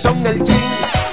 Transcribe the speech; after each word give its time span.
son 0.00 0.26
el 0.26 0.38
yin 0.42 0.56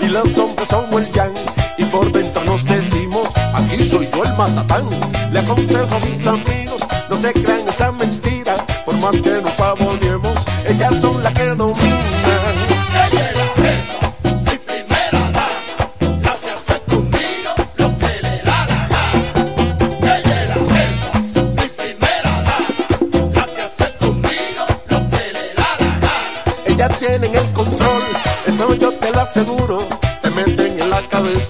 y 0.01 0.05
los 0.07 0.37
hombres 0.37 0.67
son 0.69 0.85
el 0.93 1.11
yang. 1.11 1.33
Y 1.77 1.83
por 1.85 2.09
dentro 2.11 2.43
nos 2.45 2.63
decimos, 2.63 3.27
aquí 3.53 3.83
soy 3.83 4.07
yo 4.13 4.23
el 4.23 4.33
matatán. 4.35 4.87
Le 5.31 5.39
aconsejo 5.39 5.95
a 5.95 5.99
mis 5.99 6.25
amigos, 6.25 6.81
no 7.09 7.21
se 7.21 7.33
crean 7.33 7.67
esa 7.67 7.91
mentira, 7.91 8.55
por 8.85 8.95
más 8.97 9.21
que 9.21 9.36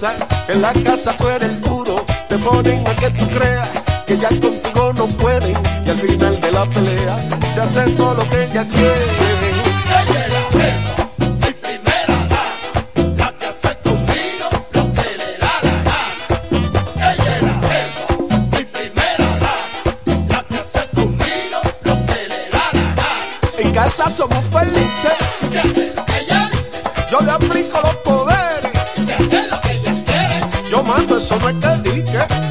en 0.00 0.62
la 0.62 0.72
casa 0.84 1.16
eres 1.34 1.56
el 1.56 1.60
duro. 1.60 1.96
Te 2.28 2.38
ponen 2.38 2.86
a 2.86 2.94
que 2.94 3.10
tú 3.10 3.28
creas 3.30 3.68
que 4.06 4.16
ya 4.16 4.28
contigo 4.28 4.92
no 4.92 5.08
pueden. 5.08 5.56
Y 5.84 5.90
al 5.90 5.98
final 5.98 6.40
de 6.40 6.52
la 6.52 6.64
pelea 6.66 7.18
se 7.18 7.90
todo 7.92 8.14
lo 8.14 8.22
que. 8.28 8.44
Ella 8.44 8.62
es 8.62 8.72
la 8.72 10.42
jefa, 10.52 11.08
mi 11.18 11.52
primera 11.52 12.16
dama, 12.28 12.44
la 13.16 13.32
que 13.38 13.46
hace 13.46 13.76
conmigo 13.82 14.48
lo 14.72 14.92
que 14.92 15.16
le 15.16 15.38
da 15.38 15.52
la 15.62 15.74
gana. 15.82 15.98
Ella 16.94 17.34
la 17.42 17.54
jefa, 17.66 18.14
mi 18.52 18.64
primera 18.64 19.28
dama, 19.40 19.62
la 20.28 20.44
que 20.44 20.58
hace 20.58 20.82
conmigo 20.94 21.58
lo 21.82 21.94
que 22.06 22.28
le 22.28 22.50
da 22.50 22.64
la 22.72 22.82
gana. 22.94 23.06
En 23.58 23.72
casa 23.72 24.10
somos 24.10 24.44
felices, 24.44 25.16
lo 25.42 26.04
que 26.06 26.18
ella 26.20 26.50
yo 27.10 27.20
le 27.20 27.32
aplico 27.32 27.80
los 27.82 27.97
mando, 30.88 31.18
eso 31.18 31.38
no 31.38 31.48
es 31.50 31.56
que 31.56 31.90
dique. 31.90 32.47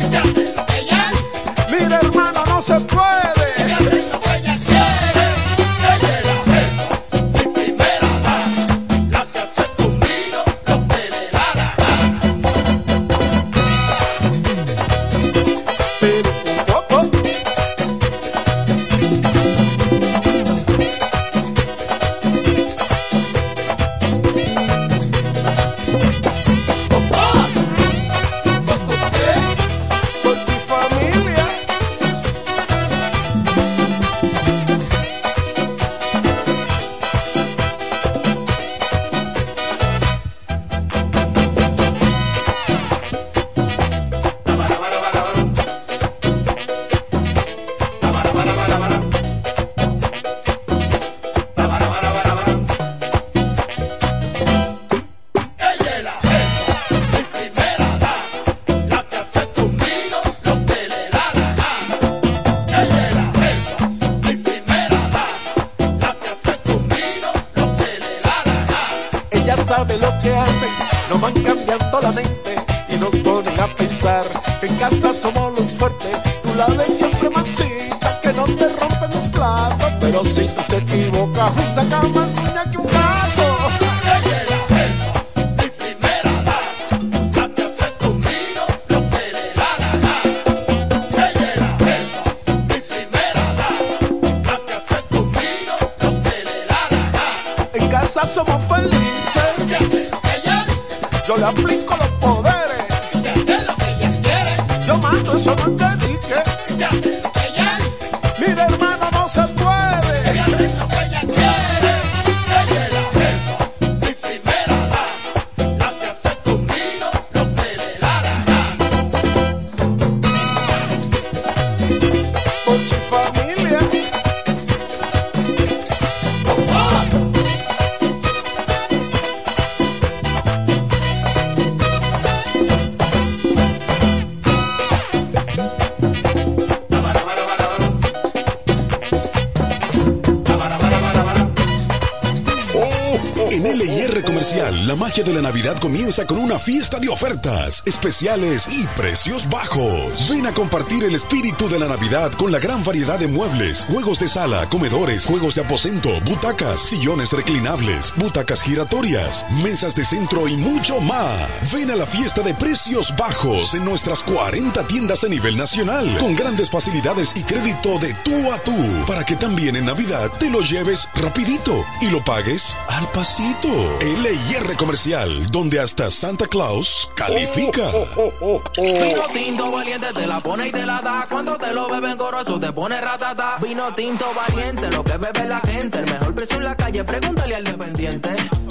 Ofertas, 147.37 147.76
especiales 147.87 148.67
y 148.69 148.85
precios 148.87 149.49
bajos. 149.49 150.29
Ven 150.29 150.45
a 150.45 150.53
compartir 150.53 151.03
el 151.03 151.15
espíritu 151.15 151.69
de 151.69 151.79
la 151.79 151.87
Navidad 151.87 152.31
con 152.33 152.51
la 152.51 152.59
gran 152.59 152.83
variedad 152.83 153.17
de 153.17 153.27
muebles, 153.27 153.85
juegos 153.89 154.19
de 154.19 154.27
sala, 154.27 154.67
comedores, 154.69 155.25
juegos 155.25 155.55
de 155.55 155.61
aposento, 155.61 156.09
butacas, 156.21 156.81
sillones 156.81 157.31
reclinables, 157.31 158.13
butacas 158.17 158.61
giratorias, 158.61 159.45
mesas 159.63 159.95
de 159.95 160.05
centro 160.05 160.47
y 160.47 160.57
mucho 160.57 160.99
más. 160.99 161.49
Ven 161.73 161.89
a 161.89 161.95
la 161.95 162.05
fiesta 162.05 162.41
de 162.41 162.53
precios 162.53 163.15
bajos 163.15 163.73
en 163.73 163.85
nuestras 163.85 164.21
40 164.23 164.85
tiendas 164.87 165.23
a 165.23 165.27
nivel 165.27 165.55
nacional, 165.55 166.17
con 166.17 166.35
grandes 166.35 166.69
facilidades 166.69 167.33
y 167.35 167.43
crédito 167.43 167.97
de 167.99 168.13
tú 168.25 168.51
a 168.51 168.59
tú, 168.59 168.75
para 169.07 169.23
que 169.23 169.35
también 169.35 169.75
en 169.75 169.85
Navidad 169.85 170.29
te 170.39 170.49
lo 170.49 170.61
lleves 170.61 171.07
rapidito 171.15 171.85
y 172.01 172.09
lo 172.09 172.23
pagues 172.23 172.75
al 172.89 173.09
pasito. 173.11 173.69
LIR 174.01 174.75
Comercial, 174.77 175.49
donde 175.51 175.79
hasta 175.79 176.11
Santa 176.11 176.47
Claus 176.47 177.09
califica. 177.15 177.76
Vino 177.77 179.21
tinto 179.31 179.71
valiente 179.71 180.07
te 180.11 180.25
la 180.25 180.39
pone 180.39 180.67
y 180.67 180.71
te 180.71 180.83
la 180.83 180.99
da. 180.99 181.27
Cuando 181.29 181.55
te 181.57 181.71
lo 181.73 181.87
beben 181.87 182.17
goroso 182.17 182.59
te 182.59 182.71
pone 182.71 182.99
ratata. 182.99 183.57
Vino 183.61 183.93
tinto 183.93 184.25
valiente, 184.33 184.89
lo 184.89 185.03
que 185.03 185.17
bebe 185.17 185.45
la 185.45 185.59
gente. 185.59 185.99
El 185.99 186.05
mejor 186.05 186.33
precio 186.33 186.57
en 186.57 186.63
la 186.63 186.75
calle, 186.75 187.03
pregúntale 187.03 187.55
al 187.55 187.63
dependiente. 187.63 188.29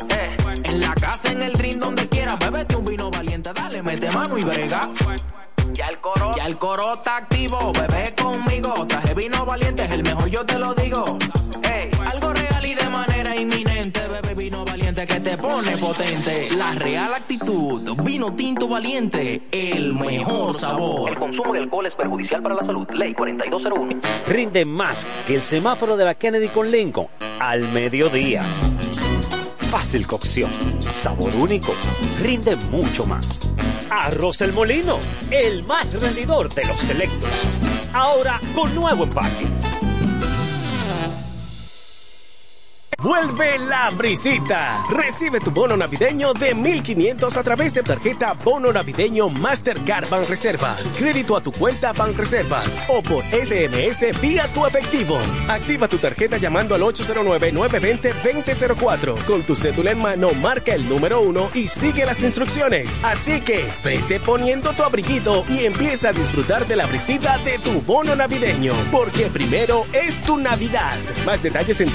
Eh, 0.09 0.37
en 0.65 0.81
la 0.81 0.93
casa, 0.95 1.31
en 1.31 1.41
el 1.41 1.53
drink, 1.53 1.77
donde 1.77 2.09
quiera, 2.09 2.35
bébete 2.35 2.75
un 2.75 2.85
vino 2.85 3.09
valiente. 3.09 3.53
Dale, 3.53 3.81
mete 3.81 4.11
mano 4.11 4.39
y 4.39 4.43
brega. 4.43 4.89
Ya 5.77 5.89
el 5.89 5.99
coro, 5.99 6.31
ya 6.35 6.47
el 6.47 6.57
coro 6.57 6.95
está 6.95 7.19
activo, 7.19 7.71
bebé 7.71 8.15
conmigo. 8.15 8.87
Traje 8.87 9.13
vino 9.13 9.45
valiente, 9.45 9.85
es 9.85 9.91
el 9.91 10.03
mejor, 10.03 10.31
yo 10.31 10.47
te 10.47 10.59
lo 10.59 10.73
digo. 10.73 11.19
Ey, 11.71 11.91
algo 12.11 12.33
real 12.33 12.65
y 12.65 12.75
de 12.75 12.89
manera 12.89 13.37
inminente, 13.37 14.01
bebé 14.09 14.35
vino 14.35 14.65
valiente 14.65 15.07
que 15.07 15.21
te 15.21 15.37
pone 15.37 15.77
potente. 15.77 16.49
La 16.57 16.73
real 16.73 17.13
actitud, 17.13 17.95
vino 18.03 18.35
tinto 18.35 18.67
valiente, 18.69 19.49
el 19.51 19.93
mejor 19.93 20.55
sabor. 20.55 21.11
El 21.11 21.19
consumo 21.19 21.53
de 21.53 21.59
alcohol 21.59 21.85
es 21.85 21.95
perjudicial 21.95 22.43
para 22.43 22.55
la 22.55 22.63
salud. 22.63 22.89
Ley 22.95 23.13
4201. 23.13 24.01
Rinde 24.29 24.65
más 24.65 25.07
que 25.27 25.35
el 25.35 25.43
semáforo 25.43 25.99
de 25.99 26.07
la 26.07 26.15
Kennedy 26.15 26.49
con 26.49 26.71
Lincoln 26.71 27.09
al 27.39 27.69
mediodía. 27.73 28.43
Fácil 29.71 30.07
cocción, 30.07 30.51
sabor 30.81 31.35
único, 31.37 31.73
rinde 32.21 32.57
mucho 32.71 33.05
más. 33.05 33.41
Arroz 33.91 34.41
El 34.41 34.53
Molino, 34.53 34.99
el 35.31 35.65
más 35.65 35.93
rendidor 35.95 36.53
de 36.55 36.65
los 36.67 36.79
selectos. 36.79 37.31
Ahora 37.93 38.41
con 38.55 38.75
nuevo 38.75 39.05
empaque. 39.05 39.66
Vuelve 43.03 43.59
la 43.59 43.91
brisita. 43.91 44.83
Recibe 44.89 45.39
tu 45.39 45.51
bono 45.51 45.77
navideño 45.77 46.33
de 46.33 46.55
1500 46.55 47.37
a 47.37 47.43
través 47.43 47.75
de 47.75 47.83
tarjeta 47.83 48.33
Bono 48.33 48.73
Navideño 48.73 49.29
Mastercard 49.29 50.09
Reservas. 50.29 50.95
Crédito 50.97 51.37
a 51.37 51.43
tu 51.43 51.53
cuenta 51.53 51.93
Reservas 51.93 52.71
o 52.89 53.03
por 53.03 53.23
SMS 53.25 54.19
vía 54.23 54.49
tu 54.55 54.65
efectivo. 54.65 55.19
Activa 55.47 55.89
tu 55.89 55.99
tarjeta 55.99 56.39
llamando 56.39 56.75
al 56.75 56.81
809-920-2004. 56.83 59.25
Con 59.25 59.43
tu 59.43 59.55
cédula 59.55 59.91
en 59.91 60.01
mano, 60.01 60.31
marca 60.33 60.75
el 60.75 60.89
número 60.89 61.21
uno 61.21 61.51
y 61.53 61.69
sigue 61.69 62.07
las 62.07 62.23
instrucciones. 62.23 62.89
Así 63.05 63.43
que 63.43 63.67
vete 63.85 64.21
poniendo 64.21 64.73
tu 64.73 64.83
abriguito 64.83 65.45
y 65.51 65.67
empieza 65.67 66.09
a 66.09 66.13
disfrutar 66.13 66.67
de 66.67 66.77
la 66.77 66.87
brisita 66.87 67.37
de 67.39 67.59
tu 67.59 67.83
bono 67.83 68.17
navideño. 68.17 68.73
Porque 68.91 69.27
primero 69.27 69.85
es 69.93 70.17
tu 70.23 70.39
Navidad. 70.39 70.97
Más 71.27 71.43
detalles 71.43 71.79
en 71.83 71.91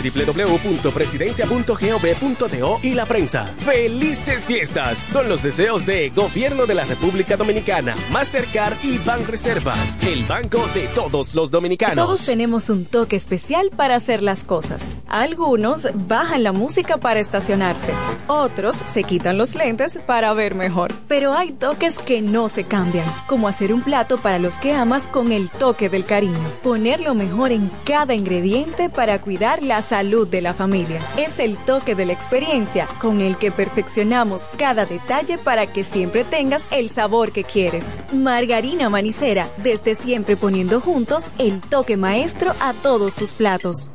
www.presidencia.gov.do 0.92 2.80
y 2.84 2.94
la 2.94 3.06
prensa. 3.06 3.46
¡Felices 3.60 4.46
fiestas! 4.46 4.98
Son 5.10 5.30
los 5.30 5.44
deseos 5.44 5.86
de 5.86 6.10
Gobierno 6.10 6.66
de 6.66 6.76
la 6.76 6.86
República 6.86 7.38
Dominicana, 7.38 7.96
Mastercard 8.12 8.76
y 8.84 9.00
Reservas, 9.28 9.98
el 10.02 10.26
banco 10.26 10.66
de 10.74 10.88
todos 10.90 11.36
los 11.36 11.52
dominicanos. 11.52 11.96
Todos 12.06 12.26
tenemos 12.26 12.70
un 12.70 12.86
toque 12.86 13.16
especial 13.16 13.70
para 13.76 13.96
hacer 13.96 14.24
las 14.24 14.44
cosas. 14.44 14.98
Algunos 15.08 15.88
bajan 16.08 16.44
la 16.44 16.52
música 16.52 16.98
para 16.98 17.20
estacionarse, 17.20 17.94
otros 18.28 18.76
se 18.86 19.04
quitan 19.04 19.38
los 19.38 19.56
lentes 19.56 20.00
para 20.06 20.34
ver 20.34 20.56
mejor. 20.56 20.94
Pero 21.08 21.34
hay 21.34 21.52
toques 21.52 21.98
que 21.98 22.22
no 22.22 22.50
se 22.50 22.64
cambian, 22.64 23.06
como 23.28 23.48
hacer 23.48 23.74
un 23.74 23.82
plato 23.82 24.18
para 24.18 24.40
los 24.40 24.56
que 24.56 24.74
amas 24.74 25.08
con 25.08 25.32
el 25.32 25.50
toque 25.50 25.90
del 25.90 26.06
cariño. 26.06 26.38
Poner 26.64 27.02
lo 27.02 27.14
mejor 27.14 27.52
en 27.52 27.70
cada 27.86 28.14
ingrediente 28.14 28.90
para 28.90 29.20
cuidar 29.22 29.62
la 29.62 29.82
salud 29.82 30.28
de 30.28 30.42
la 30.42 30.54
familia. 30.54 30.81
Es 31.18 31.39
el 31.39 31.57
toque 31.57 31.95
de 31.95 32.06
la 32.06 32.13
experiencia 32.13 32.88
con 33.00 33.22
el 33.22 33.38
que 33.38 33.51
perfeccionamos 33.51 34.50
cada 34.57 34.86
detalle 34.86 35.38
para 35.38 35.68
que 35.68 35.83
siempre 35.83 36.24
tengas 36.24 36.68
el 36.72 36.89
sabor 36.89 37.31
que 37.31 37.44
quieres. 37.44 38.00
Margarina 38.13 38.89
Manicera, 38.89 39.48
desde 39.57 39.95
siempre 39.95 40.38
poniendo 40.38 40.81
juntos 40.81 41.31
el 41.38 41.62
toque 41.62 41.98
maestro 41.98 42.54
a 42.60 42.74
todos 42.74 43.16
tus 43.16 43.33
platos. 43.33 43.92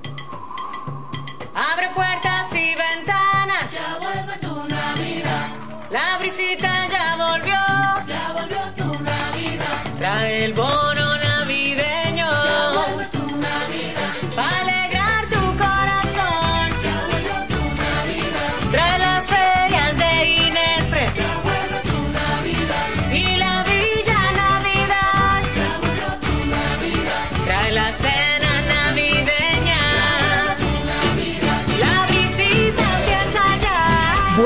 Abre 1.54 1.88
puertas 1.94 2.52
y 2.52 2.74
ventanas. 2.74 3.72
Ya 3.72 3.98
vuelve 4.00 4.38
tu 4.40 4.68
Navidad. 4.68 5.48
La 5.90 6.18
brisita 6.18 6.86
ya 6.88 7.16
volvió. 7.16 7.54
Ya 8.06 8.32
volvió 8.32 8.60
tu 8.76 9.02
Navidad. 9.02 9.84
Trae 9.98 10.44
el 10.44 10.54
bono 10.54 11.16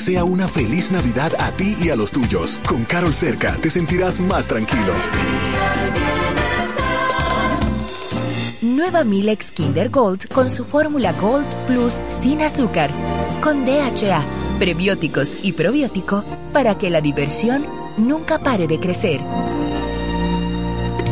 Desea 0.00 0.24
una 0.24 0.48
feliz 0.48 0.90
Navidad 0.92 1.30
a 1.38 1.52
ti 1.52 1.76
y 1.78 1.90
a 1.90 1.94
los 1.94 2.10
tuyos. 2.10 2.58
Con 2.66 2.86
Carol 2.86 3.12
cerca 3.12 3.54
te 3.56 3.68
sentirás 3.68 4.18
más 4.18 4.48
tranquilo. 4.48 4.94
Nueva 8.62 9.04
Milex 9.04 9.52
Kinder 9.52 9.90
Gold 9.90 10.28
con 10.28 10.48
su 10.48 10.64
fórmula 10.64 11.12
Gold 11.12 11.44
Plus 11.66 12.02
sin 12.08 12.40
azúcar, 12.40 12.90
con 13.42 13.66
DHA, 13.66 14.22
prebióticos 14.58 15.36
y 15.42 15.52
probiótico 15.52 16.24
para 16.54 16.78
que 16.78 16.88
la 16.88 17.02
diversión 17.02 17.66
nunca 17.98 18.38
pare 18.38 18.66
de 18.66 18.80
crecer 18.80 19.20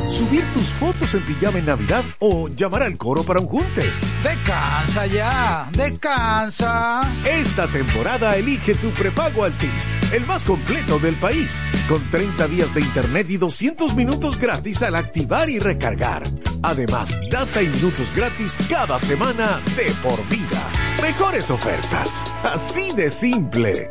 subir 0.09 0.43
tus 0.55 0.73
fotos 0.73 1.15
en 1.15 1.27
pijama 1.27 1.59
en 1.59 1.67
Navidad 1.67 2.05
o 2.19 2.49
llamar 2.49 2.83
al 2.83 2.97
coro 2.97 3.23
para 3.25 3.41
un 3.41 3.47
junte. 3.47 3.85
Descansa 4.23 5.07
ya, 5.07 5.69
descansa. 5.73 7.03
Esta 7.25 7.69
temporada 7.69 8.37
elige 8.37 8.75
tu 8.75 8.93
prepago 8.93 9.45
Altis, 9.45 9.95
el 10.13 10.27
más 10.27 10.45
completo 10.45 10.99
del 10.99 11.19
país, 11.19 11.63
con 11.89 12.09
30 12.11 12.49
días 12.49 12.75
de 12.75 12.81
internet 12.81 13.31
y 13.31 13.37
200 13.37 13.95
minutos 13.95 14.39
gratis 14.39 14.83
al 14.83 14.97
activar 14.97 15.49
y 15.49 15.59
recargar. 15.59 16.25
Además, 16.63 17.19
data 17.31 17.63
y 17.63 17.69
minutos 17.69 18.13
gratis 18.15 18.59
cada 18.69 18.99
semana 18.99 19.63
de 19.77 19.93
por 20.03 20.27
vida. 20.29 20.71
Mejores 21.01 21.51
ofertas, 21.51 22.25
así 22.43 22.93
de 22.97 23.11
simple. 23.11 23.91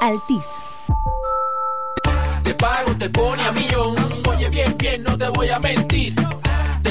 Altis. 0.00 0.46
Te 2.44 2.54
pago, 2.54 2.94
te 2.96 3.08
pone 3.08 3.42
a 3.42 3.52
millón 3.52 4.18
bien, 4.50 4.76
bien, 4.78 5.02
no 5.02 5.16
te 5.16 5.28
voy 5.28 5.48
a 5.50 5.58
mentir. 5.58 6.14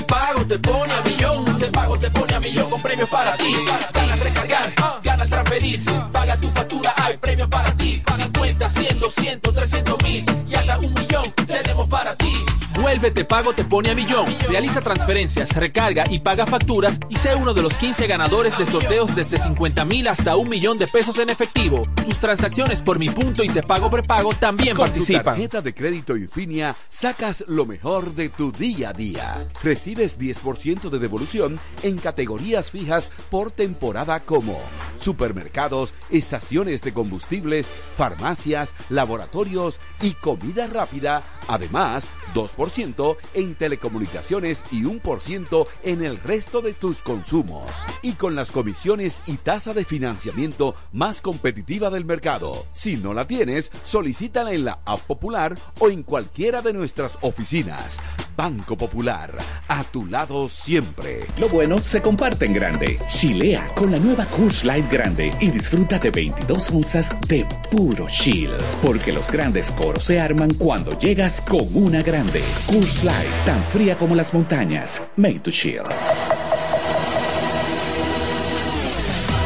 Pago, 0.08 0.46
te 0.48 0.58
pone 0.60 0.94
a 0.94 1.02
millón. 1.02 1.46
Te 1.60 1.68
pago, 1.68 2.00
te 2.00 2.10
pone 2.10 2.34
a 2.34 2.40
millón 2.40 2.70
con 2.70 2.82
premios 2.82 3.10
para 3.10 3.36
ti. 3.38 3.54
Gana 3.94 4.16
recargar, 4.16 4.74
gana 5.04 5.24
al 5.24 5.30
transferir. 5.30 5.80
Paga 6.12 6.38
tu 6.38 6.50
factura, 6.50 6.94
hay 6.96 7.18
premios 7.18 7.50
para 7.50 7.72
ti. 7.74 8.02
50, 8.16 8.70
100, 8.70 9.00
200, 9.00 9.54
300 9.54 10.04
mil. 10.04 10.26
Y 10.48 10.56
hasta 10.56 10.78
un 10.80 10.94
millón 10.94 11.32
tenemos 11.46 11.90
para 11.90 12.16
ti. 12.16 12.47
Vuelve 12.88 13.12
Te 13.12 13.26
Pago 13.26 13.52
Te 13.52 13.66
Pone 13.66 13.90
a 13.90 13.96
Millón. 13.96 14.26
Realiza 14.48 14.80
transferencias, 14.80 15.54
recarga 15.54 16.06
y 16.10 16.20
paga 16.20 16.46
facturas 16.46 16.98
y 17.10 17.18
sé 17.18 17.36
uno 17.36 17.54
de 17.54 17.62
los 17.62 17.74
15 17.74 18.08
ganadores 18.08 18.58
de 18.58 18.66
sorteos 18.66 19.14
desde 19.14 19.38
50 19.38 19.84
mil 19.84 20.08
hasta 20.08 20.38
un 20.38 20.48
millón 20.48 20.78
de 20.78 20.88
pesos 20.88 21.20
en 21.20 21.30
efectivo. 21.30 21.84
Tus 22.06 22.18
transacciones 22.22 22.82
por 22.82 22.98
mi 22.98 23.10
punto 23.10 23.44
y 23.44 23.50
Te 23.50 23.62
Pago 23.62 23.90
Prepago 23.90 24.34
también 24.36 24.74
Con 24.74 24.86
participan. 24.86 25.22
Tu 25.22 25.26
tarjeta 25.26 25.62
de 25.62 25.76
crédito 25.76 26.16
Infinia 26.16 26.78
sacas 26.88 27.44
lo 27.50 27.66
mejor 27.66 28.16
de 28.16 28.30
tu 28.30 28.54
día 28.54 28.92
a 28.92 28.94
día. 28.94 29.50
Recibes 29.62 30.18
10% 30.18 30.90
de 30.90 31.00
devolución 31.00 31.60
en 31.84 31.98
categorías 31.98 32.72
fijas 32.72 33.12
por 33.30 33.52
temporada 33.52 34.22
como 34.22 34.62
supermercados, 35.02 35.94
estaciones 36.10 36.84
de 36.84 36.94
combustibles, 36.94 37.68
farmacias, 37.98 38.74
laboratorios 38.90 39.78
y 40.02 40.12
comida 40.14 40.68
rápida. 40.68 41.22
Además, 41.50 42.08
2% 42.34 42.68
10% 42.68 43.18
en 43.34 43.56
telecomunicaciones 43.56 44.64
y 44.72 44.86
un 44.86 45.00
por 45.00 45.22
ciento 45.22 45.68
en 45.84 46.04
el 46.04 46.18
resto 46.18 46.62
de 46.62 46.74
tus 46.74 47.02
consumos. 47.02 47.70
Y 48.02 48.14
con 48.14 48.36
las 48.36 48.52
comisiones 48.52 49.18
y 49.26 49.38
tasa 49.38 49.74
de 49.74 49.86
financiamiento 49.86 50.76
más 50.92 51.22
competitiva 51.22 51.90
del 51.90 52.06
mercado. 52.06 52.66
Si 52.72 52.98
no 52.98 53.14
la 53.14 53.28
tienes, 53.28 53.72
solicítala 53.84 54.54
en 54.54 54.66
la 54.66 54.80
App 54.86 55.02
Popular 55.02 55.58
o 55.80 55.90
en 55.90 56.04
cualquiera 56.04 56.62
de 56.62 56.74
nuestras 56.74 57.18
oficinas. 57.22 58.00
Banco 58.36 58.78
Popular, 58.78 59.36
a 59.68 59.84
tu 59.86 60.06
lado 60.06 60.48
siempre. 60.48 61.26
Lo 61.40 61.50
bueno 61.50 61.82
se 61.82 62.04
comparte 62.04 62.46
en 62.46 62.54
grande. 62.54 63.00
Chilea 63.08 63.74
con 63.74 63.92
la 63.92 63.98
nueva 63.98 64.28
Coors 64.28 64.64
Light 64.64 64.92
Grande 64.92 65.32
y 65.40 65.50
disfruta 65.50 65.98
de 65.98 66.12
22 66.12 66.70
onzas 66.70 67.10
de 67.28 67.48
puro 67.72 68.06
chill. 68.08 68.52
Porque 68.84 69.12
los 69.12 69.32
grandes 69.32 69.72
coros 69.72 70.04
se 70.04 70.20
arman 70.20 70.54
cuando 70.54 70.98
llegas 71.00 71.42
con 71.42 71.68
una 71.74 72.04
grande. 72.18 72.42
Coors 72.66 73.04
Light, 73.04 73.46
tan 73.46 73.64
fría 73.66 73.98
como 73.98 74.16
las 74.16 74.34
montañas. 74.34 75.02
Made 75.16 75.40
to 75.40 75.52
chill. 75.52 75.84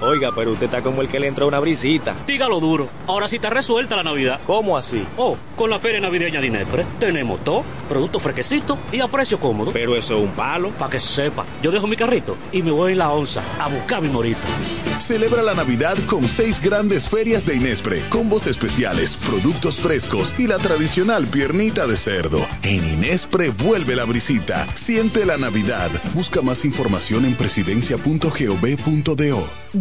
Oiga, 0.00 0.30
pero 0.34 0.52
usted 0.52 0.66
está 0.66 0.80
como 0.80 1.02
el 1.02 1.08
que 1.08 1.18
le 1.18 1.26
entró 1.26 1.48
una 1.48 1.58
brisita. 1.58 2.14
Dígalo 2.26 2.60
duro. 2.60 2.88
Ahora 3.06 3.26
sí 3.26 3.36
está 3.36 3.50
resuelta 3.50 3.96
la 3.96 4.04
Navidad. 4.04 4.40
¿Cómo 4.46 4.76
así? 4.76 5.04
Oh, 5.16 5.36
con 5.56 5.70
la 5.70 5.78
feria 5.78 6.00
navideña 6.00 6.40
de 6.40 6.46
Inespre 6.46 6.86
tenemos 7.00 7.42
todo, 7.44 7.64
productos 7.88 8.22
fresquecitos 8.22 8.78
y 8.92 9.00
a 9.00 9.08
precio 9.08 9.40
cómodo. 9.40 9.72
Pero 9.72 9.96
eso 9.96 10.16
es 10.16 10.24
un 10.24 10.32
palo. 10.32 10.70
Para 10.70 10.90
que 10.90 11.00
sepa, 11.00 11.44
yo 11.62 11.70
dejo 11.70 11.86
mi 11.86 11.96
carrito 11.96 12.36
y 12.52 12.62
me 12.62 12.70
voy 12.70 12.92
en 12.92 12.98
la 12.98 13.10
onza 13.10 13.42
a 13.58 13.68
buscar 13.68 14.00
mi 14.00 14.08
morito. 14.08 14.40
Celebra 15.00 15.42
la 15.42 15.54
Navidad 15.54 15.96
con 16.06 16.28
seis 16.28 16.60
grandes 16.60 17.08
ferias 17.08 17.46
de 17.46 17.56
Inespre, 17.56 18.02
combos 18.08 18.46
especiales, 18.46 19.16
productos 19.16 19.80
frescos 19.80 20.34
y 20.38 20.46
la 20.46 20.58
tradicional 20.58 21.26
piernita 21.26 21.86
de 21.86 21.96
cerdo. 21.96 22.46
En 22.62 22.84
Inespre 22.84 23.50
vuelve 23.50 23.96
la 23.96 24.04
brisita. 24.04 24.66
Siente 24.74 25.24
la 25.24 25.38
Navidad. 25.38 25.90
Busca 26.14 26.42
más 26.42 26.64
información 26.64 27.24
en 27.24 27.34
presidencia.gov.do. 27.34 29.48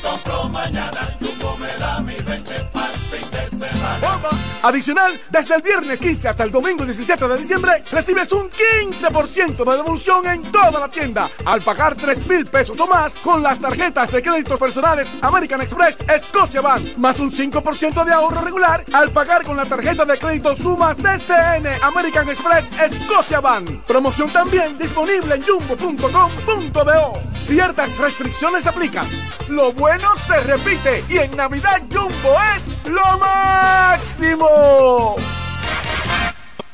compro 0.00 0.48
mañana, 0.48 1.00
Jumbo 1.20 1.56
me 1.58 1.74
da 1.78 2.00
mi 2.00 2.14
20 2.14 2.54
pa'l 2.72 2.92
fin 3.10 3.30
de 3.30 3.50
semana. 3.50 3.98
¡Bomba! 4.00 4.30
Adicional, 4.62 5.20
desde 5.30 5.54
el 5.54 5.62
viernes 5.62 6.00
15 6.00 6.28
hasta 6.28 6.44
el 6.44 6.50
domingo 6.50 6.84
17 6.84 7.28
de 7.28 7.38
diciembre, 7.38 7.82
recibes 7.90 8.30
un 8.32 8.50
15% 8.50 9.64
de 9.64 9.76
devolución 9.76 10.26
en 10.26 10.42
toda 10.52 10.80
la 10.80 10.88
tienda 10.88 11.30
al 11.44 11.62
pagar 11.62 11.94
3 11.94 12.26
mil 12.26 12.44
pesos 12.46 12.78
o 12.78 12.86
más 12.86 13.16
con 13.16 13.42
las 13.42 13.58
tarjetas 13.58 14.10
de 14.12 14.22
créditos 14.22 14.58
personales 14.58 15.08
American 15.22 15.62
Express 15.62 15.98
Scotia 16.18 16.60
Bank, 16.60 16.96
más 16.98 17.18
un 17.20 17.32
5% 17.32 18.04
de 18.04 18.12
ahorro 18.12 18.42
regular 18.42 18.84
al 18.92 19.10
pagar 19.10 19.44
con 19.44 19.56
la 19.56 19.64
tarjeta 19.64 20.04
de 20.04 20.18
crédito 20.18 20.54
Suma 20.54 20.94
CCN 20.94 21.66
American 21.82 22.28
Express 22.28 22.66
Scotia 22.88 23.40
Bank. 23.40 23.84
Promoción 23.86 24.30
también 24.30 24.76
disponible 24.78 25.36
en 25.36 25.42
jumbo.com.do. 25.42 27.12
Ciertas 27.34 27.96
restricciones 27.98 28.66
aplican. 28.66 29.06
Lo 29.48 29.72
bueno 29.72 29.89
se 30.26 30.40
repite 30.42 31.04
y 31.08 31.18
en 31.18 31.36
Navidad 31.36 31.80
Jumbo 31.90 32.36
es 32.56 32.76
lo 32.88 33.18
máximo. 33.18 35.16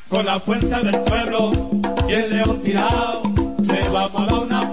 Con 0.09 0.27
la 0.27 0.39
fuerza 0.39 0.81
del 0.81 0.99
pueblo 1.01 1.71
y 2.09 2.13
el 2.13 2.37
león 2.37 2.63
tirado, 2.63 3.23
le 3.63 3.89
vamos 3.89 4.31
a 4.31 4.35
una 4.35 4.73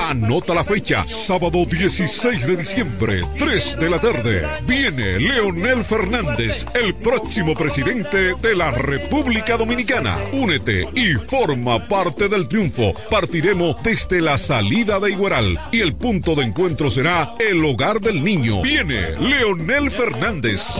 Anota 0.00 0.54
la 0.54 0.64
fecha, 0.64 1.04
sábado 1.06 1.64
16 1.66 2.46
de 2.46 2.56
diciembre, 2.56 3.20
3 3.38 3.78
de 3.78 3.90
la 3.90 3.98
tarde. 4.00 4.48
Viene 4.66 5.20
Leonel 5.20 5.84
Fernández, 5.84 6.66
el 6.74 6.94
próximo 6.94 7.54
presidente 7.54 8.34
de 8.40 8.56
la 8.56 8.70
República 8.70 9.56
Dominicana. 9.56 10.16
Únete 10.32 10.88
y 10.94 11.14
forma 11.14 11.86
parte 11.86 12.28
del 12.28 12.48
triunfo. 12.48 12.94
Partiremos 13.10 13.76
desde 13.82 14.20
la 14.20 14.38
salida 14.38 14.98
de 14.98 15.10
Igueral 15.12 15.60
y 15.70 15.80
el 15.80 15.94
punto 15.94 16.34
de 16.34 16.44
encuentro 16.44 16.90
será 16.90 17.34
el 17.38 17.64
hogar 17.64 18.00
del 18.00 18.24
niño. 18.24 18.62
Viene 18.62 19.18
Leonel 19.20 19.90
Fernández. 19.90 20.76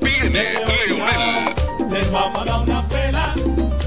Viene 0.00 0.42
Leonel. 0.88 1.54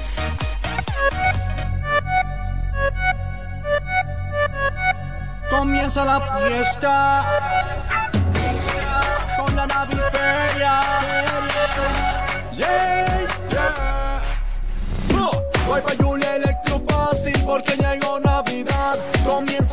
Comienza 5.49 6.05
la 6.05 6.19
fiesta 6.19 7.25
con 9.37 9.55
la 9.55 9.65
naviferia. 9.67 10.81
Yeah, 12.57 13.27
yeah. 13.51 14.21
Voy 15.67 15.81
pa' 15.81 15.93
Julia 16.03 16.29
porque 17.45 17.75
llegó 17.75 18.19
Navidad. 18.19 18.97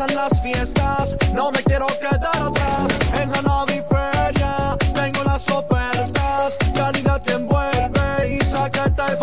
Comienzan 0.00 0.30
las 0.30 0.40
fiestas, 0.40 1.14
no 1.35 1.50
me 1.50 1.62
quiero 1.62 1.87
quedar 1.99 2.35
atrás. 2.35 2.88
En 3.21 3.30
la 3.33 3.42
naviferia 3.42 3.69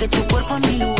Que 0.00 0.08
tu 0.08 0.26
cuerpo 0.28 0.56
es 0.56 0.66
mi 0.66 0.78
lugar 0.78 0.99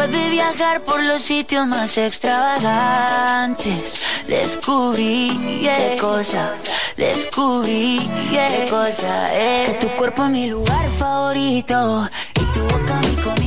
Después 0.00 0.18
de 0.18 0.30
viajar 0.30 0.82
por 0.82 1.02
los 1.02 1.20
sitios 1.20 1.66
más 1.66 1.98
extravagantes, 1.98 4.00
descubrí 4.26 5.28
yeah, 5.60 5.76
qué 5.76 5.98
cosa, 6.00 6.54
descubrí 6.96 7.98
yeah, 8.30 8.48
qué 8.48 8.64
cosa 8.70 9.34
es 9.34 9.68
que 9.68 9.74
tu 9.74 9.88
cuerpo 9.96 10.24
es 10.24 10.30
mi 10.30 10.46
lugar 10.46 10.88
favorito 10.98 12.08
y 12.34 12.40
tu 12.54 12.60
boca 12.60 12.98
mi 13.02 13.14
comida 13.16 13.39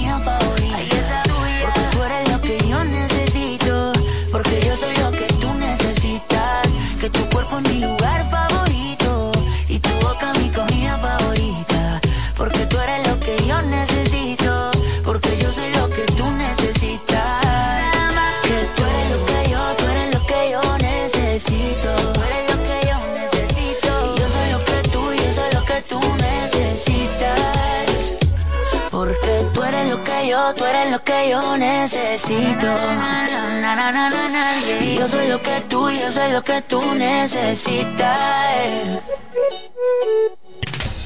eres 30.83 30.91
lo 30.91 31.03
que 31.03 31.29
yo 31.29 31.57
necesito. 31.57 32.67
Y 34.81 34.95
yo 34.95 35.07
soy 35.07 35.27
lo 35.27 35.41
que 35.41 35.61
tú, 35.69 35.89
yo 35.89 36.11
soy 36.11 36.31
lo 36.31 36.43
que 36.43 36.61
tú 36.63 36.81
necesitas. 36.95 38.17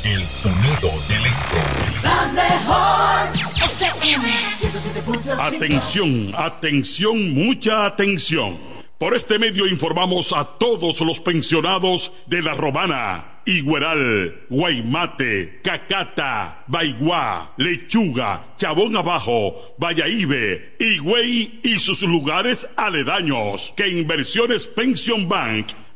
El 0.03 0.23
sonido 0.23 0.89
del 1.07 1.17
electro. 1.17 1.59
La 2.03 2.27
mejor 2.33 3.29
FM 3.61 4.27
107.5. 4.59 5.39
Atención, 5.39 6.33
atención, 6.35 7.33
mucha 7.33 7.85
atención. 7.85 8.59
Por 8.97 9.15
este 9.15 9.37
medio 9.37 9.67
informamos 9.67 10.33
a 10.33 10.43
todos 10.43 11.01
los 11.01 11.19
pensionados 11.19 12.11
de 12.25 12.41
La 12.41 12.53
Romana, 12.53 13.36
Igueral, 13.47 14.45
Guaymate, 14.49 15.61
Cacata, 15.63 16.65
Baigua, 16.67 17.53
Lechuga, 17.57 18.43
Chabón 18.57 18.97
Abajo, 18.97 19.73
Vallaíbe, 19.77 20.75
Higüey 20.79 21.61
y 21.63 21.79
sus 21.79 22.03
lugares 22.03 22.69
aledaños 22.75 23.73
que 23.77 23.87
Inversiones 23.87 24.67
Pension 24.67 25.29
Bank 25.29 25.67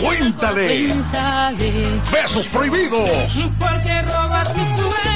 Cuéntale. 0.00 0.88
Cuéntale. 0.88 2.00
Besos 2.12 2.46
prohibidos. 2.48 3.50
Porque 3.58 4.02
robas. 4.02 5.15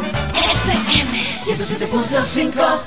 FM 1.51 1.87
107.5 1.87 2.79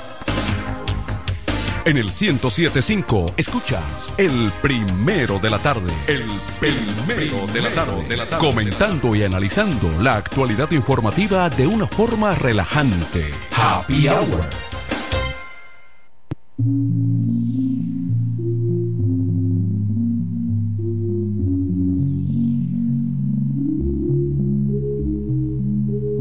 En 1.85 1.97
el 1.97 2.05
1075 2.05 3.33
escuchas 3.37 4.11
el 4.17 4.51
primero 4.61 5.37
de 5.39 5.49
la 5.49 5.59
tarde. 5.59 5.93
El 6.07 6.25
primero 6.59 7.45
de 7.47 7.61
la 7.61 7.69
tarde. 7.69 8.03
De 8.07 8.17
la 8.17 8.27
tarde. 8.27 8.47
Comentando 8.47 9.13
y 9.13 9.23
analizando 9.23 9.91
la 10.01 10.15
actualidad 10.15 10.71
informativa 10.71 11.49
de 11.49 11.67
una 11.67 11.85
forma 11.85 12.33
relajante. 12.33 13.31
Happy 13.55 14.07
Hour. 14.07 14.45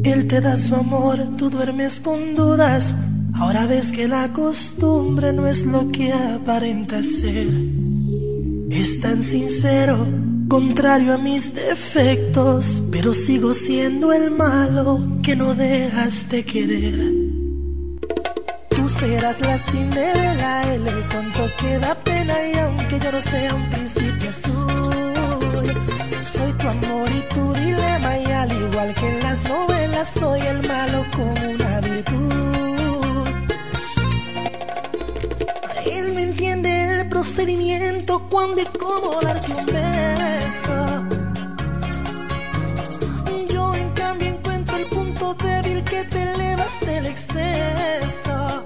Él 0.04 0.26
te 0.28 0.42
da 0.42 0.56
su 0.58 0.74
amor, 0.74 1.18
tú 1.38 1.48
duermes 1.48 2.00
con 2.00 2.34
dudas. 2.34 2.94
Ahora 3.34 3.66
ves 3.66 3.90
que 3.90 4.06
la 4.06 4.32
costumbre 4.32 5.32
no 5.32 5.46
es 5.46 5.64
lo 5.64 5.90
que 5.90 6.12
aparenta 6.12 7.02
ser. 7.02 7.48
Es 8.70 9.00
tan 9.00 9.22
sincero, 9.22 10.06
contrario 10.48 11.14
a 11.14 11.18
mis 11.18 11.54
defectos, 11.54 12.82
pero 12.92 13.14
sigo 13.14 13.54
siendo 13.54 14.12
el 14.12 14.30
malo 14.30 15.00
que 15.22 15.36
no 15.36 15.54
dejas 15.54 16.28
de 16.28 16.44
querer. 16.44 16.94
Tú 18.68 18.88
serás 18.88 19.40
la 19.40 19.56
Cinderela, 19.58 20.74
él 20.74 20.86
el 20.86 21.08
tonto 21.08 21.48
que 21.58 21.78
da 21.78 21.94
pena 21.94 22.34
y 22.52 22.58
aunque 22.58 23.00
yo 23.00 23.10
no 23.10 23.20
sea 23.22 23.54
un 23.54 23.70
príncipe 23.70 24.28
azul, 24.28 25.14
soy 26.32 26.52
tu 26.52 26.68
amor 26.68 27.08
y 27.10 27.34
tu 27.34 27.52
dilema 27.54 28.18
y 28.18 28.24
al 28.26 28.52
igual 28.52 28.94
que 28.94 29.18
las 29.22 29.42
novelas 29.44 29.73
soy 30.04 30.40
el 30.40 30.66
malo 30.68 31.04
con 31.16 31.30
una 31.54 31.80
virtud. 31.80 33.28
Él 35.86 36.12
me 36.12 36.22
entiende 36.22 37.00
el 37.00 37.08
procedimiento 37.08 38.20
cuando 38.28 38.60
y 38.60 38.66
cómo 38.66 39.20
darte 39.22 39.52
un 39.52 39.66
beso. 39.66 41.04
Yo 43.52 43.74
en 43.74 43.90
cambio 43.90 44.28
encuentro 44.28 44.76
el 44.76 44.86
punto 44.86 45.34
débil 45.34 45.84
que 45.84 46.04
te 46.04 46.22
elevas 46.22 46.80
del 46.80 47.06
exceso. 47.06 48.64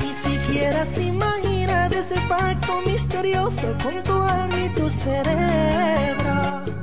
Ni 0.00 0.12
siquiera 0.30 0.84
se 0.84 1.02
imagina 1.04 1.88
de 1.88 1.98
ese 1.98 2.20
pacto 2.28 2.80
misterioso 2.82 3.74
con 3.82 4.02
tu 4.02 4.12
alma 4.12 4.58
y 4.58 4.68
tu 4.70 4.90
cerebro. 4.90 6.75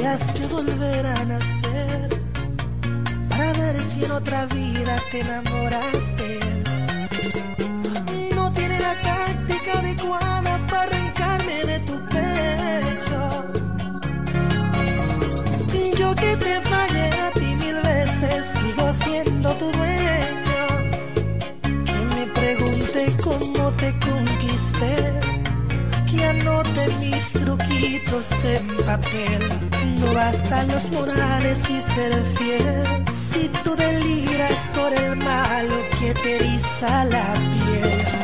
Tendrías 0.00 0.32
que 0.32 0.46
volver 0.46 1.04
a 1.04 1.24
nacer 1.26 2.08
para 3.28 3.52
ver 3.52 3.78
si 3.82 4.02
en 4.02 4.12
otra 4.12 4.46
vida 4.46 4.96
te 5.10 5.20
enamoras 5.20 6.16
de 6.16 6.38
él. 6.38 6.64
No 8.34 8.50
tiene 8.50 8.80
la 8.80 8.98
táctica 9.02 9.78
adecuada 9.78 10.66
para 10.68 10.84
arrancarme 10.84 11.66
de 11.66 11.80
tu 11.80 12.02
pecho. 12.08 13.20
Yo 15.98 16.14
que 16.14 16.34
te 16.34 16.62
fallé 16.62 17.10
a 17.20 17.30
ti 17.32 17.56
mil 17.56 17.82
veces, 17.82 18.46
sigo 18.58 18.92
siendo 19.04 19.52
tu 19.52 19.70
dueño. 19.70 20.66
Que 21.84 22.00
me 22.16 22.26
pregunte 22.28 23.14
cómo 23.22 23.70
te 23.72 23.92
conquisté, 23.98 24.96
que 26.10 26.24
anote 26.24 26.88
mis 27.00 27.32
truquitos 27.34 28.44
en 28.44 28.66
papel. 28.86 29.69
No 30.00 30.14
bastan 30.14 30.68
los 30.68 30.90
morales 30.92 31.58
y 31.70 31.80
ser 31.80 32.22
fiel. 32.36 33.04
Si 33.32 33.48
tú 33.62 33.76
deliras 33.76 34.68
por 34.74 34.92
el 34.92 35.16
malo 35.16 35.74
que 35.98 36.14
te 36.14 36.36
eriza 36.36 37.04
la 37.04 37.34
piel. 37.34 38.19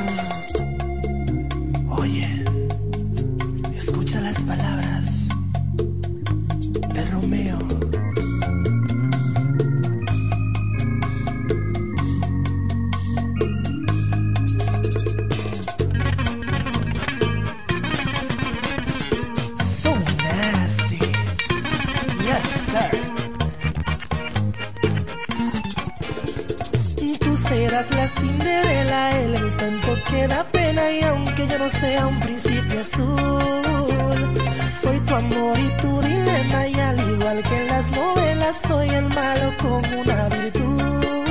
No 31.66 31.72
sea 31.80 32.06
un 32.06 32.20
príncipe 32.20 32.78
azul, 32.78 34.34
soy 34.82 35.00
tu 35.00 35.14
amor 35.14 35.58
y 35.58 35.82
tu 35.82 36.00
dilema 36.00 36.68
y 36.68 36.74
al 36.74 36.98
igual 37.10 37.42
que 37.42 37.56
en 37.60 37.66
las 37.66 37.90
novelas 37.90 38.56
soy 38.68 38.88
el 38.90 39.08
malo 39.08 39.52
con 39.60 39.82
una 39.98 40.28
virtud. 40.28 41.26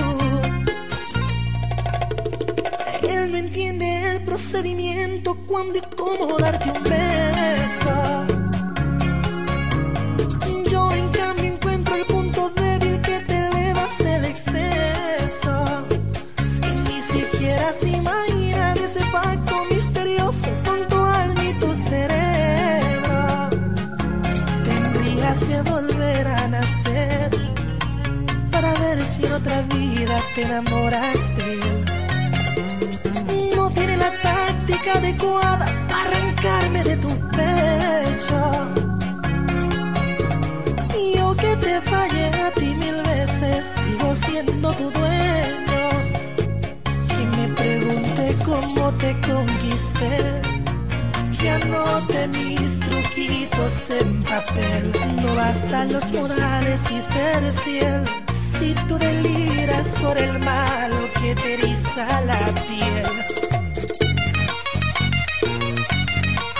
Él 3.03 3.31
no 3.31 3.37
entiende 3.37 4.11
el 4.11 4.23
procedimiento 4.25 5.37
cuando 5.47 5.77
y 5.79 5.81
cómo 5.95 6.37
darte 6.37 6.69
un 6.69 6.83
beso. 6.83 7.34
Si 29.15 29.25
en 29.25 29.31
otra 29.31 29.61
vida 29.63 30.17
te 30.33 30.41
enamoras 30.43 31.35
de. 31.37 31.49
No 33.55 33.69
tiene 33.71 33.97
la 33.97 34.11
táctica 34.21 34.93
adecuada 34.93 35.65
para 35.89 36.01
arrancarme 36.01 36.83
de 36.83 36.97
tu 36.97 37.09
pecho. 37.37 38.41
Yo 41.15 41.35
que 41.35 41.55
te 41.57 41.81
fallé 41.81 42.25
a 42.47 42.51
ti 42.51 42.75
mil 42.75 43.01
veces, 43.13 43.65
sigo 43.79 44.15
siendo 44.25 44.73
tu 44.73 44.89
dueño. 44.91 45.83
Que 47.11 47.25
me 47.37 47.47
pregunte 47.53 48.35
cómo 48.43 48.93
te 48.95 49.11
conquisté, 49.21 50.41
que 51.39 51.49
anote 51.49 52.27
mis 52.27 52.79
truquitos 52.79 53.73
en 54.01 54.23
papel. 54.23 54.91
No 55.21 55.35
bastan 55.35 55.93
los 55.93 56.05
morales 56.11 56.81
y 56.91 57.01
ser 57.01 57.53
fiel. 57.63 58.24
Si 58.59 58.73
tú 58.87 58.97
deliras 58.97 59.87
por 60.01 60.17
el 60.17 60.39
malo 60.39 61.09
que 61.19 61.35
te 61.35 61.53
eriza 61.55 62.21
la 62.21 62.39
piel. 62.67 63.05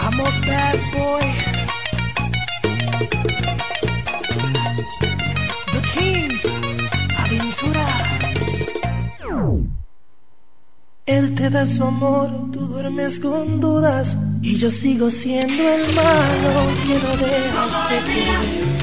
I'm 0.02 0.20
a 0.20 0.30
bad 0.48 0.78
boy. 0.94 1.28
The 5.74 5.82
Kings, 5.94 6.44
aventura. 7.24 7.88
Él 11.06 11.36
te 11.36 11.50
da 11.50 11.66
su 11.66 11.84
amor, 11.84 12.30
tú 12.52 12.60
duermes 12.62 13.20
con 13.20 13.60
dudas 13.60 14.18
y 14.42 14.58
yo 14.58 14.70
sigo 14.70 15.10
siendo 15.10 15.64
el 15.76 15.96
malo 15.96 16.52
que 16.88 16.96
no 17.04 17.12
de 17.18 17.98
querer. 18.14 18.75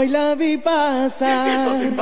Hoy 0.00 0.08
la 0.08 0.34
vi 0.34 0.56
pasar 0.56 1.92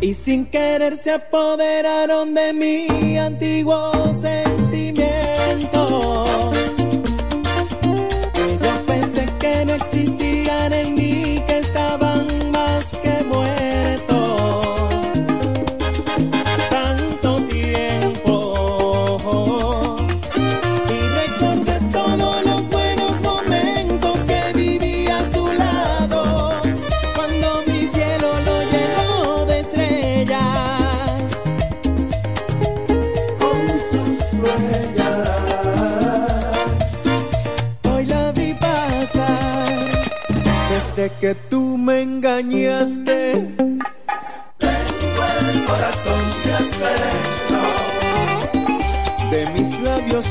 y 0.00 0.14
sin 0.14 0.46
querer 0.46 0.96
se 0.96 1.12
apoderaron 1.12 2.32
de 2.32 2.54
mi 2.54 3.18
antiguo 3.18 3.92
sentimiento. 4.22 6.24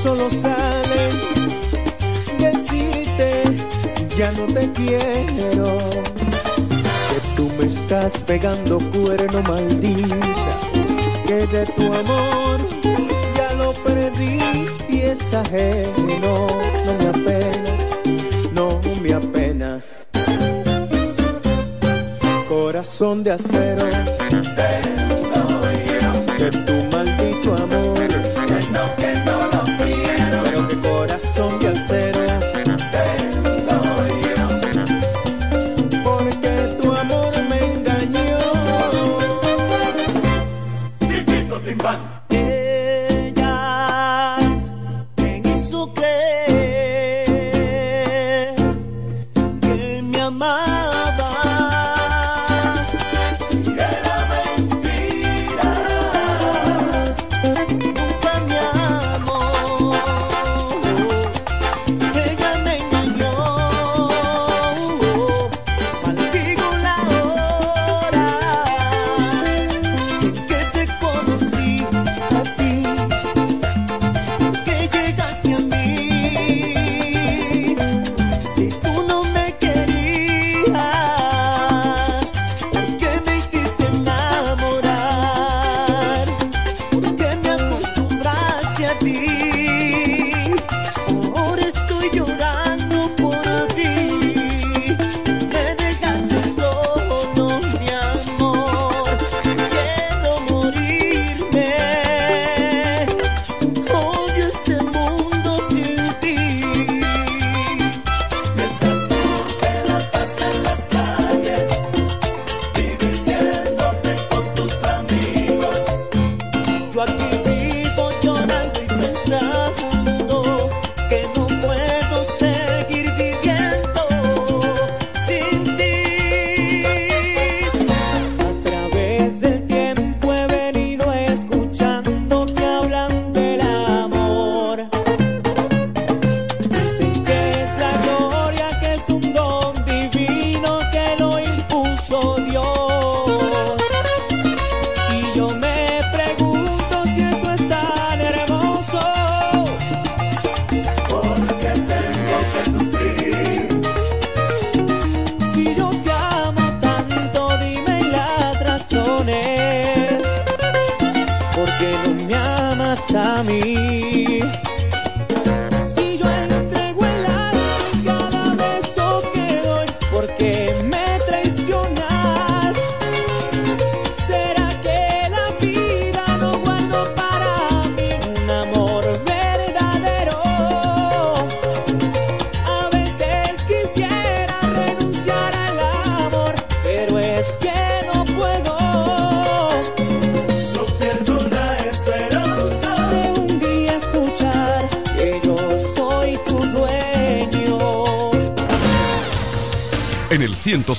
Solo 0.03 0.29
sale 0.29 1.01
decirte 2.37 3.43
ya 4.17 4.31
no 4.33 4.45
te 4.53 4.69
quiero. 4.73 5.77
Que 7.09 7.19
tú 7.37 7.49
me 7.57 7.65
estás 7.65 8.17
pegando 8.27 8.79
cuerno 8.91 9.41
maldita. 9.43 10.17
Que 11.25 11.47
de 11.47 11.65
tu 11.67 11.85
amor 11.85 12.57
ya 13.37 13.53
lo 13.53 13.71
perdí 13.85 14.39
y 14.89 15.01
es 15.01 15.33
ajeno. 15.33 16.47
No 16.85 16.93
me 16.99 17.07
apena, 17.07 17.71
no 18.51 18.81
me 19.01 19.13
apena. 19.13 19.81
Corazón 22.49 23.23
de 23.23 23.31
acero. 23.31 24.12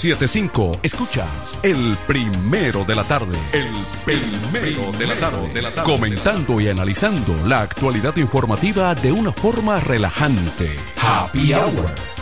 1075 0.05 0.81
escuchas 0.83 1.57
el 1.63 1.97
primero 2.07 2.85
de 2.85 2.95
la 2.95 3.05
tarde. 3.05 3.39
El 3.55 3.73
primero 4.05 4.93
de 4.99 5.07
la 5.07 5.15
tarde. 5.15 5.51
De 5.55 5.63
la 5.63 5.73
tarde. 5.73 5.91
Comentando 5.91 6.61
y 6.61 6.69
analizando 6.69 7.35
la 7.47 7.63
actualidad 7.63 8.15
informativa 8.19 8.95
de 8.95 9.13
una 9.13 9.33
forma 9.33 9.81
relajante. 9.81 10.77
Happy 11.01 11.55
Hour. 11.55 12.14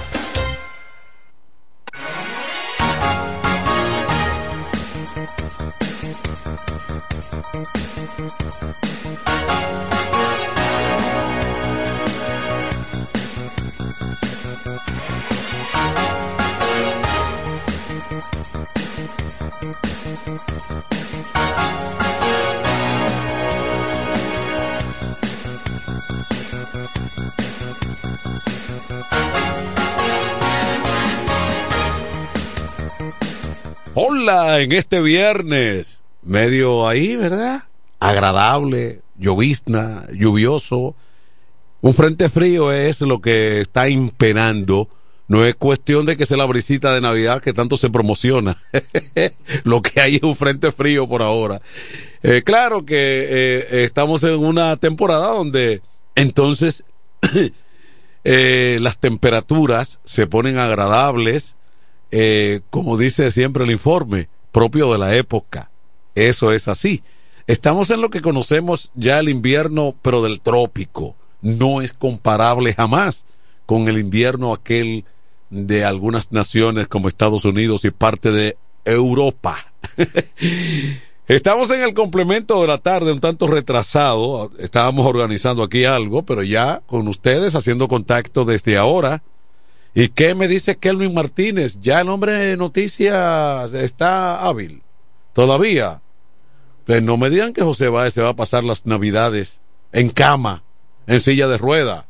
En 34.63 34.73
este 34.73 35.01
viernes, 35.01 36.03
medio 36.23 36.87
ahí, 36.87 37.17
¿verdad? 37.17 37.65
Agradable, 37.99 39.01
llovizna, 39.19 40.07
lluvioso. 40.13 40.95
Un 41.81 41.95
frente 41.95 42.29
frío 42.29 42.73
es 42.73 43.01
lo 43.01 43.21
que 43.21 43.61
está 43.61 43.89
impenando. 43.89 44.89
No 45.27 45.45
es 45.45 45.57
cuestión 45.57 46.07
de 46.07 46.17
que 46.17 46.27
sea 46.27 46.37
la 46.37 46.45
brisita 46.45 46.95
de 46.95 47.01
Navidad 47.01 47.43
que 47.43 47.53
tanto 47.53 47.77
se 47.77 47.91
promociona. 47.91 48.57
lo 49.65 49.83
que 49.83 50.01
hay 50.01 50.17
es 50.17 50.23
un 50.23 50.37
frente 50.37 50.71
frío 50.71 51.09
por 51.09 51.23
ahora. 51.23 51.61
Eh, 52.23 52.43
claro 52.45 52.87
que 52.87 52.95
eh, 52.97 53.85
estamos 53.85 54.23
en 54.23 54.39
una 54.39 54.77
temporada 54.77 55.29
donde 55.29 55.83
entonces 56.15 56.85
eh, 58.25 58.79
las 58.81 58.99
temperaturas 58.99 59.99
se 60.05 60.29
ponen 60.29 60.59
agradables, 60.59 61.57
como 62.71 62.99
dice 62.99 63.31
siempre 63.31 63.65
el 63.65 63.71
informe, 63.71 64.29
propio 64.53 64.93
de 64.93 64.99
la 64.99 65.17
época. 65.17 65.71
Eso 66.15 66.53
es 66.53 66.69
así. 66.69 67.03
Estamos 67.47 67.91
en 67.91 68.01
lo 68.01 68.11
que 68.11 68.21
conocemos 68.21 68.91
ya 68.95 69.19
el 69.19 69.29
invierno, 69.29 69.97
pero 70.03 70.23
del 70.23 70.41
trópico. 70.41 71.17
No 71.41 71.83
es 71.83 71.93
comparable 71.93 72.73
jamás 72.73 73.25
con 73.67 73.89
el 73.89 73.99
invierno 73.99 74.53
aquel 74.53 75.05
de 75.51 75.85
algunas 75.85 76.31
naciones 76.33 76.89
como 76.89 77.09
Estados 77.09 77.45
Unidos 77.45 77.85
y 77.85 77.91
parte 77.91 78.31
de 78.31 78.57
Europa. 78.85 79.57
Estamos 81.29 81.71
en 81.71 81.83
el 81.83 81.95
complemento 81.95 82.61
de 82.61 82.69
la 82.69 82.79
tarde, 82.79 83.13
un 83.13 83.21
tanto 83.21 83.47
retrasado. 83.47 84.51
Estábamos 84.59 85.07
organizando 85.07 85.63
aquí 85.63 85.85
algo, 85.85 86.25
pero 86.25 86.43
ya 86.43 86.83
con 86.87 87.09
ustedes 87.09 87.55
haciendo 87.55 87.89
contacto 87.89 88.45
desde 88.45 88.77
ahora. 88.77 89.23
¿Y 89.95 90.09
qué 90.09 90.35
me 90.35 90.49
dice 90.49 90.77
Kelvin 90.77 91.13
Martínez? 91.13 91.79
Ya 91.81 92.01
el 92.01 92.09
hombre 92.09 92.33
de 92.33 92.57
noticias 92.57 93.73
está 93.75 94.43
hábil. 94.47 94.83
Todavía. 95.35 96.01
Pues 96.87 97.03
no 97.03 97.17
me 97.17 97.31
digan 97.31 97.53
que 97.53 97.63
José 97.63 97.89
Báez 97.89 98.15
se 98.15 98.23
va 98.23 98.31
a 98.31 98.37
pasar 98.37 98.65
las 98.65 98.87
navidades 98.87 99.61
en 99.93 100.09
cama, 100.09 100.63
en 101.07 101.21
silla 101.21 101.47
de 101.47 101.59
rueda. 101.59 102.07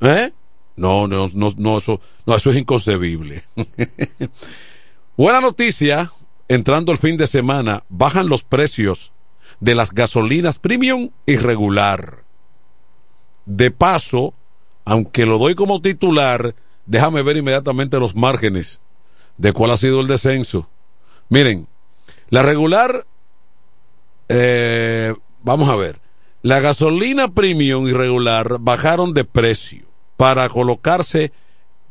¿Eh? 0.00 0.32
No, 0.76 1.08
no, 1.08 1.28
no, 1.34 1.52
no, 1.56 1.78
eso, 1.78 2.00
no, 2.24 2.36
eso 2.36 2.50
es 2.50 2.56
inconcebible. 2.56 3.44
Buena 5.16 5.40
noticia, 5.40 6.12
entrando 6.46 6.92
el 6.92 6.98
fin 6.98 7.16
de 7.16 7.26
semana, 7.26 7.82
bajan 7.88 8.28
los 8.28 8.44
precios 8.44 9.12
de 9.58 9.74
las 9.74 9.92
gasolinas 9.92 10.58
premium 10.58 11.10
y 11.26 11.36
regular. 11.36 12.22
De 13.44 13.72
paso, 13.72 14.34
aunque 14.84 15.26
lo 15.26 15.38
doy 15.38 15.56
como 15.56 15.82
titular, 15.82 16.54
déjame 16.88 17.22
ver 17.22 17.36
inmediatamente 17.36 18.00
los 18.00 18.16
márgenes 18.16 18.80
de 19.36 19.52
cuál 19.52 19.70
ha 19.70 19.76
sido 19.76 20.00
el 20.00 20.08
descenso. 20.08 20.68
Miren, 21.28 21.68
la 22.30 22.42
regular, 22.42 23.06
eh, 24.28 25.14
vamos 25.42 25.68
a 25.68 25.76
ver, 25.76 26.00
la 26.42 26.60
gasolina 26.60 27.28
premium 27.28 27.86
y 27.86 27.92
regular 27.92 28.58
bajaron 28.60 29.12
de 29.12 29.24
precio 29.24 29.86
para 30.16 30.48
colocarse 30.48 31.32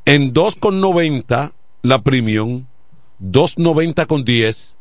en 0.06 0.34
2,90 0.34 1.54
la 1.84 2.02
premium, 2.02 2.66
2,90 3.22 4.08
con 4.08 4.26
10, 4.26 4.78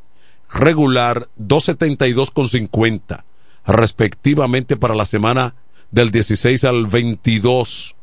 regular 0.50 1.28
2,72 1.38 2.32
con 2.32 2.48
50, 2.48 3.24
respectivamente 3.66 4.76
para 4.76 4.94
la 4.94 5.04
semana 5.04 5.54
del 5.90 6.10
16 6.10 6.64
al 6.64 6.86
22. 6.86 7.95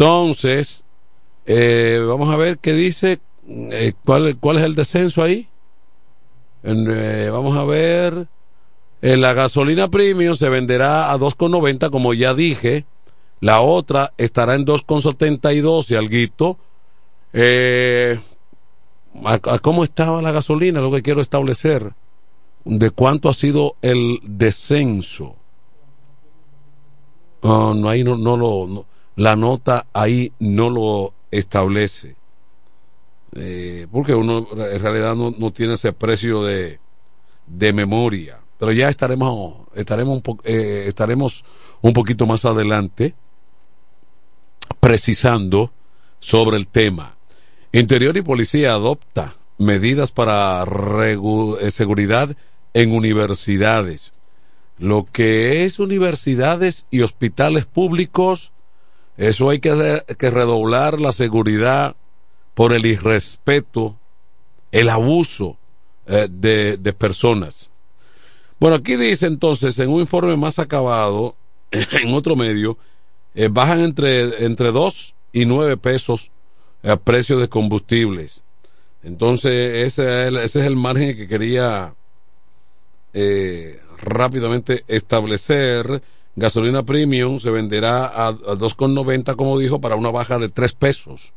Entonces, 0.00 0.82
eh, 1.44 2.02
vamos 2.08 2.32
a 2.32 2.36
ver 2.38 2.56
qué 2.56 2.72
dice, 2.72 3.20
eh, 3.46 3.92
cuál, 4.06 4.34
cuál 4.40 4.56
es 4.56 4.62
el 4.62 4.74
descenso 4.74 5.22
ahí. 5.22 5.46
Eh, 6.62 7.28
vamos 7.30 7.54
a 7.58 7.64
ver, 7.64 8.26
eh, 9.02 9.18
la 9.18 9.34
gasolina 9.34 9.88
premium 9.88 10.36
se 10.36 10.48
venderá 10.48 11.12
a 11.12 11.18
2,90 11.18 11.90
como 11.90 12.14
ya 12.14 12.32
dije. 12.32 12.86
La 13.40 13.60
otra 13.60 14.14
estará 14.16 14.54
en 14.54 14.64
2,72 14.64 15.90
y 15.90 15.96
alguito. 15.96 16.56
Eh, 17.34 18.18
a, 19.22 19.34
a 19.34 19.58
¿Cómo 19.58 19.84
estaba 19.84 20.22
la 20.22 20.32
gasolina? 20.32 20.80
Lo 20.80 20.90
que 20.90 21.02
quiero 21.02 21.20
establecer. 21.20 21.92
De 22.64 22.90
cuánto 22.90 23.28
ha 23.28 23.34
sido 23.34 23.76
el 23.82 24.18
descenso. 24.22 25.34
Ah, 27.42 27.74
no, 27.76 27.86
ahí 27.90 28.02
no, 28.02 28.16
no 28.16 28.38
lo. 28.38 28.66
no- 28.66 28.89
la 29.16 29.36
nota 29.36 29.86
ahí 29.92 30.32
no 30.38 30.70
lo 30.70 31.14
establece. 31.30 32.16
Eh, 33.36 33.86
porque 33.92 34.14
uno 34.14 34.46
en 34.52 34.80
realidad 34.80 35.14
no, 35.14 35.34
no 35.36 35.52
tiene 35.52 35.74
ese 35.74 35.92
precio 35.92 36.42
de, 36.42 36.80
de 37.46 37.72
memoria. 37.72 38.40
Pero 38.58 38.72
ya 38.72 38.88
estaremos, 38.88 39.68
estaremos, 39.74 40.16
un 40.16 40.22
po- 40.22 40.38
eh, 40.44 40.84
estaremos 40.86 41.44
un 41.80 41.92
poquito 41.92 42.26
más 42.26 42.44
adelante 42.44 43.14
precisando 44.80 45.72
sobre 46.18 46.56
el 46.56 46.66
tema. 46.66 47.16
Interior 47.72 48.16
y 48.16 48.22
Policía 48.22 48.72
adopta 48.72 49.36
medidas 49.58 50.10
para 50.12 50.64
eh, 50.64 51.70
seguridad 51.70 52.36
en 52.74 52.92
universidades. 52.94 54.12
Lo 54.78 55.04
que 55.04 55.64
es 55.64 55.78
universidades 55.78 56.86
y 56.90 57.02
hospitales 57.02 57.66
públicos, 57.66 58.52
eso 59.20 59.50
hay 59.50 59.58
que, 59.58 60.02
que 60.16 60.30
redoblar 60.30 60.98
la 60.98 61.12
seguridad 61.12 61.94
por 62.54 62.72
el 62.72 62.86
irrespeto, 62.86 63.98
el 64.72 64.88
abuso 64.88 65.58
eh, 66.06 66.26
de, 66.30 66.78
de 66.78 66.92
personas. 66.94 67.70
Bueno, 68.58 68.76
aquí 68.76 68.96
dice 68.96 69.26
entonces, 69.26 69.78
en 69.78 69.90
un 69.90 70.00
informe 70.00 70.38
más 70.38 70.58
acabado, 70.58 71.36
en 71.70 72.14
otro 72.14 72.34
medio, 72.34 72.78
eh, 73.34 73.48
bajan 73.50 73.80
entre, 73.80 74.46
entre 74.46 74.72
2 74.72 75.14
y 75.34 75.44
9 75.44 75.76
pesos 75.76 76.30
a 76.82 76.96
precio 76.96 77.38
de 77.38 77.50
combustibles. 77.50 78.42
Entonces, 79.02 79.86
ese 79.86 80.02
es 80.02 80.28
el, 80.28 80.36
ese 80.38 80.60
es 80.60 80.66
el 80.66 80.76
margen 80.76 81.14
que 81.14 81.28
quería 81.28 81.94
eh, 83.12 83.78
rápidamente 84.00 84.82
establecer. 84.88 86.00
Gasolina 86.40 86.82
premium 86.84 87.38
se 87.38 87.50
venderá 87.50 88.06
a, 88.06 88.28
a 88.28 88.32
2,90, 88.32 89.36
como 89.36 89.58
dijo, 89.58 89.78
para 89.78 89.94
una 89.96 90.10
baja 90.10 90.38
de 90.38 90.48
3 90.48 90.72
pesos. 90.72 91.34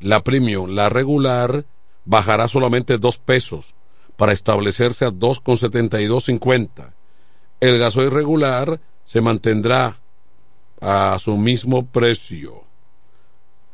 La 0.00 0.24
premium, 0.24 0.70
la 0.70 0.88
regular, 0.88 1.66
bajará 2.06 2.48
solamente 2.48 2.96
2 2.96 3.18
pesos 3.18 3.74
para 4.16 4.32
establecerse 4.32 5.04
a 5.04 5.10
2,7250. 5.10 6.94
el 7.60 7.78
gasoil 7.78 8.10
regular 8.10 8.80
se 9.04 9.20
mantendrá 9.20 10.00
a 10.80 11.18
su 11.18 11.36
mismo 11.36 11.84
precio. 11.84 12.64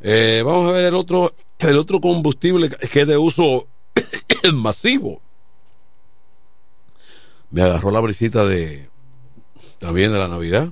Eh, 0.00 0.42
vamos 0.44 0.68
a 0.68 0.72
ver 0.72 0.86
el 0.86 0.96
otro, 0.96 1.36
el 1.60 1.78
otro 1.78 2.00
combustible 2.00 2.68
que 2.68 3.02
es 3.02 3.06
de 3.06 3.16
uso 3.16 3.68
masivo. 4.52 5.22
Me 7.50 7.62
agarró 7.62 7.92
la 7.92 8.00
brisita 8.00 8.44
de 8.44 8.90
también 9.78 10.12
de 10.12 10.18
la 10.18 10.28
Navidad. 10.28 10.68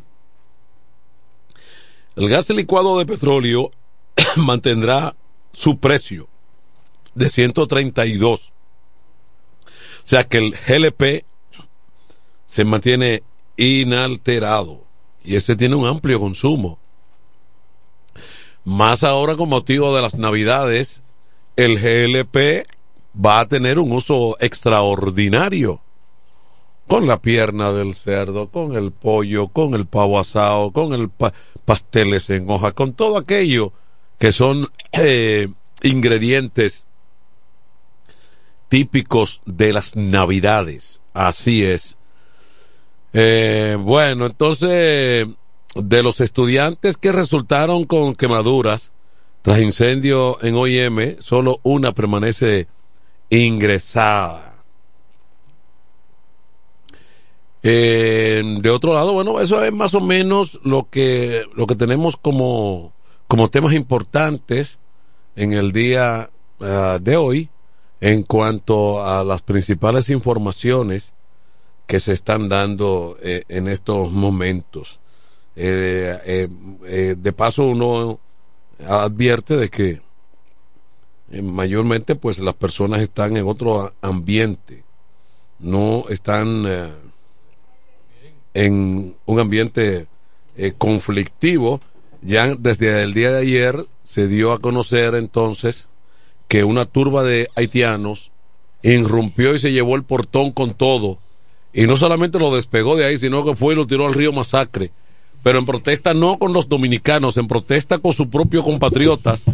El 2.16 2.28
gas 2.28 2.50
licuado 2.50 2.98
de 2.98 3.06
petróleo 3.06 3.70
mantendrá 4.36 5.14
su 5.52 5.78
precio 5.78 6.28
de 7.14 7.28
132. 7.28 8.48
O 8.48 10.04
sea 10.04 10.24
que 10.24 10.38
el 10.38 10.52
GLP 10.52 11.24
se 12.46 12.64
mantiene 12.64 13.22
inalterado 13.56 14.84
y 15.24 15.36
ese 15.36 15.56
tiene 15.56 15.76
un 15.76 15.86
amplio 15.86 16.20
consumo. 16.20 16.78
Más 18.64 19.04
ahora 19.04 19.36
con 19.36 19.48
motivo 19.48 19.94
de 19.94 20.02
las 20.02 20.16
navidades, 20.16 21.02
el 21.56 21.78
GLP 21.78 22.66
va 23.14 23.40
a 23.40 23.48
tener 23.48 23.78
un 23.78 23.92
uso 23.92 24.36
extraordinario. 24.40 25.80
Con 26.92 27.06
la 27.06 27.22
pierna 27.22 27.72
del 27.72 27.94
cerdo, 27.94 28.50
con 28.50 28.76
el 28.76 28.92
pollo, 28.92 29.48
con 29.48 29.72
el 29.72 29.86
pavo 29.86 30.20
asado, 30.20 30.72
con 30.72 30.92
el 30.92 31.08
pa 31.08 31.32
pasteles 31.64 32.28
en 32.28 32.50
hoja, 32.50 32.72
con 32.72 32.92
todo 32.92 33.16
aquello 33.16 33.72
que 34.18 34.30
son 34.30 34.68
eh, 34.92 35.48
ingredientes 35.82 36.84
típicos 38.68 39.40
de 39.46 39.72
las 39.72 39.96
navidades. 39.96 41.00
Así 41.14 41.64
es. 41.64 41.96
Eh, 43.14 43.78
bueno, 43.80 44.26
entonces, 44.26 45.26
de 45.74 46.02
los 46.02 46.20
estudiantes 46.20 46.98
que 46.98 47.10
resultaron 47.10 47.86
con 47.86 48.14
quemaduras 48.14 48.92
tras 49.40 49.60
incendio 49.60 50.36
en 50.42 50.56
OIM, 50.56 51.16
solo 51.20 51.58
una 51.62 51.92
permanece 51.92 52.68
ingresada. 53.30 54.51
Eh, 57.62 58.42
de 58.60 58.70
otro 58.70 58.94
lado, 58.94 59.12
bueno, 59.12 59.40
eso 59.40 59.62
es 59.62 59.72
más 59.72 59.94
o 59.94 60.00
menos 60.00 60.60
lo 60.64 60.88
que, 60.90 61.44
lo 61.54 61.66
que 61.66 61.76
tenemos 61.76 62.16
como, 62.16 62.92
como 63.28 63.50
temas 63.50 63.72
importantes 63.72 64.78
en 65.36 65.52
el 65.52 65.72
día 65.72 66.30
uh, 66.60 66.98
de 67.00 67.16
hoy 67.16 67.50
en 68.02 68.24
cuanto 68.24 69.06
a 69.06 69.22
las 69.22 69.42
principales 69.42 70.10
informaciones 70.10 71.14
que 71.86 72.00
se 72.00 72.12
están 72.12 72.48
dando 72.48 73.16
eh, 73.22 73.44
en 73.48 73.68
estos 73.68 74.10
momentos. 74.10 74.98
Eh, 75.54 76.18
eh, 76.24 76.48
eh 76.84 77.14
de 77.16 77.32
paso 77.32 77.64
uno 77.64 78.18
advierte 78.88 79.56
de 79.56 79.68
que 79.68 80.00
mayormente 81.42 82.16
pues 82.16 82.40
las 82.40 82.54
personas 82.54 83.02
están 83.02 83.36
en 83.36 83.46
otro 83.46 83.92
ambiente, 84.00 84.82
no 85.60 86.06
están 86.08 86.66
en 88.54 89.16
un 89.26 89.40
ambiente 89.40 90.06
conflictivo. 90.78 91.80
Ya 92.22 92.54
desde 92.54 93.02
el 93.02 93.14
día 93.14 93.32
de 93.32 93.40
ayer 93.40 93.86
se 94.04 94.28
dio 94.28 94.52
a 94.52 94.60
conocer 94.60 95.14
entonces 95.14 95.88
que 96.48 96.64
una 96.64 96.84
turba 96.84 97.22
de 97.22 97.48
haitianos 97.56 98.30
irrumpió 98.82 99.54
y 99.54 99.58
se 99.58 99.72
llevó 99.72 99.96
el 99.96 100.04
portón 100.04 100.52
con 100.52 100.74
todo 100.74 101.18
y 101.72 101.86
no 101.86 101.96
solamente 101.96 102.38
lo 102.38 102.54
despegó 102.54 102.96
de 102.96 103.06
ahí, 103.06 103.18
sino 103.18 103.44
que 103.44 103.56
fue 103.56 103.72
y 103.72 103.76
lo 103.76 103.86
tiró 103.86 104.06
al 104.06 104.14
río 104.14 104.32
Masacre. 104.32 104.90
Pero 105.42 105.58
en 105.58 105.66
protesta 105.66 106.14
no 106.14 106.38
con 106.38 106.52
los 106.52 106.68
dominicanos, 106.68 107.36
en 107.36 107.48
protesta 107.48 107.98
con 107.98 108.12
sus 108.12 108.28
propios 108.28 108.64
compatriotas 108.64 109.44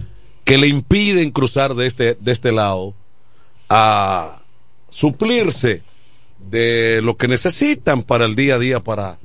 que 0.45 0.59
le 0.59 0.67
impiden 0.67 1.31
cruzar 1.31 1.75
de 1.75 1.87
este, 1.87 2.15
de 2.15 2.33
este 2.33 2.53
lado 2.53 2.95
a 3.69 4.41
suplirse 4.91 5.83
de 6.39 7.01
lo 7.03 7.17
que 7.17 7.29
necesitan 7.29 8.03
para 8.03 8.25
el 8.25 8.35
día 8.35 8.57
a 8.57 8.59
día, 8.59 8.81
para 8.81 9.19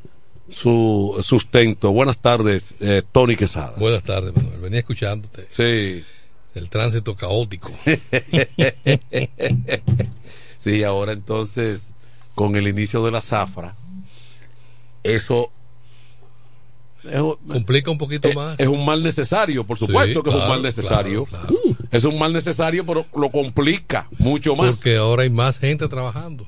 su 0.49 1.17
sustento. 1.21 1.91
Buenas 1.91 2.19
tardes, 2.19 2.75
eh, 2.79 3.01
Tony 3.11 3.35
Quesada. 3.35 3.75
Buenas 3.77 4.03
tardes, 4.03 4.35
Manuel. 4.35 4.59
Venía 4.59 4.79
escuchándote. 4.79 5.47
Sí. 5.51 6.03
El 6.55 6.69
tránsito 6.69 7.15
caótico. 7.15 7.71
sí, 10.59 10.83
ahora 10.83 11.13
entonces 11.13 11.93
con 12.35 12.55
el 12.55 12.67
inicio 12.67 13.03
de 13.05 13.11
la 13.11 13.21
zafra, 13.21 13.75
eso 15.03 15.51
es, 17.03 17.21
complica 17.47 17.91
un 17.91 17.97
poquito 17.97 18.27
es, 18.27 18.35
más. 18.35 18.59
Es 18.59 18.67
un 18.67 18.85
mal 18.85 19.03
necesario, 19.03 19.65
por 19.65 19.77
supuesto 19.77 20.19
sí, 20.19 20.23
que 20.23 20.29
claro, 20.29 20.37
es 20.37 20.43
un 20.43 20.49
mal 20.49 20.61
necesario. 20.61 21.25
Claro, 21.25 21.47
claro. 21.47 21.77
Es 21.91 22.03
un 22.05 22.17
mal 22.17 22.33
necesario, 22.33 22.85
pero 22.85 23.05
lo 23.15 23.29
complica 23.29 24.07
mucho 24.17 24.55
más. 24.55 24.77
Porque 24.77 24.97
ahora 24.97 25.23
hay 25.23 25.29
más 25.29 25.59
gente 25.59 25.87
trabajando. 25.87 26.47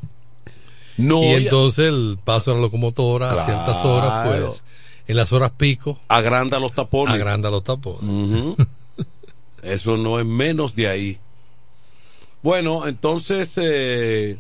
No, 0.98 1.22
y 1.24 1.28
entonces 1.34 1.88
el 1.88 2.18
paso 2.24 2.52
de 2.52 2.58
la 2.58 2.64
locomotora 2.64 3.32
a 3.34 3.46
ciertas 3.46 3.84
horas, 3.84 4.28
pues, 4.28 4.64
en 5.08 5.18
las 5.18 5.34
horas 5.34 5.52
pico. 5.58 6.00
Agranda 6.08 6.60
los 6.60 6.74
tapones. 6.74 7.14
Agranda 7.14 7.50
los 7.50 7.64
tapones. 7.64 8.04
Uh 8.04 8.56
-huh. 8.56 8.68
Eso 9.64 9.98
no 9.98 10.20
es 10.20 10.26
menos 10.26 10.76
de 10.76 10.88
ahí. 10.88 11.20
Bueno, 12.44 12.88
entonces, 12.88 13.58
eh, 13.62 14.38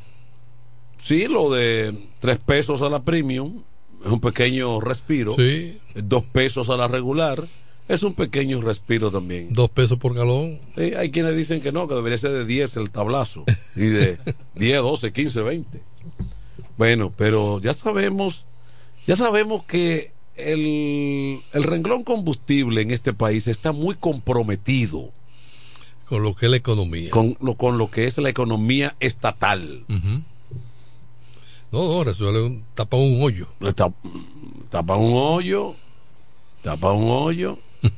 sí, 1.01 1.27
lo 1.27 1.51
de 1.51 1.93
tres 2.19 2.37
pesos 2.37 2.83
a 2.83 2.89
la 2.89 3.01
premium 3.01 3.63
es 4.05 4.11
un 4.11 4.19
pequeño 4.19 4.79
respiro. 4.79 5.35
Sí. 5.35 5.79
Dos 5.95 6.23
pesos 6.25 6.69
a 6.69 6.77
la 6.77 6.87
regular 6.87 7.43
es 7.87 8.03
un 8.03 8.13
pequeño 8.13 8.61
respiro 8.61 9.11
también. 9.11 9.51
Dos 9.51 9.69
pesos 9.69 9.97
por 9.97 10.13
galón. 10.13 10.59
Sí, 10.75 10.93
hay 10.95 11.11
quienes 11.11 11.35
dicen 11.35 11.61
que 11.61 11.71
no, 11.71 11.87
que 11.87 11.95
debería 11.95 12.17
ser 12.17 12.31
de 12.31 12.45
10 12.45 12.77
el 12.77 12.91
tablazo. 12.91 13.43
Y 13.75 13.85
de 13.85 14.19
10, 14.55 14.81
12, 14.81 15.13
15, 15.13 15.41
20. 15.41 15.81
Bueno, 16.77 17.13
pero 17.15 17.59
ya 17.61 17.73
sabemos, 17.73 18.45
ya 19.07 19.15
sabemos 19.15 19.63
que 19.63 20.11
el, 20.35 21.39
el 21.53 21.63
renglón 21.63 22.03
combustible 22.03 22.81
en 22.81 22.91
este 22.91 23.13
país 23.13 23.47
está 23.47 23.71
muy 23.71 23.95
comprometido. 23.95 25.11
Con 26.07 26.23
lo 26.23 26.35
que 26.35 26.45
es 26.45 26.51
la 26.51 26.57
economía. 26.57 27.09
Con 27.09 27.37
lo, 27.41 27.55
con 27.55 27.77
lo 27.77 27.89
que 27.89 28.05
es 28.05 28.17
la 28.17 28.29
economía 28.29 28.95
estatal. 28.99 29.85
Uh 29.89 29.93
-huh. 29.93 30.23
No, 31.71 31.87
no, 31.87 32.03
resuelve 32.03 32.43
un, 32.43 32.63
tapa 32.75 32.97
un 32.97 33.21
hoyo. 33.23 33.47
Tapa, 33.75 33.95
tapa 34.69 34.95
un 34.95 35.13
hoyo. 35.13 35.73
Tapa 36.61 36.91
un 36.91 37.09
hoyo. 37.09 37.57
uh 37.83 37.89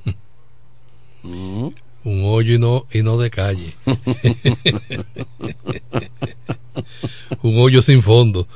-huh. 1.27 1.75
Un 2.03 2.21
hoyo 2.23 2.55
y 2.55 2.59
no, 2.59 2.85
y 2.93 3.01
no 3.01 3.17
de 3.17 3.29
calle. 3.29 3.73
un 7.43 7.59
hoyo 7.59 7.81
sin 7.81 8.01
fondo. 8.01 8.47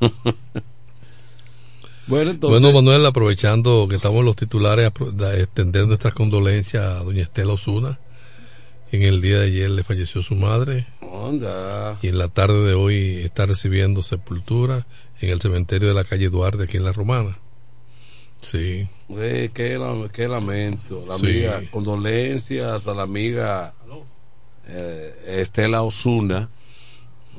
Bueno, 2.06 2.32
entonces... 2.32 2.60
bueno, 2.60 2.76
Manuel, 2.82 3.06
aprovechando 3.06 3.86
que 3.88 3.94
estamos 3.94 4.24
los 4.24 4.34
titulares, 4.34 4.90
extender 5.36 5.86
nuestras 5.86 6.12
condolencias 6.12 6.82
a 6.82 7.04
doña 7.04 7.22
Estela 7.22 7.52
Osuna. 7.52 8.00
En 8.90 9.02
el 9.02 9.20
día 9.20 9.38
de 9.38 9.46
ayer 9.46 9.70
le 9.70 9.84
falleció 9.84 10.20
su 10.20 10.34
madre. 10.34 10.88
Onda. 11.00 11.96
Y 12.02 12.08
en 12.08 12.18
la 12.18 12.26
tarde 12.26 12.66
de 12.66 12.74
hoy 12.74 13.20
está 13.22 13.46
recibiendo 13.46 14.02
sepultura 14.02 14.88
en 15.20 15.30
el 15.30 15.40
cementerio 15.40 15.86
de 15.86 15.94
la 15.94 16.02
calle 16.02 16.28
Duarte, 16.30 16.64
aquí 16.64 16.78
en 16.78 16.84
La 16.84 16.92
Romana. 16.92 17.38
Sí. 18.40 18.88
Eh, 19.10 19.50
qué, 19.54 19.78
qué, 20.12 20.26
lamento. 20.26 21.04
La 21.06 21.16
sí. 21.16 21.26
amiga, 21.26 21.62
condolencias 21.70 22.88
a 22.88 22.94
la 22.94 23.02
amiga 23.02 23.74
eh, 24.66 25.40
Estela 25.40 25.82
Osuna, 25.82 26.48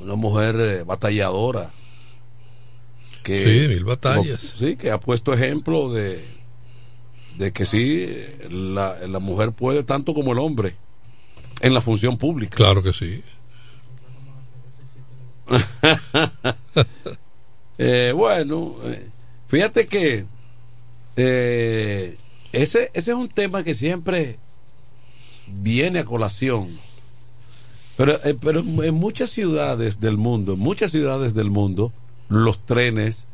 una 0.02 0.16
mujer 0.16 0.56
eh, 0.60 0.84
batalladora. 0.84 1.72
Que, 3.24 3.44
sí, 3.44 3.68
mil 3.68 3.84
batallas. 3.84 4.56
sí, 4.58 4.76
que 4.76 4.90
ha 4.90 5.00
puesto 5.00 5.34
ejemplo 5.34 5.92
de, 5.92 6.24
de 7.38 7.52
que 7.52 7.66
sí, 7.66 8.10
la, 8.50 9.08
la 9.08 9.20
mujer 9.20 9.52
puede 9.52 9.84
tanto 9.84 10.14
como 10.14 10.32
el 10.34 10.40
hombre 10.40 10.76
en 11.62 11.74
la 11.74 11.82
función 11.82 12.18
pública. 12.18 12.56
Claro 12.56 12.82
que 12.82 12.94
sí. 12.94 13.24
eh, 17.78 18.14
bueno, 18.16 18.76
fíjate 19.48 19.88
que 19.88 20.26
eh, 21.16 22.18
ese, 22.52 22.90
ese 22.94 23.12
es 23.12 23.18
un 23.18 23.30
tema 23.30 23.64
que 23.64 23.76
siempre 23.76 24.40
viene 25.48 26.00
a 26.00 26.06
colación. 26.06 26.70
Pero, 27.98 28.24
eh, 28.24 28.36
pero 28.40 28.62
en 28.62 28.96
muchas 28.96 29.30
ciudades 29.30 30.00
del 30.00 30.18
mundo, 30.18 30.54
en 30.54 30.60
muchas 30.60 30.92
ciudades 30.92 31.34
del 31.34 31.52
mundo, 31.52 31.94
los 32.32 32.66
trenes 32.66 33.28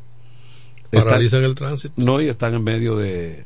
paralizan 0.90 1.44
el 1.44 1.54
tránsito. 1.54 1.94
No, 1.96 2.20
y 2.20 2.28
están 2.28 2.54
en 2.54 2.64
medio 2.64 2.96
de, 2.96 3.44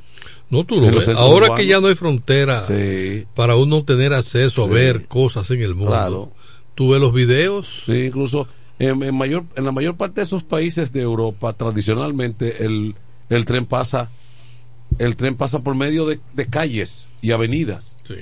no, 0.51 0.65
tú 0.65 0.81
lo 0.81 0.91
ves. 0.91 1.09
Ahora 1.09 1.47
urbanos. 1.47 1.57
que 1.57 1.67
ya 1.67 1.81
no 1.81 1.87
hay 1.87 1.95
frontera 1.95 2.63
sí. 2.63 3.27
para 3.35 3.57
uno 3.57 3.85
tener 3.85 4.13
acceso 4.13 4.67
sí. 4.67 4.71
a 4.71 4.75
ver 4.75 5.07
cosas 5.07 5.51
en 5.51 5.63
el 5.63 5.75
mundo. 5.75 5.93
Claro. 5.93 6.33
Tú 6.75 6.91
ves 6.91 7.01
los 7.01 7.13
videos. 7.15 7.85
Sí, 7.87 8.07
incluso 8.07 8.49
En, 8.79 9.03
en 9.03 9.15
mayor, 9.15 9.45
en 9.57 9.65
la 9.65 9.73
mayor 9.73 9.97
parte 9.97 10.21
de 10.21 10.25
esos 10.25 10.43
países 10.43 10.93
de 10.93 11.03
Europa, 11.03 11.53
tradicionalmente, 11.53 12.65
el, 12.65 12.95
el 13.31 13.45
tren 13.45 13.67
pasa 13.67 14.11
el 14.99 15.17
tren 15.17 15.37
pasa 15.37 15.61
por 15.61 15.75
medio 15.75 16.07
de, 16.07 16.21
de 16.35 16.47
calles 16.47 17.09
y 17.23 17.33
avenidas. 17.33 17.97
Sí. 18.07 18.17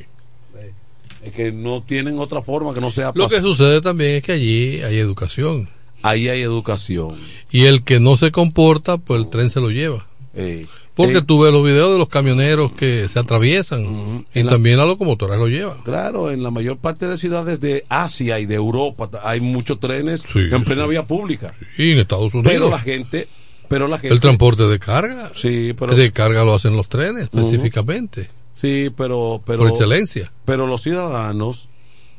Es 1.22 1.33
que 1.33 1.53
no 1.53 1.83
tienen 1.83 2.18
otra 2.18 2.43
forma 2.43 2.72
que 2.72 2.81
no 2.81 2.91
sea 2.91 3.12
Lo 3.14 3.28
que 3.28 3.41
sucede 3.41 3.81
también 3.83 4.16
es 4.16 4.22
que 4.22 4.33
allí 4.33 4.81
hay 4.83 4.99
educación. 4.99 5.68
Ahí 6.03 6.29
hay 6.29 6.41
educación. 6.43 7.17
Y 7.51 7.65
el 7.67 7.83
que 7.85 8.01
no 8.01 8.17
se 8.17 8.31
comporta, 8.31 8.97
pues 8.99 9.21
el 9.23 9.29
tren 9.31 9.51
se 9.51 9.61
lo 9.61 9.71
lleva. 9.71 10.07
Eh, 10.35 10.67
Porque 10.95 11.19
eh, 11.19 11.23
tú 11.23 11.41
ves 11.41 11.53
los 11.53 11.65
videos 11.65 11.93
de 11.93 11.99
los 11.99 12.09
camioneros 12.09 12.73
que 12.73 13.09
se 13.09 13.19
atraviesan 13.19 14.25
y 14.35 14.43
la- 14.43 14.51
también 14.51 14.79
las 14.79 14.87
locomotoras 14.87 15.39
lo 15.39 15.49
llevan. 15.49 15.83
Claro, 15.83 16.31
en 16.31 16.43
la 16.43 16.51
mayor 16.51 16.79
parte 16.79 17.07
de 17.09 17.19
ciudades 17.19 17.61
de 17.61 17.85
Asia 17.89 18.39
y 18.39 18.47
de 18.47 18.55
Europa 18.55 19.11
hay 19.25 19.41
muchos 19.41 19.81
trenes 19.81 20.21
Sí, 20.23 20.39
en 20.51 20.63
plena 20.65 20.85
sí. 20.85 20.91
vía 20.91 21.05
pública. 21.05 21.53
Y 21.77 21.93
en 21.93 21.99
Estados 21.99 22.33
Unidos. 22.35 22.53
Pero 22.53 22.71
la 22.71 22.79
gente, 22.79 23.29
pero 23.69 23.89
la 23.89 23.99
gente 23.99 24.15
el 24.15 24.21
transporte 24.21 24.65
de 24.69 24.79
carga. 24.79 25.33
Sí, 25.35 25.75
pero 25.79 25.95
de 25.95 26.13
carga 26.13 26.45
lo 26.45 26.55
hacen 26.55 26.77
los 26.77 26.89
trenes 26.89 27.25
específicamente. 27.25 28.29
Sí, 28.55 28.91
pero 28.97 29.43
pero 29.45 29.61
Por 29.61 29.71
excelencia. 29.71 30.31
Pero 30.45 30.67
los 30.67 30.83
ciudadanos 30.83 31.69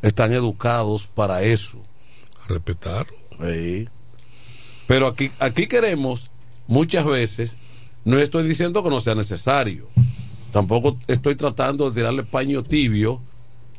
están 0.02 0.34
educados 0.34 1.08
para 1.08 1.44
eso. 1.44 1.78
A 2.44 2.48
respetar. 2.48 3.06
Sí. 3.42 3.88
Pero 4.88 5.08
aquí 5.08 5.32
aquí 5.40 5.68
queremos 5.68 6.32
muchas 6.68 7.06
veces 7.06 7.56
no 8.04 8.20
estoy 8.20 8.48
diciendo 8.48 8.84
que 8.84 8.90
no 8.90 9.00
sea 9.00 9.16
necesario. 9.16 9.88
Tampoco 10.52 10.98
estoy 11.08 11.36
tratando 11.36 11.90
de 11.90 11.96
tirarle 11.96 12.24
paño 12.24 12.64
tibio 12.64 13.22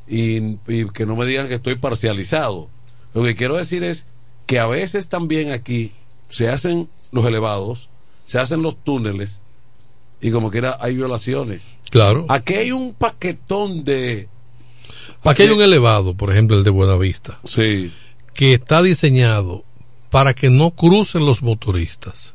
y, 0.09 0.57
y 0.67 0.89
que 0.93 1.07
no 1.07 1.17
me 1.17 1.27
digan 1.27 1.49
que 1.49 1.55
estoy 1.55 1.75
parcializado. 1.75 2.69
Lo 3.15 3.23
que 3.25 3.35
quiero 3.35 3.57
decir 3.57 3.85
es 3.85 4.07
que 4.47 4.59
a 4.59 4.67
veces 4.67 5.09
también 5.09 5.53
aquí 5.53 5.93
se 6.29 6.49
hacen 6.49 6.89
los 7.11 7.27
elevados, 7.27 7.89
se 8.27 8.39
hacen 8.39 8.63
los 8.63 8.83
túneles 8.83 9.41
y 10.21 10.31
como 10.31 10.51
quiera 10.51 10.79
hay 10.81 10.95
violaciones. 10.95 11.67
Claro. 11.91 12.25
Aquí 12.29 12.55
hay 12.55 12.73
un 12.73 12.95
paquetón 12.95 13.85
de... 13.85 14.29
Aquí 15.25 15.43
hay 15.43 15.51
un 15.51 15.61
elevado, 15.61 16.15
por 16.15 16.31
ejemplo, 16.31 16.57
el 16.57 16.65
de 16.65 16.71
Buenavista. 16.71 17.39
Sí. 17.45 17.93
Que 18.35 18.55
está 18.55 18.83
diseñado 18.83 19.64
para 20.11 20.35
que 20.35 20.51
no 20.51 20.70
crucen 20.72 21.26
los 21.26 21.43
motoristas. 21.43 22.35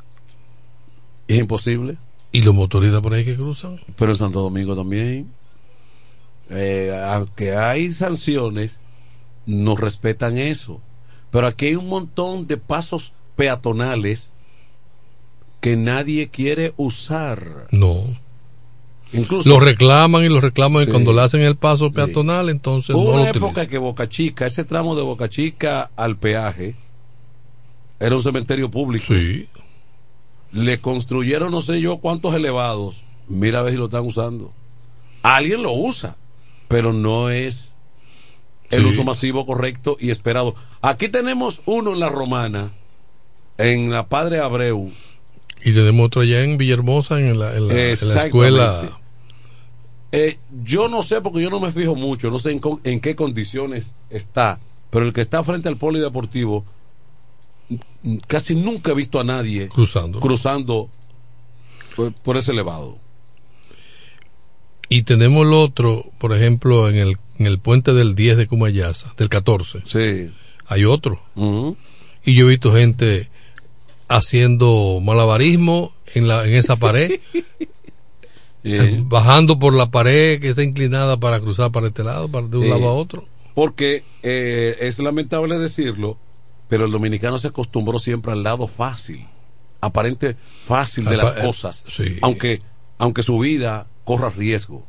Es 1.27 1.39
imposible. 1.39 1.97
¿Y 2.31 2.41
los 2.41 2.53
motoristas 2.53 3.01
por 3.01 3.13
ahí 3.13 3.25
que 3.25 3.35
cruzan? 3.35 3.79
Pero 3.95 4.11
en 4.11 4.17
Santo 4.17 4.41
Domingo 4.41 4.75
también. 4.75 5.31
Eh, 6.49 6.93
aunque 7.09 7.55
hay 7.55 7.91
sanciones, 7.91 8.79
no 9.45 9.75
respetan 9.75 10.37
eso. 10.37 10.81
Pero 11.31 11.47
aquí 11.47 11.67
hay 11.67 11.75
un 11.75 11.87
montón 11.87 12.47
de 12.47 12.57
pasos 12.57 13.13
peatonales 13.35 14.31
que 15.61 15.75
nadie 15.75 16.29
quiere 16.29 16.73
usar. 16.77 17.67
No. 17.71 18.17
Incluso 19.13 19.47
Lo 19.47 19.59
reclaman 19.59 20.23
y 20.25 20.29
lo 20.29 20.41
reclaman 20.41 20.83
Sí. 20.83 20.89
y 20.89 20.91
cuando 20.91 21.13
le 21.13 21.21
hacen 21.21 21.41
el 21.41 21.55
paso 21.55 21.91
peatonal, 21.91 22.49
entonces 22.49 22.93
hubo 22.95 23.03
no 23.05 23.09
lo 23.09 23.13
una 23.21 23.21
utilizan. 23.29 23.47
época 23.49 23.67
que 23.67 23.77
Boca 23.77 24.09
Chica, 24.09 24.45
ese 24.45 24.65
tramo 24.65 24.95
de 24.95 25.01
Boca 25.03 25.29
Chica 25.29 25.89
al 25.95 26.17
peaje, 26.17 26.75
era 27.99 28.15
un 28.15 28.21
cementerio 28.21 28.69
público. 28.69 29.05
Sí. 29.07 29.47
Le 30.51 30.79
construyeron 30.81 31.51
no 31.51 31.61
sé 31.61 31.79
yo 31.81 31.97
cuántos 31.97 32.33
elevados. 32.35 33.03
Mira 33.27 33.59
a 33.59 33.63
ver 33.63 33.73
si 33.73 33.77
lo 33.79 33.85
están 33.85 34.05
usando. 34.05 34.53
Alguien 35.23 35.63
lo 35.63 35.71
usa, 35.73 36.15
pero 36.67 36.93
no 36.93 37.29
es 37.29 37.75
el 38.69 38.81
Sí. 38.83 38.87
uso 38.89 39.03
masivo 39.03 39.45
correcto 39.45 39.97
y 39.99 40.09
esperado. 40.11 40.53
Aquí 40.81 41.09
tenemos 41.09 41.61
uno 41.65 41.93
en 41.93 41.99
la 41.99 42.09
Romana, 42.09 42.69
en 43.57 43.89
la 43.89 44.07
Padre 44.07 44.39
Abreu. 44.39 44.91
Y 45.63 45.73
tenemos 45.73 46.05
otro 46.07 46.21
allá 46.21 46.43
en 46.43 46.57
Villahermosa, 46.57 47.19
en 47.19 47.39
la, 47.39 47.55
en 47.55 47.67
la- 47.67 47.73
en 47.73 47.79
la 47.79 47.89
Exactamente. 47.91 48.25
escuela. 48.27 48.99
Eh, 50.11 50.37
yo 50.63 50.87
no 50.87 51.03
sé 51.03 51.19
porque 51.21 51.41
yo 51.41 51.49
no 51.49 51.59
me 51.59 51.71
fijo 51.71 51.95
mucho, 51.95 52.29
no 52.29 52.39
sé 52.39 52.51
en, 52.53 52.61
en 52.85 52.99
qué 53.01 53.15
condiciones 53.15 53.95
está, 54.09 54.59
pero 54.89 55.05
el 55.05 55.11
que 55.13 55.21
está 55.21 55.43
frente 55.43 55.67
al 55.67 55.77
polideportivo 55.77 56.63
casi 58.27 58.55
nunca 58.55 58.91
he 58.91 58.95
visto 58.95 59.19
a 59.19 59.25
nadie 59.25 59.67
Cruzando. 59.67 60.21
cruzando 60.21 60.89
por, 61.97 62.13
por 62.13 62.37
ese 62.37 62.51
elevado. 62.53 62.97
Y 64.89 65.03
tenemos 65.03 65.45
el 65.45 65.51
otro, 65.53 66.05
por 66.17 66.33
ejemplo, 66.33 66.87
en 66.87 66.95
el, 66.95 67.17
en 67.39 67.45
el 67.45 67.59
puente 67.59 67.93
del 67.93 68.15
10 68.15 68.37
de 68.37 68.47
Cumayasa, 68.47 69.13
del 69.17 69.27
14. 69.27 69.81
Sí. 69.85 70.31
Hay 70.67 70.85
otro. 70.85 71.21
Y 72.23 72.33
yo 72.33 72.45
he 72.45 72.49
visto 72.49 72.73
gente 72.73 73.29
haciendo 74.07 74.99
malabarismo 75.01 75.93
en, 76.15 76.27
la, 76.27 76.45
en 76.45 76.53
esa 76.55 76.75
pared, 76.75 77.19
eh, 78.63 78.97
bajando 79.03 79.59
por 79.59 79.73
la 79.73 79.89
pared 79.91 80.39
que 80.39 80.49
está 80.49 80.63
inclinada 80.63 81.17
para 81.19 81.39
cruzar 81.39 81.71
para 81.71 81.87
este 81.87 82.03
lado, 82.03 82.27
para 82.29 82.47
de 82.47 82.57
un 82.57 82.65
Eh, 82.65 82.69
lado 82.69 82.87
a 82.87 82.93
otro. 82.93 83.27
Porque 83.53 84.03
eh, 84.23 84.77
es 84.81 84.99
lamentable 84.99 85.57
decirlo, 85.57 86.17
pero 86.69 86.85
el 86.85 86.91
dominicano 86.91 87.37
se 87.39 87.47
acostumbró 87.47 87.97
siempre 87.99 88.31
al 88.31 88.43
lado 88.43 88.67
fácil, 88.67 89.25
aparente 89.81 90.35
fácil 90.65 91.05
de 91.05 91.17
las 91.17 91.31
eh, 91.31 91.41
cosas, 91.41 91.83
sí. 91.87 92.17
aunque 92.21 92.61
aunque 92.99 93.21
su 93.23 93.37
vida 93.39 93.87
corra 94.05 94.29
riesgo, 94.29 94.83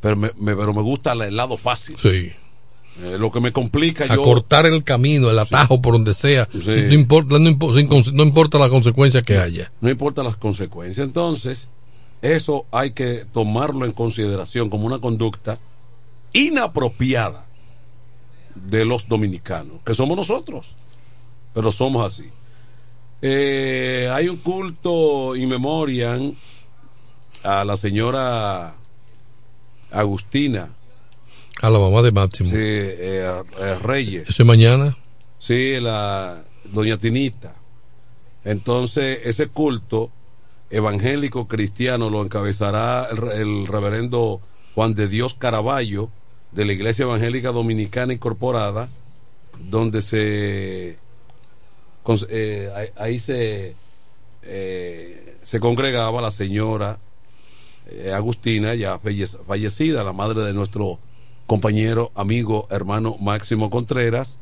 pero 0.00 0.16
me, 0.16 0.30
me- 0.38 0.56
pero 0.56 0.72
me 0.74 0.80
gusta 0.82 1.12
el 1.12 1.36
lado 1.36 1.56
fácil. 1.58 1.96
Sí. 1.98 2.32
Eh, 3.02 3.16
lo 3.18 3.30
que 3.30 3.40
me 3.40 3.50
complica 3.52 4.06
yo 4.06 4.12
Acortar 4.20 4.66
el 4.66 4.84
camino, 4.84 5.30
el 5.30 5.38
atajo 5.38 5.80
por 5.80 5.94
donde 5.94 6.12
sea. 6.14 6.46
No, 6.52 6.92
importa, 6.94 7.36
impo- 7.36 8.12
no 8.12 8.22
importa 8.22 8.58
la 8.58 8.68
consecuencia 8.68 9.22
que 9.22 9.38
haya. 9.38 9.72
no 9.80 9.88
importa 9.90 10.22
las 10.22 10.36
consecuencias. 10.36 11.06
Entonces, 11.06 11.68
eso 12.20 12.66
hay 12.70 12.90
que 12.90 13.24
tomarlo 13.32 13.86
en 13.86 13.92
consideración 13.92 14.68
como 14.68 14.86
una 14.86 14.98
conducta 14.98 15.58
inapropiada 16.34 17.46
de 18.54 18.84
los 18.84 19.08
dominicanos, 19.08 19.76
que 19.84 19.94
somos 19.94 20.16
nosotros, 20.16 20.68
pero 21.54 21.72
somos 21.72 22.04
así. 22.04 22.28
Eh, 23.22 24.10
hay 24.12 24.28
un 24.28 24.36
culto 24.38 25.36
in 25.36 25.48
memoriam 25.48 26.34
a 27.42 27.64
la 27.64 27.76
señora 27.76 28.74
Agustina 29.90 30.68
A 31.62 31.70
la 31.70 31.78
mamá 31.78 32.02
de 32.02 32.12
Máximo. 32.12 32.50
sí, 32.50 32.56
eh, 32.56 33.42
eh, 33.60 33.74
Reyes. 33.82 34.28
Ese 34.28 34.44
mañana. 34.44 34.96
Sí, 35.38 35.78
la 35.80 36.42
doña 36.72 36.96
Tinita. 36.98 37.54
Entonces, 38.44 39.20
ese 39.24 39.48
culto 39.48 40.10
evangélico 40.70 41.48
cristiano 41.48 42.08
lo 42.10 42.22
encabezará 42.22 43.08
el, 43.10 43.16
re- 43.16 43.36
el 43.42 43.66
reverendo 43.66 44.40
Juan 44.74 44.94
de 44.94 45.08
Dios 45.08 45.34
Caraballo 45.34 46.10
de 46.52 46.64
la 46.64 46.72
Iglesia 46.72 47.02
Evangélica 47.04 47.52
Dominicana 47.52 48.12
Incorporada, 48.12 48.88
donde 49.68 50.00
se 50.00 50.96
eh, 52.30 52.72
ahí, 52.74 52.88
ahí 52.96 53.18
se 53.18 53.74
eh, 54.42 55.36
se 55.42 55.60
congregaba 55.60 56.20
la 56.22 56.30
señora 56.30 56.98
eh, 57.90 58.12
Agustina, 58.12 58.74
ya 58.74 58.98
falle- 58.98 59.26
fallecida, 59.46 60.02
la 60.02 60.12
madre 60.12 60.42
de 60.42 60.52
nuestro 60.52 60.98
compañero, 61.50 62.12
amigo, 62.14 62.68
hermano 62.70 63.16
Máximo 63.20 63.70
Contreras, 63.70 64.38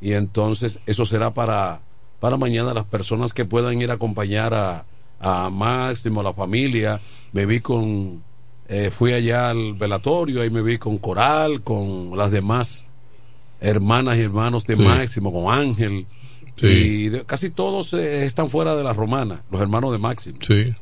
y 0.00 0.14
entonces 0.14 0.80
eso 0.84 1.04
será 1.06 1.32
para, 1.32 1.82
para 2.18 2.36
mañana 2.36 2.74
las 2.74 2.82
personas 2.84 3.32
que 3.32 3.44
puedan 3.44 3.80
ir 3.80 3.92
a 3.92 3.94
acompañar 3.94 4.52
a, 4.52 4.84
a 5.20 5.50
Máximo, 5.50 6.20
a 6.22 6.24
la 6.24 6.32
familia. 6.32 7.00
Me 7.32 7.46
vi 7.46 7.60
con, 7.60 8.24
eh, 8.68 8.90
fui 8.90 9.12
allá 9.12 9.50
al 9.50 9.74
velatorio, 9.74 10.42
ahí 10.42 10.50
me 10.50 10.62
vi 10.62 10.78
con 10.78 10.98
Coral, 10.98 11.62
con 11.62 12.16
las 12.16 12.32
demás 12.32 12.86
hermanas 13.60 14.16
y 14.18 14.22
hermanos 14.22 14.64
de 14.64 14.74
Sí. 14.74 14.82
Máximo, 14.82 15.32
con 15.32 15.52
Ángel. 15.54 16.06
Sí. 16.56 16.66
Y 16.66 17.08
de- 17.10 17.24
casi 17.24 17.50
todos 17.50 17.92
eh, 17.94 18.26
están 18.26 18.48
fuera 18.50 18.74
de 18.74 18.82
la 18.82 18.94
romana, 18.94 19.44
los 19.52 19.60
hermanos 19.60 19.92
de 19.92 19.98
Máximo. 19.98 20.38
Sí. 20.40 20.74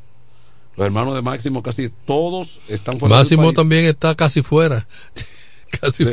Los 0.75 0.85
hermanos 0.87 1.13
de 1.13 1.21
Máximo, 1.21 1.61
casi 1.61 1.89
todos 2.07 2.59
están 2.67 2.97
fuera 2.97 3.17
Máximo 3.17 3.43
del 3.43 3.49
país. 3.51 3.55
también 3.55 3.85
está 3.85 4.15
casi 4.15 4.41
fuera. 4.41 4.87
Casi 5.79 6.05
Sí. 6.05 6.11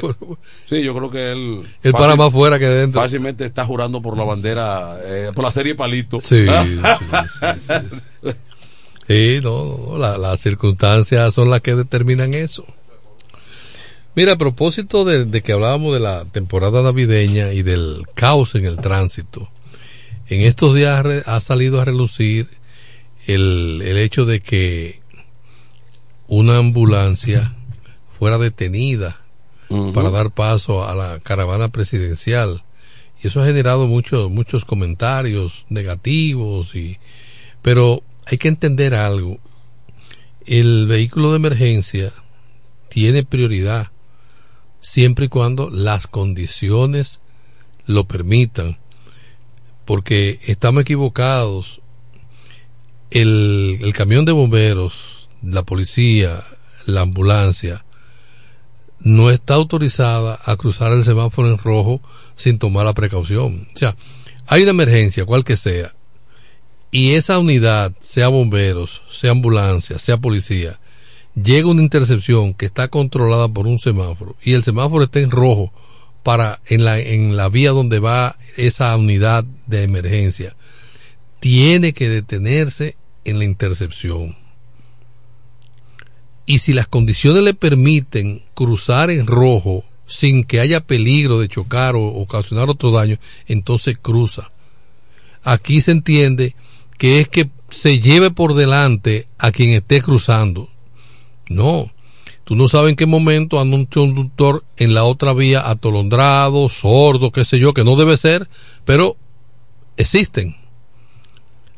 Sí, 0.66 0.82
yo 0.82 0.94
creo 0.94 1.10
que 1.10 1.32
él. 1.32 1.62
Él 1.82 1.92
para 1.92 2.16
más 2.16 2.30
fuera 2.32 2.58
que 2.58 2.66
dentro. 2.66 3.00
Fácilmente 3.00 3.44
está 3.44 3.64
jurando 3.66 4.00
por 4.02 4.16
la 4.16 4.24
bandera, 4.24 4.98
eh, 5.04 5.30
por 5.34 5.44
la 5.44 5.50
serie 5.50 5.74
Palito. 5.74 6.20
Sí, 6.20 6.46
sí, 6.46 6.80
sí, 9.08 9.38
no, 9.42 9.96
la- 9.98 10.18
las 10.18 10.40
circunstancias 10.40 11.34
son 11.34 11.50
las 11.50 11.60
que 11.60 11.74
determinan 11.74 12.34
eso. 12.34 12.64
Mira, 14.14 14.32
a 14.32 14.38
propósito 14.38 15.04
de, 15.04 15.24
de 15.24 15.42
que 15.42 15.52
hablábamos 15.52 15.94
de 15.94 16.00
la 16.00 16.24
temporada 16.26 16.82
navideña 16.82 17.52
y 17.52 17.62
del 17.62 18.02
caos 18.14 18.54
en 18.54 18.66
el 18.66 18.76
tránsito, 18.76 19.48
en 20.28 20.42
estos 20.46 20.74
días 20.74 21.04
ha 21.26 21.40
salido 21.40 21.80
a 21.80 21.84
relucir 21.86 22.48
el, 23.26 23.80
el 23.82 23.96
hecho 23.98 24.24
de 24.26 24.40
que 24.40 25.00
una 26.26 26.58
ambulancia 26.58 27.54
fuera 28.10 28.36
detenida 28.38 29.21
para 29.92 30.10
dar 30.10 30.30
paso 30.30 30.84
a 30.84 30.94
la 30.94 31.20
caravana 31.20 31.68
presidencial. 31.68 32.64
Y 33.22 33.28
eso 33.28 33.40
ha 33.40 33.46
generado 33.46 33.86
muchos 33.86 34.30
muchos 34.30 34.64
comentarios 34.64 35.66
negativos 35.68 36.74
y 36.74 36.98
pero 37.62 38.02
hay 38.26 38.38
que 38.38 38.48
entender 38.48 38.94
algo. 38.94 39.38
El 40.44 40.86
vehículo 40.88 41.30
de 41.30 41.36
emergencia 41.36 42.12
tiene 42.88 43.24
prioridad 43.24 43.92
siempre 44.80 45.26
y 45.26 45.28
cuando 45.28 45.70
las 45.70 46.06
condiciones 46.06 47.20
lo 47.86 48.04
permitan 48.04 48.78
porque 49.84 50.40
estamos 50.46 50.82
equivocados. 50.82 51.80
El, 53.10 53.78
el 53.82 53.92
camión 53.92 54.24
de 54.24 54.32
bomberos 54.32 55.28
la 55.42 55.62
policía 55.64 56.42
la 56.86 57.02
ambulancia 57.02 57.84
no 59.02 59.30
está 59.30 59.54
autorizada 59.54 60.40
a 60.44 60.56
cruzar 60.56 60.92
el 60.92 61.04
semáforo 61.04 61.48
en 61.48 61.58
rojo 61.58 62.00
sin 62.36 62.58
tomar 62.58 62.86
la 62.86 62.94
precaución. 62.94 63.66
O 63.74 63.78
sea, 63.78 63.96
hay 64.46 64.62
una 64.62 64.70
emergencia, 64.70 65.24
cual 65.24 65.44
que 65.44 65.56
sea, 65.56 65.94
y 66.90 67.12
esa 67.12 67.38
unidad, 67.38 67.92
sea 68.00 68.28
bomberos, 68.28 69.02
sea 69.08 69.30
ambulancia, 69.30 69.98
sea 69.98 70.18
policía, 70.18 70.78
llega 71.34 71.68
una 71.68 71.82
intercepción 71.82 72.54
que 72.54 72.66
está 72.66 72.88
controlada 72.88 73.48
por 73.48 73.66
un 73.66 73.78
semáforo 73.78 74.36
y 74.42 74.52
el 74.52 74.62
semáforo 74.62 75.04
está 75.04 75.20
en 75.20 75.30
rojo 75.30 75.72
para 76.22 76.60
en 76.66 76.84
la 76.84 77.00
en 77.00 77.36
la 77.36 77.48
vía 77.48 77.70
donde 77.70 77.98
va 77.98 78.36
esa 78.56 78.94
unidad 78.96 79.44
de 79.66 79.82
emergencia 79.82 80.54
tiene 81.40 81.94
que 81.94 82.08
detenerse 82.08 82.96
en 83.24 83.38
la 83.38 83.44
intercepción 83.44 84.36
y 86.46 86.58
si 86.58 86.72
las 86.72 86.86
condiciones 86.86 87.42
le 87.42 87.54
permiten 87.54 88.42
cruzar 88.54 89.10
en 89.10 89.26
rojo 89.26 89.84
sin 90.06 90.44
que 90.44 90.60
haya 90.60 90.80
peligro 90.80 91.38
de 91.38 91.48
chocar 91.48 91.94
o 91.96 92.04
ocasionar 92.04 92.68
otro 92.68 92.90
daño, 92.90 93.18
entonces 93.46 93.96
cruza. 93.98 94.50
Aquí 95.42 95.80
se 95.80 95.92
entiende 95.92 96.54
que 96.98 97.20
es 97.20 97.28
que 97.28 97.50
se 97.70 98.00
lleve 98.00 98.30
por 98.30 98.54
delante 98.54 99.26
a 99.38 99.50
quien 99.50 99.70
esté 99.70 100.02
cruzando. 100.02 100.68
No, 101.48 101.90
tú 102.44 102.54
no 102.54 102.68
sabes 102.68 102.90
en 102.90 102.96
qué 102.96 103.06
momento 103.06 103.60
anda 103.60 103.76
un 103.76 103.86
conductor 103.86 104.64
en 104.76 104.94
la 104.94 105.04
otra 105.04 105.32
vía 105.32 105.68
atolondrado, 105.68 106.68
sordo, 106.68 107.32
qué 107.32 107.44
sé 107.44 107.58
yo, 107.58 107.72
que 107.72 107.84
no 107.84 107.96
debe 107.96 108.16
ser, 108.16 108.48
pero 108.84 109.16
existen 109.96 110.56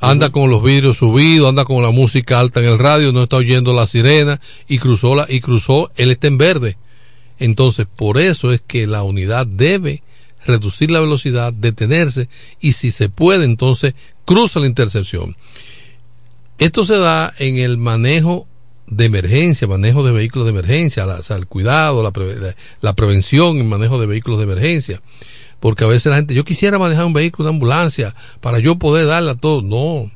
anda 0.01 0.31
con 0.31 0.51
los 0.51 0.63
vidrios 0.63 0.99
subidos, 0.99 1.49
anda 1.49 1.65
con 1.65 1.83
la 1.83 1.91
música 1.91 2.39
alta 2.41 2.61
en 2.61 2.67
el 2.67 2.79
radio, 2.79 3.13
no 3.13 3.23
está 3.23 3.37
oyendo 3.37 3.73
la 3.73 3.87
sirena 3.87 4.41
y 4.69 4.79
cruzó 4.79 5.15
la, 5.15 5.27
y 5.29 5.41
cruzó, 5.41 5.91
él 5.97 6.11
está 6.11 6.27
en 6.27 6.39
verde. 6.39 6.77
Entonces, 7.39 7.87
por 7.95 8.19
eso 8.19 8.53
es 8.53 8.61
que 8.61 8.87
la 8.87 9.03
unidad 9.03 9.47
debe 9.47 10.03
reducir 10.47 10.91
la 10.91 11.01
velocidad, 11.01 11.53
detenerse 11.53 12.29
y 12.61 12.73
si 12.73 12.91
se 12.91 13.09
puede, 13.09 13.45
entonces 13.45 13.95
cruza 14.25 14.61
la 14.61 14.67
intercepción. 14.67 15.37
Esto 16.59 16.85
se 16.85 16.97
da 16.97 17.33
en 17.39 17.57
el 17.59 17.79
manejo 17.79 18.47
de 18.87 19.07
emergencia, 19.07 19.67
manejo 19.67 20.05
de 20.05 20.13
vehículos 20.13 20.45
de 20.45 20.51
emergencia, 20.51 21.07
la, 21.07 21.17
o 21.17 21.23
sea, 21.23 21.37
el 21.37 21.47
cuidado, 21.47 22.03
la, 22.03 22.11
pre- 22.11 22.55
la 22.83 22.93
prevención 22.93 23.57
en 23.57 23.69
manejo 23.69 23.99
de 23.99 24.07
vehículos 24.07 24.39
de 24.39 24.45
emergencia 24.45 25.01
porque 25.65 25.83
a 25.83 25.87
veces 25.87 26.11
la 26.11 26.17
gente, 26.17 26.35
yo 26.35 26.45
quisiera 26.45 26.79
manejar 26.79 27.07
un 27.07 27.15
vehículo 27.15 27.49
de 27.49 27.55
ambulancia 27.55 28.15
para 28.43 28.59
yo 28.59 28.77
poder 28.77 29.07
darle 29.07 29.31
a 29.31 29.35
todo. 29.35 29.63
No. 29.63 30.13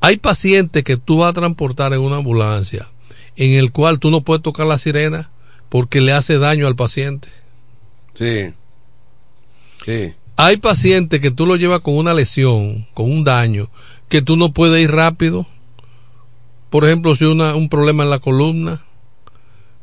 Hay 0.00 0.16
pacientes 0.16 0.84
que 0.84 0.96
tú 0.96 1.18
vas 1.18 1.28
a 1.28 1.32
transportar 1.34 1.92
en 1.92 2.00
una 2.00 2.16
ambulancia 2.16 2.88
en 3.36 3.52
el 3.52 3.72
cual 3.72 3.98
tú 3.98 4.10
no 4.10 4.22
puedes 4.22 4.42
tocar 4.42 4.66
la 4.66 4.78
sirena 4.78 5.28
porque 5.68 6.00
le 6.00 6.14
hace 6.14 6.38
daño 6.38 6.66
al 6.66 6.76
paciente. 6.76 7.28
Sí. 8.14 8.54
Sí. 9.84 10.14
Hay 10.38 10.56
pacientes 10.56 11.20
que 11.20 11.30
tú 11.30 11.44
lo 11.44 11.56
llevas 11.56 11.82
con 11.82 11.98
una 11.98 12.14
lesión, 12.14 12.86
con 12.94 13.12
un 13.12 13.22
daño, 13.22 13.68
que 14.08 14.22
tú 14.22 14.38
no 14.38 14.54
puedes 14.54 14.82
ir 14.82 14.92
rápido. 14.92 15.46
Por 16.70 16.86
ejemplo, 16.86 17.14
si 17.14 17.26
una, 17.26 17.54
un 17.54 17.68
problema 17.68 18.04
en 18.04 18.08
la 18.08 18.18
columna, 18.18 18.82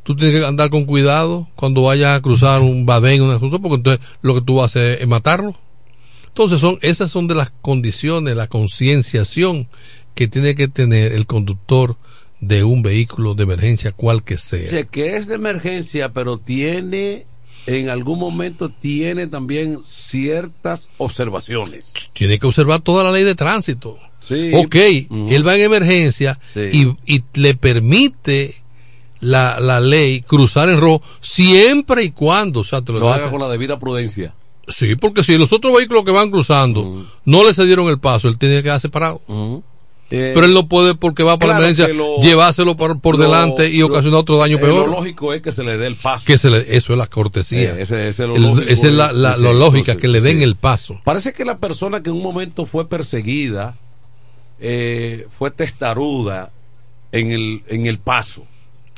tú 0.07 0.15
tienes 0.15 0.39
que 0.39 0.47
andar 0.47 0.69
con 0.69 0.85
cuidado 0.85 1.49
cuando 1.57 1.81
vayas 1.81 2.15
a 2.15 2.21
cruzar 2.21 2.61
un 2.61 2.85
badén, 2.85 3.21
una 3.21 3.39
cosa, 3.39 3.59
porque 3.59 3.75
entonces 3.75 4.07
lo 4.21 4.35
que 4.35 4.39
tú 4.39 4.55
vas 4.55 4.63
a 4.63 4.79
hacer 4.79 5.01
es 5.01 5.07
matarlo. 5.07 5.53
Entonces 6.27 6.61
son, 6.61 6.79
esas 6.81 7.11
son 7.11 7.27
de 7.27 7.35
las 7.35 7.51
condiciones, 7.61 8.37
la 8.37 8.47
concienciación 8.47 9.67
que 10.15 10.29
tiene 10.29 10.55
que 10.55 10.69
tener 10.69 11.11
el 11.11 11.25
conductor 11.25 11.97
de 12.39 12.63
un 12.63 12.83
vehículo 12.83 13.33
de 13.35 13.43
emergencia, 13.43 13.91
cual 13.91 14.23
que 14.23 14.37
sea. 14.37 14.67
O 14.67 14.69
sea, 14.69 14.83
que 14.85 15.17
es 15.17 15.27
de 15.27 15.35
emergencia, 15.35 16.13
pero 16.13 16.37
tiene, 16.37 17.25
en 17.65 17.89
algún 17.89 18.17
momento 18.17 18.69
tiene 18.69 19.27
también 19.27 19.79
ciertas 19.85 20.87
observaciones. 20.99 21.91
Tiene 22.13 22.39
que 22.39 22.47
observar 22.47 22.79
toda 22.79 23.03
la 23.03 23.11
ley 23.11 23.25
de 23.25 23.35
tránsito. 23.35 23.97
Sí. 24.21 24.53
Ok, 24.55 24.75
él 25.29 25.45
va 25.45 25.55
en 25.55 25.61
emergencia 25.63 26.39
y, 26.55 26.95
y 27.05 27.23
le 27.33 27.55
permite 27.55 28.55
la, 29.19 29.59
la 29.59 29.79
ley 29.79 30.21
cruzar 30.21 30.69
en 30.69 30.79
rojo 30.79 31.01
siempre 31.21 32.03
y 32.03 32.11
cuando, 32.11 32.61
o 32.61 32.63
sea, 32.63 32.81
te 32.81 32.91
lo, 32.93 32.99
Lo 32.99 33.11
haga 33.13 33.29
con 33.31 33.39
la 33.41 33.47
debida 33.49 33.79
prudencia. 33.79 34.33
Sí, 34.67 34.95
porque 34.95 35.23
si 35.23 35.37
los 35.37 35.53
otros 35.53 35.75
vehículos 35.77 36.03
que 36.03 36.11
van 36.11 36.29
cruzando 36.29 37.05
no 37.25 37.43
le 37.45 37.53
cedieron 37.53 37.87
el 37.87 37.99
paso, 37.99 38.27
él 38.27 38.37
tiene 38.37 38.55
que 38.57 38.63
quedar 38.63 38.79
separado. 38.79 39.21
Pero 40.09 40.45
él 40.45 40.53
no 40.53 40.69
puede, 40.69 40.95
porque 40.95 41.21
va 41.23 41.37
por 41.37 41.49
la 41.49 41.55
Eh, 41.55 41.57
emergencia, 41.57 41.87
lo- 41.93 42.21
llevárselo 42.21 42.77
por, 42.77 42.99
por 43.01 43.17
lo- 43.17 43.23
delante 43.25 43.69
y 43.69 43.81
ocasionar 43.81 44.21
otro 44.21 44.37
daño 44.37 44.55
eh, 44.57 44.61
peor. 44.61 44.87
Lo 44.87 44.93
lógico 44.95 45.33
es 45.33 45.41
que 45.41 45.51
se 45.51 45.65
le 45.65 45.77
dé 45.77 45.85
el 45.87 45.95
paso. 45.95 46.23
Que 46.25 46.37
se 46.37 46.49
le- 46.49 46.77
eso 46.77 46.93
es 46.93 46.99
la 46.99 47.07
cortesía. 47.07 47.75
Eh, 47.75 47.81
ese- 47.81 48.07
ese 48.07 48.23
es 48.23 48.29
lo 48.29 48.35
El- 48.37 48.43
lógico, 48.43 48.67
esa 48.69 48.87
es 48.87 48.93
la, 48.93 49.11
lógica, 49.53 49.97
que 49.97 50.07
le 50.07 50.21
den 50.21 50.37
sí. 50.37 50.43
el 50.43 50.55
paso. 50.55 51.01
Parece 51.03 51.33
que 51.33 51.43
la 51.43 51.57
persona 51.57 52.01
que 52.03 52.09
en 52.09 52.15
un 52.15 52.23
momento 52.23 52.65
fue 52.65 52.87
perseguida 52.87 53.77
eh, 54.59 55.27
fue 55.37 55.51
testaruda 55.51 56.51
en 57.11 57.31
el, 57.31 57.63
en 57.67 57.85
el 57.85 57.99
paso. 57.99 58.43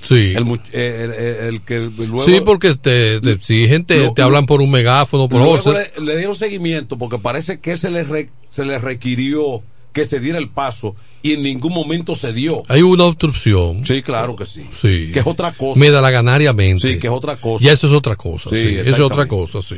Sí. 0.01 0.33
El, 0.35 0.59
eh, 0.71 1.01
el- 1.03 1.11
el- 1.13 1.53
el 1.55 1.61
que 1.61 1.79
luego, 1.79 2.23
sí, 2.23 2.41
porque 2.45 2.75
te, 2.75 3.19
te 3.21 3.31
exigen, 3.31 3.85
te, 3.85 4.05
lo- 4.05 4.13
te 4.13 4.21
hablan 4.21 4.45
por 4.45 4.61
un 4.61 4.71
megáfono, 4.71 5.27
por 5.27 5.41
otro. 5.41 5.73
le, 5.73 5.91
le 6.01 6.17
dieron 6.17 6.35
seguimiento 6.35 6.97
porque 6.97 7.17
parece 7.19 7.59
que 7.59 7.75
se 7.77 7.89
le, 7.89 8.03
re- 8.03 8.29
se 8.49 8.65
le 8.65 8.77
requirió 8.79 9.61
que 9.91 10.05
se 10.05 10.19
diera 10.19 10.37
el 10.37 10.49
paso 10.49 10.95
y 11.23 11.33
en 11.33 11.43
ningún 11.43 11.73
momento 11.73 12.15
se 12.15 12.31
dio. 12.31 12.63
Hay 12.69 12.81
una 12.83 13.03
obstrucción. 13.05 13.83
Sí, 13.85 14.01
claro 14.03 14.35
que 14.35 14.45
sí. 14.45 14.63
Sí. 14.71 15.09
Que 15.11 15.19
es 15.19 15.27
otra 15.27 15.51
cosa. 15.51 15.79
Medalaganariamente. 15.79 16.93
Sí, 16.93 16.99
que 16.99 17.07
es 17.07 17.13
otra 17.13 17.35
cosa. 17.37 17.65
Ya 17.65 17.71
eso 17.73 17.87
es 17.87 17.93
otra 17.93 18.15
cosa. 18.15 18.49
Sí, 18.51 18.55
Sí, 18.55 18.75
eso 18.77 18.89
es 18.91 18.99
otra 18.99 19.27
cosa, 19.27 19.61
sí. 19.61 19.75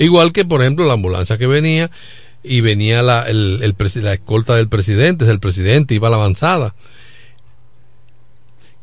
Igual 0.00 0.32
que, 0.32 0.44
por 0.44 0.60
ejemplo, 0.60 0.84
la 0.84 0.94
ambulancia 0.94 1.38
que 1.38 1.46
venía 1.46 1.90
y 2.42 2.60
venía 2.60 3.02
la, 3.02 3.22
el, 3.28 3.60
la 3.60 4.12
escolta 4.12 4.56
del 4.56 4.68
presidente, 4.68 5.24
el 5.30 5.40
presidente 5.40 5.94
iba 5.94 6.08
a 6.08 6.10
la 6.10 6.16
avanzada. 6.16 6.74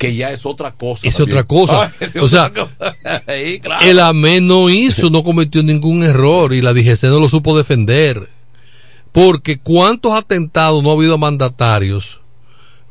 Que 0.07 0.15
ya 0.15 0.31
es 0.31 0.45
otra 0.45 0.71
cosa. 0.71 1.07
Es 1.07 1.15
también. 1.15 1.37
otra 1.39 1.47
cosa. 1.47 1.83
Ah, 1.83 1.91
es 1.99 2.15
O 2.17 2.27
sea, 2.27 2.45
otra 2.47 2.67
cosa. 2.67 3.23
Sí, 3.27 3.59
claro. 3.59 3.85
El 3.85 3.99
AME 3.99 4.41
no 4.41 4.69
hizo, 4.69 5.09
no 5.09 5.23
cometió 5.23 5.63
ningún 5.63 6.03
error 6.03 6.53
y 6.53 6.61
la 6.61 6.73
DGC 6.73 7.03
no 7.03 7.19
lo 7.19 7.29
supo 7.29 7.57
defender. 7.57 8.29
Porque 9.11 9.59
cuántos 9.59 10.13
atentados 10.13 10.81
no 10.83 10.89
ha 10.89 10.93
habido 10.93 11.17
mandatarios 11.17 12.21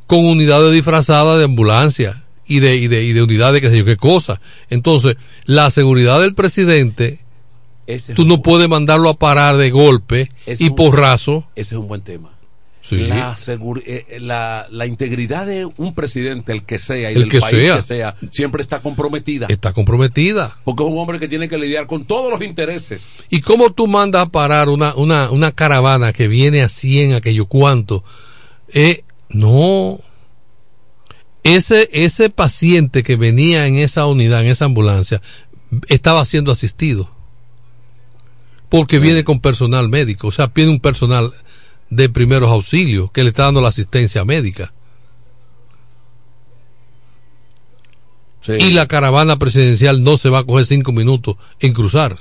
con 0.06 0.24
unidades 0.24 0.72
disfrazadas 0.72 1.38
de 1.38 1.44
ambulancia 1.44 2.24
y 2.46 2.58
de, 2.60 2.76
y 2.76 2.88
de, 2.88 3.04
y 3.04 3.12
de 3.12 3.22
unidades, 3.22 3.60
qué 3.60 3.70
sé 3.70 3.78
yo, 3.78 3.84
qué 3.84 3.96
cosa. 3.96 4.40
Entonces, 4.68 5.16
la 5.44 5.70
seguridad 5.70 6.20
del 6.20 6.34
presidente, 6.34 7.20
Ese 7.86 8.12
tú 8.14 8.24
no 8.26 8.34
buen- 8.38 8.42
puedes 8.42 8.68
mandarlo 8.68 9.08
a 9.08 9.18
parar 9.18 9.56
de 9.56 9.70
golpe 9.70 10.30
ese 10.46 10.64
y 10.64 10.66
es 10.66 10.70
un- 10.70 10.76
porrazo. 10.76 11.46
Ese 11.56 11.74
es 11.76 11.78
un 11.80 11.88
buen 11.88 12.02
tema. 12.02 12.30
Sí. 12.82 12.96
La, 12.96 13.36
segur- 13.36 13.82
eh, 13.86 14.18
la, 14.20 14.66
la 14.70 14.86
integridad 14.86 15.46
de 15.46 15.66
un 15.66 15.94
presidente, 15.94 16.52
el 16.52 16.64
que 16.64 16.78
sea, 16.78 17.10
y 17.12 17.14
El 17.14 17.20
del 17.22 17.30
que 17.30 17.38
país 17.40 17.54
sea. 17.62 17.76
que 17.76 17.82
sea, 17.82 18.16
siempre 18.30 18.62
está 18.62 18.80
comprometida. 18.80 19.46
Está 19.50 19.72
comprometida. 19.74 20.56
Porque 20.64 20.82
es 20.82 20.88
un 20.88 20.98
hombre 20.98 21.18
que 21.18 21.28
tiene 21.28 21.48
que 21.48 21.58
lidiar 21.58 21.86
con 21.86 22.06
todos 22.06 22.30
los 22.30 22.42
intereses. 22.42 23.10
¿Y 23.28 23.42
cómo 23.42 23.70
tú 23.70 23.86
mandas 23.86 24.26
a 24.26 24.30
parar 24.30 24.70
una, 24.70 24.94
una, 24.94 25.30
una 25.30 25.52
caravana 25.52 26.12
que 26.14 26.26
viene 26.26 26.62
a 26.62 26.68
100, 26.70 27.12
aquello 27.14 27.46
cuánto? 27.46 28.02
Eh, 28.72 29.04
no. 29.28 29.98
Ese, 31.42 31.88
ese 31.92 32.30
paciente 32.30 33.02
que 33.02 33.16
venía 33.16 33.66
en 33.66 33.76
esa 33.76 34.06
unidad, 34.06 34.40
en 34.42 34.48
esa 34.48 34.64
ambulancia, 34.66 35.20
estaba 35.88 36.24
siendo 36.24 36.50
asistido. 36.52 37.10
Porque 38.68 38.98
viene 39.00 39.24
con 39.24 39.40
personal 39.40 39.88
médico, 39.88 40.28
o 40.28 40.32
sea, 40.32 40.46
viene 40.54 40.70
un 40.70 40.80
personal 40.80 41.32
de 41.90 42.08
primeros 42.08 42.50
auxilios 42.50 43.10
que 43.12 43.22
le 43.24 43.30
está 43.30 43.44
dando 43.44 43.60
la 43.60 43.68
asistencia 43.68 44.24
médica. 44.24 44.72
Y 48.58 48.70
la 48.72 48.86
caravana 48.86 49.36
presidencial 49.38 50.02
no 50.02 50.16
se 50.16 50.30
va 50.30 50.38
a 50.40 50.44
coger 50.44 50.64
cinco 50.64 50.92
minutos 50.92 51.36
en 51.60 51.72
cruzar. 51.72 52.18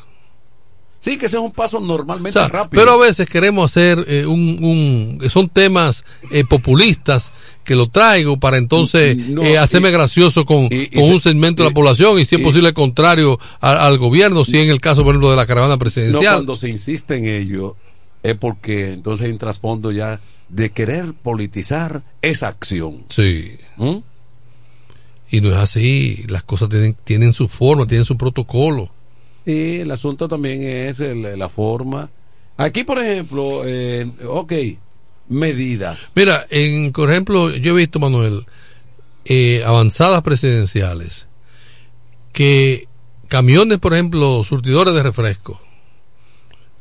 Sí, 1.00 1.18
que 1.18 1.28
ese 1.28 1.38
es 1.38 1.42
un 1.42 1.54
paso 1.54 1.78
O 1.78 1.82
normalmente 1.82 2.38
sea, 2.38 2.50
rápido. 2.50 2.82
pero 2.84 2.92
a 2.92 2.98
veces 2.98 3.28
queremos 3.30 3.72
hacer 3.72 4.04
eh, 4.10 4.26
un, 4.26 5.18
un- 5.22 5.30
son 5.30 5.48
temas 5.48 6.04
eh, 6.30 6.44
populistas 6.44 7.32
que 7.64 7.74
lo 7.74 7.88
traigo 7.90 8.38
para 8.38 8.58
entonces 8.58 9.16
No, 9.16 9.42
eh, 9.42 9.58
hacerme 9.58 9.90
y- 9.90 9.92
gracioso 9.94 10.44
con, 10.44 10.66
y 10.70 10.88
con 10.88 11.04
se- 11.06 11.14
un 11.14 11.20
segmento 11.22 11.64
de 11.64 11.70
la 11.70 11.74
población 11.74 12.20
y 12.20 12.26
si 12.26 12.36
es 12.36 12.42
posible 12.42 12.74
contrario 12.74 13.40
al 13.62 13.98
gobierno, 13.98 14.44
si 14.44 14.60
en 14.60 14.70
el 14.70 14.82
caso, 14.82 15.04
por 15.06 15.14
ejemplo, 15.14 15.30
de 15.32 15.38
la 15.38 15.46
caravana 15.46 15.76
No, 15.76 15.80
presidencial. 15.80 16.34
cuando 16.36 16.58
se 16.58 16.68
insiste 16.68 17.16
en 17.16 17.28
ello 17.28 17.78
es 18.24 18.36
porque 18.36 18.94
entonces 18.94 19.26
hay 19.28 19.32
un 19.32 19.38
trasfondo 19.38 19.92
ya 19.92 20.20
de 20.50 20.72
querer 20.72 21.14
politizar 21.14 22.02
esa 22.22 22.48
acción. 22.48 23.06
Sí. 23.10 23.58
¿Mm? 23.78 23.98
Y 25.32 25.42
no 25.42 25.50
es 25.50 25.56
así, 25.58 26.26
las 26.28 26.44
cosas 26.44 26.70
tienen, 26.70 26.96
tienen 27.04 27.34
su 27.34 27.48
forma, 27.48 27.86
tienen 27.86 28.06
su 28.06 28.18
protocolo. 28.18 28.90
Y 29.46 29.78
el 29.80 29.92
asunto 29.92 30.28
también 30.28 30.64
es 30.64 31.00
el- 31.00 31.38
la 31.38 31.50
forma. 31.50 32.10
Aquí, 32.58 32.84
por 32.84 33.02
ejemplo, 33.02 33.62
eh, 33.66 34.10
ok, 34.28 34.54
medidas. 35.30 36.12
Mira, 36.16 36.46
en, 36.50 36.92
por 36.92 37.12
ejemplo, 37.12 37.52
yo 37.56 37.74
he 37.74 37.76
visto, 37.78 38.00
Manuel, 38.00 38.46
eh, 39.26 39.64
avanzadas 39.66 40.24
presidenciales, 40.24 41.28
que 42.34 42.88
camiones, 43.28 43.78
por 43.78 43.94
ejemplo, 43.94 44.44
surtidores 44.44 44.94
de 44.94 45.04
refresco, 45.04 45.62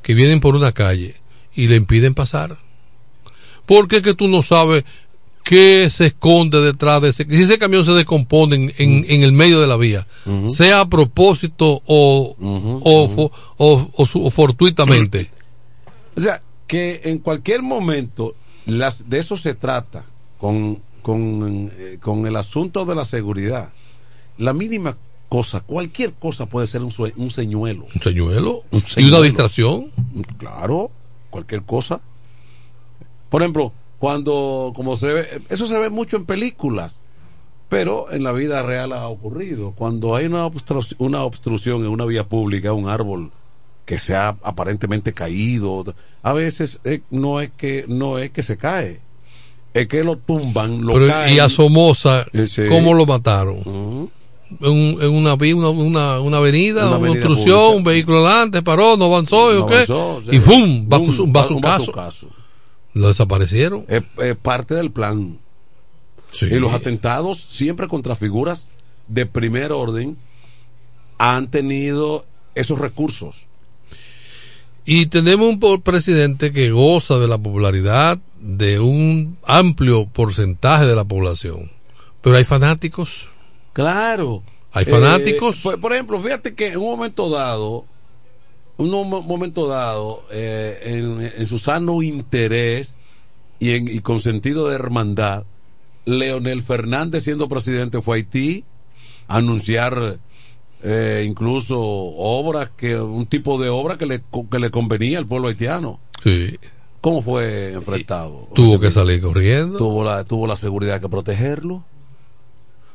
que 0.03 0.15
vienen 0.15 0.41
por 0.41 0.57
una 0.57 0.73
calle 0.73 1.17
y 1.59 1.67
le 1.69 1.77
impiden 1.77 2.15
pasar. 2.15 2.57
Porque 3.67 3.97
es 3.97 4.03
que 4.03 4.15
tú 4.15 4.29
no 4.29 4.43
sabes 4.43 4.85
qué 5.45 5.89
se 5.91 6.07
esconde 6.07 6.61
detrás 6.61 7.03
de 7.03 7.09
ese. 7.11 7.25
Si 7.29 7.43
ese 7.43 7.59
camión 7.59 7.85
se 7.85 7.93
descompone 7.93 8.55
en, 8.57 8.73
en- 8.79 9.07
en 9.09 9.23
el 9.23 9.33
medio 9.33 9.61
de 9.61 9.67
la 9.67 9.77
vía, 9.77 10.07
sea 10.49 10.81
a 10.83 10.89
propósito 10.89 11.83
o, 11.87 12.37
o, 12.39 13.09
fo- 13.11 13.31
o- 13.57 13.91
o 13.97 14.07
su- 14.07 14.25
o 14.25 14.31
fortuitamente. 14.31 15.31
O 16.17 16.21
sea, 16.21 16.43
que 16.67 17.01
en 17.05 17.19
cualquier 17.19 17.63
momento 17.63 18.35
las, 18.67 19.09
de 19.09 19.19
eso 19.19 19.37
se 19.37 19.55
trata 19.55 20.05
con, 20.39 20.81
con, 21.03 21.73
eh, 21.79 21.99
con 22.01 22.27
el 22.27 22.37
asunto 22.37 22.85
de 22.85 22.95
la 22.95 23.05
seguridad. 23.05 23.73
La 24.37 24.53
mínima 24.53 24.97
cosa, 25.29 25.61
cualquier 25.61 26.13
cosa 26.15 26.47
puede 26.47 26.67
ser 26.67 26.83
un, 26.83 26.93
un 27.17 27.31
señuelo. 27.31 27.87
Un 27.95 28.03
señuelo. 28.03 28.63
Un 28.71 28.79
Y 28.79 28.83
una 28.83 28.89
señuelo. 28.89 29.23
distracción. 29.23 29.87
Claro, 30.39 30.91
cualquier 31.31 31.63
cosa. 31.63 32.01
Por 33.31 33.43
ejemplo, 33.43 33.73
cuando, 33.99 34.73
como 34.75 34.97
se 34.97 35.13
ve, 35.13 35.43
eso 35.49 35.67
se 35.67 35.79
ve 35.79 35.91
mucho 35.91 36.17
en 36.17 36.25
películas, 36.25 37.01
pero 37.69 38.11
en 38.13 38.23
la 38.23 38.33
vida 38.33 38.63
real 38.63 38.93
ha 38.93 39.09
ocurrido. 39.09 39.73
Cuando 39.73 40.15
hay 40.17 40.27
una, 40.27 40.47
obstru- 40.47 40.95
una 40.99 41.23
obstrucción 41.25 41.83
en 41.83 41.89
una 41.89 42.05
vía 42.07 42.25
pública, 42.27 42.73
un 42.73 42.89
árbol 42.89 43.31
que 43.85 43.99
se 43.99 44.15
ha 44.15 44.29
aparentemente 44.43 45.13
caído, 45.13 45.85
a 46.23 46.33
veces 46.33 46.81
eh, 46.85 47.01
no 47.11 47.41
es 47.41 47.51
que 47.57 47.85
no 47.89 48.19
es 48.19 48.31
que 48.31 48.43
se 48.43 48.57
cae, 48.57 49.01
es 49.75 49.87
que 49.89 50.05
lo 50.05 50.17
tumban, 50.17 50.83
lo 50.85 50.95
Pero, 50.95 51.07
caen. 51.09 51.35
y 51.35 51.39
a 51.39 51.49
Somoza, 51.49 52.27
Ese- 52.33 52.69
¿cómo 52.69 52.95
lo 52.95 53.07
mataron? 53.07 53.63
en, 53.65 54.11
un- 54.61 54.99
en 55.01 55.11
una, 55.11 55.35
una, 55.35 55.69
una, 55.71 56.21
una 56.21 56.37
avenida, 56.39 56.87
Una 56.87 56.97
avenida 56.97 57.19
obstrucción, 57.27 57.57
pública. 57.59 57.77
un 57.77 57.85
vehículo 57.85 58.27
adelante, 58.27 58.63
paró, 58.63 58.97
no 58.97 59.07
avanzó, 59.07 59.55
¿y 59.55 59.59
No 59.61 59.67
qué? 59.67 59.75
avanzó, 59.75 60.17
o 60.17 60.23
sea, 60.25 60.35
y 60.35 60.39
¡fum! 60.41 60.89
Va, 60.93 60.99
va 60.99 61.79
su 61.79 61.93
caso. 61.93 62.29
Lo 62.95 63.09
desaparecieron. 63.09 63.85
Es, 63.89 64.03
es 64.19 64.37
parte 64.37 64.75
del 64.75 64.91
plan. 64.91 65.39
Y 66.43 66.55
los 66.57 66.73
atentados, 66.73 67.39
siempre 67.39 67.89
contra 67.89 68.15
figuras 68.17 68.69
de 69.07 69.25
primer 69.27 69.73
orden, 69.73 70.17
han 71.19 71.51
tenido 71.51 72.25
esos 72.55 72.79
recursos. 72.79 73.47
Y 74.85 75.07
tenemos 75.07 75.49
un 75.49 75.83
presidente 75.83 76.53
que 76.53 76.71
goza 76.71 77.19
de 77.19 77.29
la 77.29 77.39
popularidad 77.39 78.19
de 78.41 78.81
un 78.81 79.37
amplio 79.45 80.07
porcentaje 80.07 80.87
de 80.87 80.97
la 80.97 81.05
población. 81.05 81.71
Pero 82.23 82.37
hay 82.37 82.45
fanáticos. 82.45 83.29
Claro. 83.83 84.43
Hay 84.73 84.83
Eh, 84.83 84.87
fanáticos. 84.91 85.61
por, 85.63 85.81
por 85.81 85.93
ejemplo, 85.93 86.21
fíjate 86.21 86.55
que 86.57 86.67
en 86.73 86.79
un 86.79 86.91
momento 86.91 87.31
dado, 87.31 87.85
un 88.77 88.91
mo- 88.91 89.23
momento 89.23 89.69
dado, 89.69 90.25
eh, 90.33 90.79
en, 90.85 91.21
en 91.21 91.47
su 91.47 91.59
sano 91.61 92.03
interés 92.03 92.97
y, 93.61 93.71
en, 93.71 93.87
y 93.87 94.01
con 94.01 94.21
sentido 94.21 94.67
de 94.69 94.75
hermandad, 94.75 95.45
Leonel 96.07 96.65
Fernández, 96.65 97.23
siendo 97.23 97.47
presidente, 97.49 98.03
fue 98.03 98.17
a 98.17 98.19
Haití 98.19 98.65
a 99.29 99.37
anunciar 99.37 100.19
eh, 100.83 101.25
incluso 101.27 101.79
obras, 101.81 102.71
que 102.77 103.01
un 103.01 103.27
tipo 103.27 103.59
de 103.59 103.69
obra 103.69 103.97
que 103.97 104.07
le, 104.07 104.23
que 104.51 104.59
le 104.59 104.71
convenía 104.73 105.19
al 105.19 105.27
pueblo 105.27 105.49
haitiano. 105.49 106.01
Sí. 106.25 106.57
¿Cómo 107.01 107.23
fue 107.23 107.75
enfrentado? 107.75 108.49
Tuvo 108.57 108.81
que 108.81 108.91
salir 108.91 109.21
corriendo. 109.21 109.79
Tuvo 109.79 110.03
la, 110.05 110.25
tuvo 110.25 110.47
la 110.49 110.57
seguridad 110.57 111.01
que 111.01 111.09
protegerlo. 111.09 111.85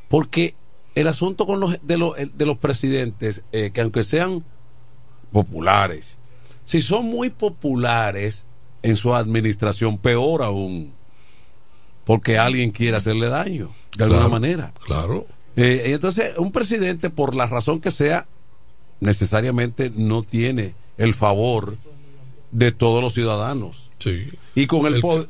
Porque 0.10 0.56
el 0.96 1.08
asunto 1.08 1.46
con 1.46 1.60
los, 1.60 1.78
de, 1.82 1.98
los, 1.98 2.16
de 2.16 2.46
los 2.46 2.58
presidentes, 2.58 3.44
eh, 3.52 3.72
que 3.74 3.82
aunque 3.82 4.04
sean 4.04 4.44
populares, 5.32 6.18
si 6.66 6.82
son 6.82 7.06
muy 7.06 7.30
populares 7.30 8.46
en 8.84 8.96
su 8.98 9.14
administración, 9.14 9.98
peor 9.98 10.44
aún, 10.44 10.94
porque 12.06 12.38
alguien 12.38 12.72
quiere 12.72 12.98
hacerle 12.98 13.28
daño, 13.30 13.72
de 13.98 14.04
alguna 14.04 14.28
manera. 14.28 14.74
Claro. 14.86 15.26
Eh, 15.56 15.84
entonces, 15.88 16.38
un 16.38 16.52
presidente, 16.52 17.10
por 17.10 17.36
la 17.36 17.48
razón 17.48 17.80
que 17.80 17.92
sea, 17.92 18.28
necesariamente 19.00 19.92
no 19.96 20.24
tiene 20.24 20.76
el 20.98 21.14
favor 21.14 21.78
de 22.52 22.72
todos 22.72 23.02
los 23.02 23.14
ciudadanos. 23.14 23.90
Sí. 24.00 24.28
Y 24.56 24.68
con 24.68 24.86
el, 24.86 24.96
El- 24.96 25.02
poder. 25.02 25.28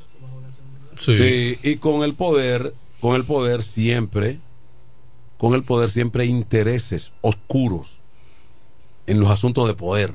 Sí. 0.99 1.57
y 1.63 1.75
con 1.77 2.03
el 2.03 2.13
poder, 2.13 2.73
con 3.01 3.15
el 3.15 3.23
poder 3.23 3.63
siempre, 3.63 4.39
con 5.37 5.53
el 5.55 5.63
poder 5.63 5.89
siempre 5.89 6.23
hay 6.23 6.29
intereses 6.29 7.11
oscuros 7.21 7.99
en 9.07 9.19
los 9.19 9.29
asuntos 9.29 9.67
de 9.67 9.73
poder. 9.73 10.13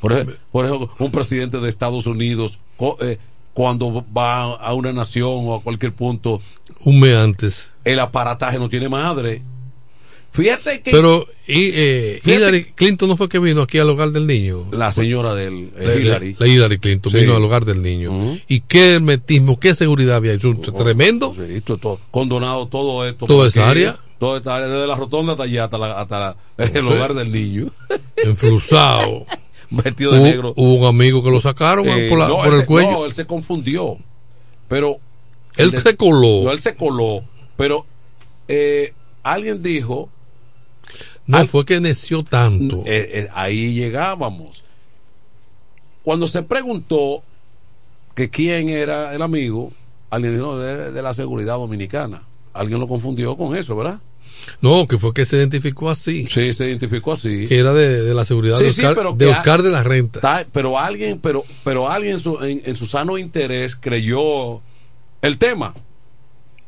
Por 0.00 0.12
ejemplo, 0.12 0.36
por 0.52 0.64
ejemplo, 0.66 0.90
un 0.98 1.10
presidente 1.10 1.58
de 1.60 1.68
Estados 1.68 2.06
Unidos, 2.06 2.58
eh, 3.00 3.18
cuando 3.54 4.04
va 4.16 4.54
a 4.54 4.74
una 4.74 4.92
nación 4.92 5.30
o 5.46 5.54
a 5.54 5.62
cualquier 5.62 5.94
punto, 5.94 6.40
Un 6.80 7.00
mes 7.00 7.16
antes. 7.16 7.70
el 7.84 7.98
aparataje 8.00 8.58
no 8.58 8.68
tiene 8.68 8.88
madre. 8.88 9.42
Fíjate 10.34 10.82
que 10.82 10.90
Pero 10.90 11.24
y, 11.46 11.70
eh, 11.74 12.20
Hillary 12.24 12.64
Clinton 12.74 13.08
no 13.08 13.16
fue 13.16 13.28
que 13.28 13.38
vino 13.38 13.62
aquí 13.62 13.78
al 13.78 13.88
hogar 13.88 14.10
del 14.10 14.26
niño. 14.26 14.66
la 14.72 14.90
señora 14.92 15.32
del 15.34 15.70
eh, 15.76 15.86
La, 15.86 15.94
Hillary, 15.94 16.36
la 16.38 16.46
Hillary 16.48 16.78
Clinton 16.78 17.12
Sí. 17.12 17.18
vino 17.20 17.36
al 17.36 17.44
hogar 17.44 17.64
del 17.64 17.80
niño. 17.82 18.36
¿Y 18.48 18.60
qué 18.62 18.94
hermetismo, 18.94 19.60
qué 19.60 19.74
seguridad 19.74 20.16
había? 20.16 20.32
Eso 20.32 20.50
es 20.60 20.74
tremendo. 20.74 21.32
Sí, 21.36 21.54
esto- 21.54 21.78
todo- 21.78 22.00
condonado 22.10 22.66
todo 22.66 23.06
esto. 23.08 23.26
Toda 23.26 23.46
esa 23.48 23.70
área. 23.70 23.96
Toda 24.18 24.38
esta 24.38 24.56
área, 24.56 24.66
desde 24.68 24.86
la 24.88 24.96
rotonda 24.96 25.32
hasta 25.32 25.44
allá, 25.44 25.64
hasta, 25.64 25.78
la- 25.78 26.00
hasta 26.00 26.36
el 26.58 26.86
hogar 26.88 27.14
del 27.14 27.30
niño. 27.30 27.66
Enflusado. 28.16 29.26
Vestido 29.70 30.12
de 30.12 30.18
Hubo- 30.18 30.24
negro. 30.24 30.52
Hubo 30.56 30.74
un 30.74 30.86
amigo 30.86 31.22
que 31.22 31.30
lo 31.30 31.40
sacaron 31.40 31.86
Eh, 31.88 32.08
por, 32.08 32.18
la- 32.18 32.28
no, 32.28 32.36
por 32.36 32.46
él 32.48 32.54
el 32.54 32.60
se- 32.60 32.66
cuello. 32.66 32.90
No, 32.90 33.06
él 33.06 33.12
se 33.14 33.24
confundió. 33.26 33.98
Pero. 34.68 34.98
Él 35.56 35.72
se 35.80 35.96
coló. 35.96 36.42
No, 36.44 36.50
él 36.52 36.60
se 36.60 36.74
coló. 36.74 37.22
Pero 37.56 37.86
eh, 38.48 38.92
alguien 39.22 39.62
dijo. 39.62 40.10
No, 41.26 41.46
fue 41.46 41.64
que 41.64 41.80
neció 41.80 42.22
tanto. 42.22 42.82
eh, 42.86 43.10
eh, 43.12 43.28
ahí 43.32 43.74
llegábamos. 43.74 44.64
Cuando 46.02 46.26
se 46.26 46.42
preguntó 46.42 47.22
que 48.14 48.30
quién 48.30 48.68
era 48.68 49.14
el 49.14 49.22
amigo, 49.22 49.72
alguien 50.10 50.34
dijo 50.34 50.44
"No, 50.54 50.58
de, 50.58 50.92
de 50.92 51.02
la 51.02 51.14
seguridad 51.14 51.54
dominicana. 51.54 52.22
Alguien 52.52 52.78
lo 52.78 52.86
confundió 52.86 53.36
con 53.36 53.56
eso, 53.56 53.74
¿verdad? 53.74 54.00
No, 54.60 54.86
que 54.86 54.98
fue 54.98 55.14
que 55.14 55.24
se 55.24 55.36
identificó 55.36 55.88
así. 55.90 56.26
Sí, 56.28 56.52
se 56.52 56.66
identificó 56.68 57.12
así. 57.12 57.46
Que 57.48 57.58
era 57.58 57.72
de, 57.72 58.02
de 58.04 58.14
la 58.14 58.24
seguridad 58.26 58.56
Sí, 58.56 58.64
de 58.64 58.70
sí, 58.70 58.80
Oscar, 58.82 58.94
pero 58.94 59.12
de, 59.14 59.26
Oscar 59.28 59.62
de 59.62 59.70
la 59.70 59.82
Renta. 59.82 60.46
Pero 60.52 60.78
alguien, 60.78 61.18
pero, 61.18 61.44
pero 61.64 61.88
alguien 61.88 62.14
en 62.14 62.20
su, 62.20 62.38
en, 62.44 62.60
en 62.64 62.76
su 62.76 62.86
sano 62.86 63.16
interés 63.16 63.74
creyó 63.74 64.60
el 65.22 65.38
tema. 65.38 65.74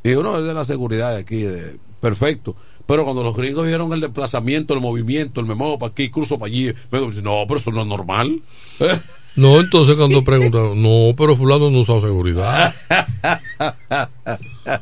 Y 0.03 0.09
dijo, 0.11 0.23
no, 0.23 0.39
es 0.39 0.45
de 0.47 0.55
la 0.55 0.65
seguridad 0.65 1.13
de 1.15 1.21
aquí, 1.21 1.43
de- 1.43 1.79
perfecto. 2.01 2.57
Pero 2.87 3.05
cuando 3.05 3.23
los 3.25 3.37
gringos 3.37 3.67
vieron 3.67 3.93
el 3.93 4.01
desplazamiento, 4.01 4.73
el 4.75 4.81
movimiento, 4.81 5.41
el 5.41 5.47
me 5.47 5.55
muevo 5.55 5.79
para 5.79 5.91
aquí, 5.91 6.09
cruzo 6.09 6.39
para 6.39 6.47
allí, 6.53 6.73
me 6.91 7.01
dijo, 7.01 7.11
no, 7.23 7.45
pero 7.49 7.59
eso 7.61 7.71
no 7.73 7.83
es 7.83 7.87
normal. 7.87 8.41
No, 9.37 9.61
entonces 9.61 9.97
cuando 9.97 10.25
preguntaron, 10.25 10.83
no, 10.83 11.15
pero 11.15 11.37
fulano 11.37 11.69
no 11.69 11.81
usa 11.81 12.01
seguridad. 12.01 12.75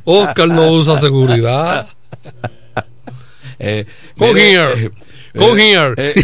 Oscar 0.04 0.46
no 0.48 0.70
usa 0.70 0.96
seguridad. 1.00 1.88
Eh, 3.58 3.84
Come 4.16 4.40
here. 4.52 4.84
eh, 4.86 4.90
Come 5.36 5.62
eh, 5.72 5.74
here. 5.74 5.94
eh, 5.96 6.14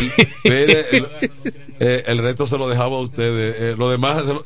mire, 0.44 0.86
el, 1.80 2.02
el 2.06 2.18
resto 2.18 2.46
se 2.46 2.56
lo 2.56 2.68
dejaba 2.68 2.98
a 2.98 3.00
ustedes. 3.00 3.56
eh, 3.58 3.74
lo 3.76 3.90
demás, 3.90 4.24
se 4.24 4.34
lo- 4.34 4.44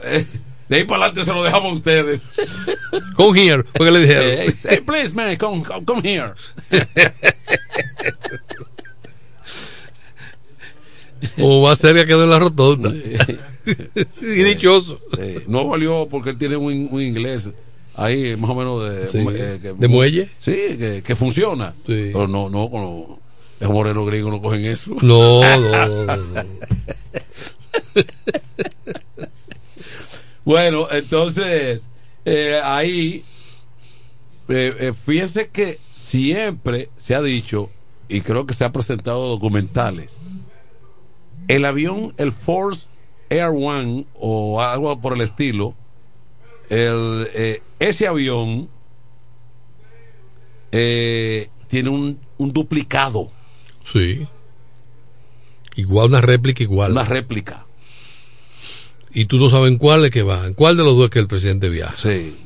de 0.68 0.76
ahí 0.76 0.84
para 0.84 1.04
adelante 1.06 1.24
se 1.24 1.32
lo 1.32 1.42
dejamos 1.44 1.72
a 1.72 1.74
ustedes. 1.74 2.28
Come 3.16 3.40
here, 3.44 3.64
porque 3.64 3.90
le 3.90 4.00
dijeron. 4.00 4.24
Eh, 4.24 4.54
hey, 4.68 4.80
please, 4.84 5.12
man, 5.14 5.36
come, 5.36 5.62
come, 5.64 5.84
come 5.84 6.02
here. 6.08 6.32
O 11.38 11.62
más 11.66 11.78
cerca 11.78 12.04
quedó 12.06 12.24
en 12.24 12.30
la 12.30 12.38
rotonda. 12.38 12.92
y 14.20 14.26
dichoso. 14.42 15.00
Sí, 15.16 15.36
no 15.46 15.66
valió 15.66 16.06
porque 16.10 16.30
él 16.30 16.38
tiene 16.38 16.56
un, 16.56 16.88
un 16.90 17.00
inglés 17.00 17.48
ahí 17.96 18.36
más 18.36 18.50
o 18.50 18.54
menos 18.54 18.84
de, 18.90 19.08
Sí. 19.08 19.18
eh, 19.32 19.58
que- 19.62 19.72
¿De 19.72 19.88
muelle? 19.88 20.28
Sí, 20.38 20.52
que, 20.78 21.02
que 21.04 21.16
funciona. 21.16 21.72
Pero 21.86 22.28
no, 22.28 22.50
no, 22.50 22.68
con 22.70 22.82
los, 22.82 23.18
los 23.60 23.70
morenos 23.70 24.06
gringos 24.06 24.32
no 24.32 24.42
cogen 24.42 24.66
eso. 24.66 24.90
No, 25.00 25.40
no, 25.40 25.86
no, 26.04 26.16
no. 26.16 26.44
Bueno, 30.44 30.88
entonces, 30.90 31.90
eh, 32.24 32.60
ahí, 32.62 33.24
eh, 34.48 34.76
eh, 34.78 34.92
fíjense 35.06 35.48
que 35.48 35.78
siempre 35.96 36.90
se 36.98 37.14
ha 37.14 37.22
dicho, 37.22 37.70
y 38.08 38.20
creo 38.20 38.46
que 38.46 38.54
se 38.54 38.64
ha 38.64 38.72
presentado 38.72 39.28
documentales, 39.28 40.12
el 41.48 41.64
avión, 41.64 42.14
el 42.16 42.32
Force 42.32 42.86
Air 43.30 43.50
One 43.54 44.06
o 44.14 44.60
algo 44.60 45.00
por 45.00 45.14
el 45.14 45.20
estilo, 45.20 45.74
el, 46.70 47.28
eh, 47.34 47.62
ese 47.78 48.06
avión 48.06 48.68
eh, 50.72 51.48
tiene 51.68 51.90
un, 51.90 52.18
un 52.38 52.52
duplicado. 52.52 53.30
Sí. 53.82 54.26
Igual, 55.76 56.08
una 56.08 56.20
réplica 56.20 56.62
igual. 56.62 56.92
Una 56.92 57.04
réplica. 57.04 57.66
Y 59.14 59.26
tú 59.26 59.38
no 59.38 59.48
sabes 59.48 59.70
en 59.70 59.78
cuál 59.78 60.04
es 60.04 60.10
que 60.10 60.24
va. 60.24 60.44
¿En 60.46 60.54
cuál 60.54 60.76
de 60.76 60.82
los 60.82 60.96
dos 60.96 61.04
es 61.04 61.10
que 61.10 61.20
el 61.20 61.28
presidente 61.28 61.68
viaja? 61.68 61.96
Sí. 61.96 62.36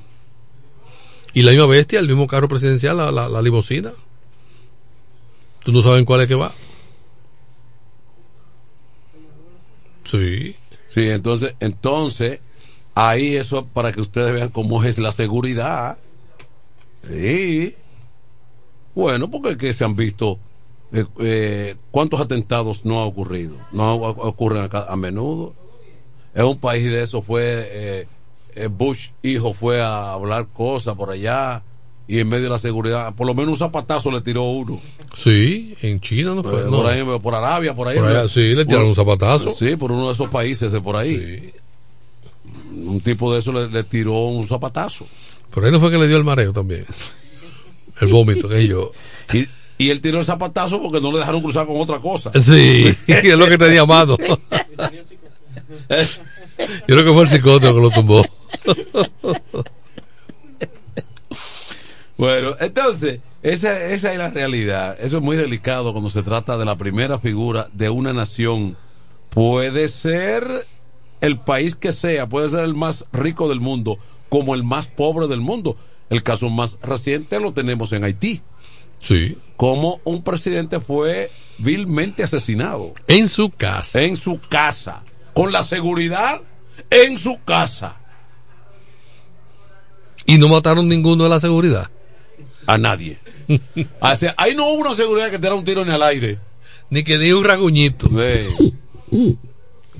Y 1.32 1.42
la 1.42 1.50
misma 1.52 1.66
bestia, 1.66 1.98
el 1.98 2.08
mismo 2.08 2.26
carro 2.26 2.46
presidencial, 2.46 2.98
la, 2.98 3.10
la. 3.10 3.42
Tú 5.64 5.72
no 5.72 5.82
sabes 5.82 5.98
en 5.98 6.04
cuál 6.04 6.20
es 6.20 6.28
que 6.28 6.34
va. 6.34 6.52
Sí. 10.04 10.54
Sí, 10.90 11.08
entonces, 11.08 11.54
entonces, 11.60 12.40
ahí 12.94 13.36
eso 13.36 13.66
para 13.66 13.92
que 13.92 14.00
ustedes 14.02 14.32
vean 14.32 14.50
cómo 14.50 14.84
es 14.84 14.98
la 14.98 15.12
seguridad. 15.12 15.98
Sí. 17.08 17.74
Bueno, 18.94 19.30
porque 19.30 19.56
que 19.56 19.72
se 19.72 19.84
han 19.84 19.96
visto 19.96 20.38
eh, 20.92 21.04
eh, 21.20 21.76
cuántos 21.90 22.20
atentados 22.20 22.84
no 22.84 23.00
ha 23.00 23.06
ocurrido, 23.06 23.56
no 23.72 23.94
ocurren 23.94 24.62
acá 24.64 24.86
a 24.88 24.96
menudo. 24.96 25.54
En 26.38 26.44
un 26.44 26.56
país 26.56 26.84
de 26.84 27.02
eso 27.02 27.20
fue 27.20 27.42
eh, 27.44 28.06
eh, 28.54 28.68
Bush 28.68 29.08
hijo 29.24 29.54
fue 29.54 29.82
a 29.82 30.12
hablar 30.12 30.46
cosas 30.52 30.94
por 30.94 31.10
allá 31.10 31.64
y 32.06 32.20
en 32.20 32.28
medio 32.28 32.44
de 32.44 32.50
la 32.50 32.60
seguridad, 32.60 33.12
por 33.16 33.26
lo 33.26 33.34
menos 33.34 33.54
un 33.54 33.58
zapatazo 33.58 34.12
le 34.12 34.20
tiró 34.20 34.44
uno. 34.44 34.80
Sí, 35.16 35.74
en 35.82 36.00
China 36.00 36.36
no 36.36 36.44
fue. 36.44 36.60
Eh, 36.60 36.64
no. 36.66 36.76
por 36.76 36.86
ahí, 36.86 37.02
por 37.20 37.34
Arabia, 37.34 37.74
por 37.74 37.88
ahí. 37.88 37.98
Por 37.98 38.06
allá, 38.06 38.28
sí, 38.28 38.54
le 38.54 38.64
tiraron 38.64 38.86
un 38.86 38.94
zapatazo. 38.94 39.50
Sí, 39.50 39.74
por 39.74 39.90
uno 39.90 40.06
de 40.06 40.12
esos 40.12 40.28
países 40.30 40.70
de 40.70 40.80
por 40.80 40.94
ahí. 40.94 41.52
Un 42.72 43.00
tipo 43.00 43.32
de 43.32 43.40
eso 43.40 43.52
le, 43.52 43.68
le 43.68 43.82
tiró 43.82 44.26
un 44.26 44.46
zapatazo. 44.46 45.08
Por 45.50 45.64
ahí 45.64 45.72
no 45.72 45.80
fue 45.80 45.90
que 45.90 45.98
le 45.98 46.06
dio 46.06 46.18
el 46.18 46.24
mareo 46.24 46.52
también. 46.52 46.86
El 48.00 48.06
vómito, 48.06 48.48
que 48.48 48.64
yo. 48.66 48.92
Y, 49.34 49.46
y 49.76 49.90
él 49.90 50.00
tiró 50.00 50.18
el 50.20 50.24
zapatazo 50.24 50.80
porque 50.80 51.00
no 51.00 51.12
le 51.12 51.18
dejaron 51.18 51.42
cruzar 51.42 51.66
con 51.66 51.80
otra 51.80 51.98
cosa. 51.98 52.30
Sí, 52.32 52.94
es 53.08 53.36
lo 53.36 53.46
que 53.48 53.58
tenía 53.58 53.84
mano. 53.84 54.16
Yo 56.58 56.94
creo 56.94 57.04
que 57.04 57.12
fue 57.12 57.22
el 57.22 57.28
psicólogo 57.28 57.74
que 57.74 57.80
lo 57.80 57.90
tumbó. 57.90 58.24
Bueno, 62.16 62.56
entonces, 62.58 63.20
esa, 63.42 63.80
esa 63.92 64.12
es 64.12 64.18
la 64.18 64.30
realidad. 64.30 64.98
Eso 65.00 65.18
es 65.18 65.22
muy 65.22 65.36
delicado 65.36 65.92
cuando 65.92 66.10
se 66.10 66.24
trata 66.24 66.58
de 66.58 66.64
la 66.64 66.76
primera 66.76 67.20
figura 67.20 67.68
de 67.72 67.90
una 67.90 68.12
nación. 68.12 68.76
Puede 69.30 69.86
ser 69.88 70.66
el 71.20 71.38
país 71.38 71.76
que 71.76 71.92
sea, 71.92 72.28
puede 72.28 72.48
ser 72.48 72.64
el 72.64 72.74
más 72.74 73.04
rico 73.12 73.48
del 73.48 73.60
mundo, 73.60 73.98
como 74.28 74.54
el 74.54 74.64
más 74.64 74.88
pobre 74.88 75.28
del 75.28 75.40
mundo. 75.40 75.76
El 76.10 76.22
caso 76.22 76.48
más 76.50 76.78
reciente 76.82 77.38
lo 77.38 77.52
tenemos 77.52 77.92
en 77.92 78.02
Haití. 78.02 78.42
Sí. 78.98 79.36
Como 79.56 80.00
un 80.04 80.24
presidente 80.24 80.80
fue 80.80 81.30
vilmente 81.58 82.24
asesinado. 82.24 82.94
En 83.06 83.28
su 83.28 83.50
casa. 83.50 84.02
En 84.02 84.16
su 84.16 84.40
casa. 84.40 85.04
Con 85.38 85.52
la 85.52 85.62
seguridad 85.62 86.40
en 86.90 87.16
su 87.16 87.38
casa. 87.44 87.96
Y 90.26 90.36
no 90.36 90.48
mataron 90.48 90.88
ninguno 90.88 91.22
de 91.22 91.30
la 91.30 91.38
seguridad. 91.38 91.88
A 92.66 92.76
nadie. 92.76 93.18
O 94.00 94.14
sea, 94.16 94.34
ahí 94.36 94.56
no 94.56 94.66
hubo 94.66 94.80
una 94.80 94.94
seguridad 94.94 95.30
que 95.30 95.38
te 95.38 95.48
un 95.52 95.64
tiro 95.64 95.82
en 95.82 95.90
el 95.90 96.02
aire. 96.02 96.40
Ni 96.90 97.04
que 97.04 97.18
diga 97.18 97.38
un 97.38 97.44
raguñito. 97.44 98.10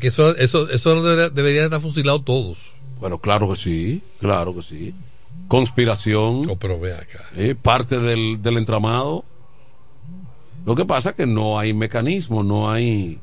Que 0.00 0.08
eso, 0.08 0.34
eso, 0.36 0.68
eso 0.70 1.30
debería, 1.30 1.64
estar 1.64 1.80
fusilados 1.80 2.24
todos. 2.24 2.74
Bueno, 2.98 3.18
claro 3.18 3.48
que 3.48 3.56
sí, 3.56 4.02
claro 4.18 4.52
que 4.56 4.62
sí. 4.62 4.92
Conspiración. 5.46 6.50
Oh, 6.50 6.56
pero 6.56 6.80
ve 6.80 6.94
acá. 6.94 7.24
eh, 7.36 7.54
parte 7.54 8.00
del, 8.00 8.42
del 8.42 8.56
entramado. 8.56 9.24
Lo 10.66 10.74
que 10.74 10.84
pasa 10.84 11.10
es 11.10 11.14
que 11.14 11.26
no 11.26 11.60
hay 11.60 11.74
mecanismo, 11.74 12.42
no 12.42 12.72
hay. 12.72 13.20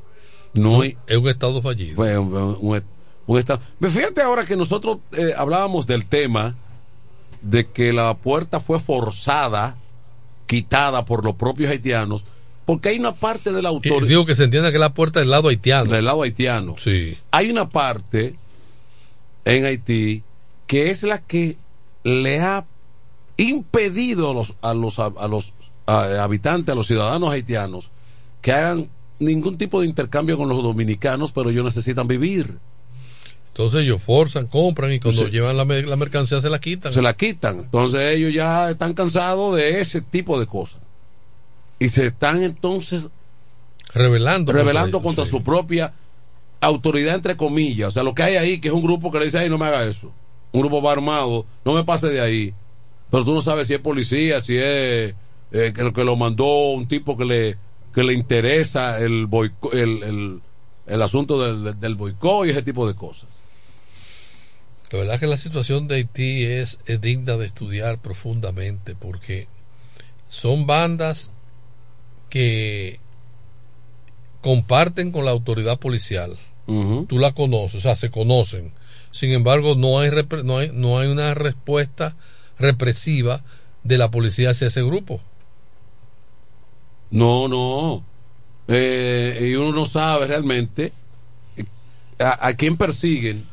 No. 0.55 0.83
Es 0.83 0.95
un 1.17 1.27
estado 1.27 1.61
fallido. 1.61 2.01
Un, 2.01 2.33
un- 2.59 2.83
un 3.27 3.39
estado. 3.39 3.59
Fíjate 3.81 4.21
ahora 4.21 4.45
que 4.45 4.55
nosotros 4.55 4.99
eh, 5.13 5.33
hablábamos 5.37 5.87
del 5.87 6.05
tema 6.05 6.55
de 7.41 7.67
que 7.67 7.91
la 7.93 8.13
puerta 8.15 8.59
fue 8.59 8.79
forzada, 8.79 9.75
quitada 10.47 11.05
por 11.05 11.25
los 11.25 11.35
propios 11.35 11.69
haitianos, 11.71 12.23
porque 12.65 12.89
hay 12.89 12.99
una 12.99 13.13
parte 13.15 13.51
de 13.51 13.61
la 13.61 13.71
Y 13.71 13.79
digo 14.07 14.25
que 14.25 14.35
se 14.35 14.43
entienda 14.43 14.71
que 14.71 14.77
la 14.79 14.93
puerta 14.93 15.19
del 15.19 15.29
lado 15.31 15.49
haitiano. 15.49 15.91
Del 15.91 16.05
lado 16.05 16.21
haitiano. 16.23 16.75
Sí. 16.83 17.17
Hay 17.31 17.49
una 17.51 17.69
parte 17.69 18.35
en 19.43 19.65
Haití 19.65 20.23
que 20.67 20.89
es 20.89 21.03
la 21.03 21.19
que 21.19 21.57
le 22.03 22.39
ha 22.41 22.65
impedido 23.37 24.31
a 24.31 24.33
los, 24.33 24.53
a 24.61 24.73
los, 24.73 24.97
a 24.99 25.27
los 25.27 25.53
a- 25.85 26.23
habitantes, 26.23 26.71
a 26.71 26.75
los 26.75 26.87
ciudadanos 26.87 27.29
haitianos, 27.31 27.89
que 28.41 28.51
hagan 28.51 28.89
ningún 29.19 29.57
tipo 29.57 29.81
de 29.81 29.87
intercambio 29.87 30.37
con 30.37 30.49
los 30.49 30.61
dominicanos, 30.61 31.31
pero 31.31 31.49
ellos 31.49 31.65
necesitan 31.65 32.07
vivir. 32.07 32.57
Entonces 33.49 33.81
ellos 33.81 34.01
forzan, 34.01 34.47
compran 34.47 34.91
y 34.91 34.99
cuando 34.99 35.27
llevan 35.27 35.55
la, 35.55 35.63
la 35.63 35.95
mercancía 35.95 36.41
se 36.41 36.49
la 36.49 36.59
quitan. 36.59 36.91
Se 36.91 37.01
la 37.01 37.15
quitan. 37.15 37.59
Entonces 37.59 38.01
ellos 38.15 38.33
ya 38.33 38.69
están 38.69 38.93
cansados 38.93 39.55
de 39.55 39.79
ese 39.79 40.01
tipo 40.01 40.37
de 40.39 40.45
cosas. 40.45 40.81
Y 41.79 41.87
se 41.89 42.05
están 42.07 42.43
entonces 42.43 43.07
revelando 43.93 44.51
revelando 44.51 45.01
contra 45.01 45.25
su 45.25 45.41
propia 45.41 45.93
autoridad, 46.59 47.15
entre 47.15 47.37
comillas. 47.37 47.89
O 47.89 47.91
sea, 47.91 48.03
lo 48.03 48.13
que 48.13 48.23
hay 48.23 48.35
ahí, 48.35 48.59
que 48.59 48.67
es 48.67 48.73
un 48.73 48.83
grupo 48.83 49.09
que 49.09 49.19
le 49.19 49.25
dice, 49.25 49.39
ay, 49.39 49.49
no 49.49 49.57
me 49.57 49.65
haga 49.65 49.85
eso. 49.85 50.11
Un 50.51 50.61
grupo 50.61 50.81
va 50.81 50.91
armado, 50.91 51.45
no 51.63 51.73
me 51.73 51.83
pase 51.85 52.09
de 52.09 52.19
ahí. 52.19 52.53
Pero 53.09 53.23
tú 53.23 53.33
no 53.33 53.39
sabes 53.39 53.67
si 53.67 53.73
es 53.73 53.79
policía, 53.79 54.41
si 54.41 54.57
es 54.57 55.15
eh, 55.51 55.73
que, 55.73 55.93
que 55.93 56.03
lo 56.03 56.17
mandó 56.17 56.71
un 56.71 56.87
tipo 56.87 57.15
que 57.15 57.25
le, 57.25 57.57
que 57.95 58.03
le 58.03 58.13
interesa 58.13 58.99
el, 58.99 59.25
boico- 59.27 59.71
el, 59.73 60.03
el, 60.03 60.41
el 60.85 61.01
asunto 61.01 61.41
del, 61.41 61.79
del 61.79 61.95
boicot 61.95 62.45
y 62.45 62.49
ese 62.51 62.61
tipo 62.61 62.85
de 62.87 62.93
cosas. 62.93 63.29
La 64.91 64.99
verdad 64.99 65.19
que 65.19 65.27
la 65.27 65.37
situación 65.37 65.87
de 65.87 65.95
Haití 65.95 66.43
es, 66.43 66.77
es 66.85 67.01
digna 67.01 67.37
de 67.37 67.45
estudiar 67.45 67.99
profundamente 67.99 68.95
porque 68.95 69.47
son 70.29 70.67
bandas 70.67 71.31
que 72.29 72.99
comparten 74.41 75.11
con 75.11 75.25
la 75.25 75.31
autoridad 75.31 75.79
policial. 75.79 76.37
Tú 77.07 77.19
la 77.19 77.31
conoces, 77.33 77.75
o 77.75 77.79
sea, 77.79 77.95
se 77.95 78.09
conocen. 78.09 78.73
Sin 79.11 79.31
embargo, 79.31 79.75
no 79.75 79.99
hay, 79.99 80.09
no 80.43 80.57
hay, 80.57 80.71
no 80.73 80.99
hay 80.99 81.07
una 81.07 81.33
respuesta 81.33 82.15
represiva 82.57 83.43
de 83.83 83.97
la 83.97 84.11
policía 84.11 84.49
hacia 84.51 84.67
ese 84.67 84.83
grupo. 84.83 85.21
No, 87.11 87.47
no. 87.47 88.03
Eh, 88.67 89.47
y 89.51 89.55
uno 89.55 89.71
no 89.71 89.85
sabe 89.85 90.27
realmente 90.27 90.91
eh, 91.57 91.65
a, 92.19 92.47
a 92.47 92.53
quién 92.55 92.77
persiguen 92.77 93.45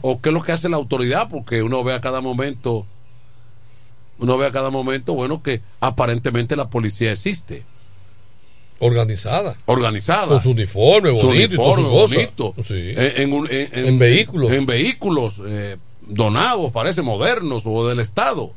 o 0.00 0.20
qué 0.20 0.28
es 0.28 0.32
lo 0.32 0.42
que 0.42 0.52
hace 0.52 0.68
la 0.68 0.76
autoridad, 0.76 1.28
porque 1.28 1.62
uno 1.62 1.82
ve 1.82 1.92
a 1.94 2.00
cada 2.00 2.20
momento, 2.20 2.86
uno 4.18 4.36
ve 4.38 4.46
a 4.46 4.52
cada 4.52 4.70
momento, 4.70 5.14
bueno, 5.14 5.42
que 5.42 5.60
aparentemente 5.80 6.56
la 6.56 6.68
policía 6.68 7.10
existe. 7.12 7.64
Organizada. 8.80 9.56
Organizada. 9.66 10.26
Con 10.28 10.40
su 10.42 10.50
uniforme 10.50 11.18
Su 11.18 11.26
bonito 11.28 11.54
y 11.54 11.56
uniforme 11.56 11.88
bonito. 11.88 12.54
Sí. 12.64 12.92
En, 12.96 13.22
en 13.22 13.32
un- 13.32 13.50
en- 13.50 13.68
en- 13.72 13.86
En 13.86 13.98
vehículos. 13.98 14.52
En 14.52 14.66
vehículos 14.66 15.40
eh, 15.46 15.76
donados, 16.02 16.70
parece 16.72 17.00
modernos 17.02 17.62
o 17.66 17.88
del 17.88 18.00
Estado. 18.00 18.52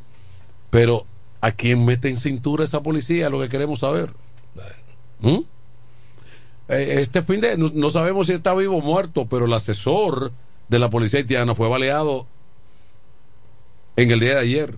Pero, 0.69 1.05
¿a 1.39 1.51
quién 1.51 1.85
mete 1.85 2.09
en 2.09 2.17
cintura 2.17 2.63
esa 2.65 2.81
policía? 2.81 3.29
Lo 3.29 3.39
que 3.39 3.47
queremos 3.47 3.79
saber. 3.79 4.09
¿Mm? 5.19 5.39
Eh, 6.69 6.95
Este 6.99 7.21
fin 7.23 7.41
de 7.41 7.57
no, 7.57 7.71
no 7.73 7.89
sabemos 7.89 8.27
si 8.27 8.33
está 8.33 8.53
vivo 8.53 8.77
o 8.77 8.81
muerto, 8.81 9.25
pero 9.27 9.45
el 9.45 9.53
asesor 9.53 10.31
de 10.67 10.79
la 10.79 10.89
policía 10.89 11.19
haitiana 11.19 11.55
fue 11.55 11.67
baleado 11.69 12.27
en 13.95 14.11
el 14.11 14.19
día 14.19 14.35
de 14.35 14.41
ayer. 14.41 14.75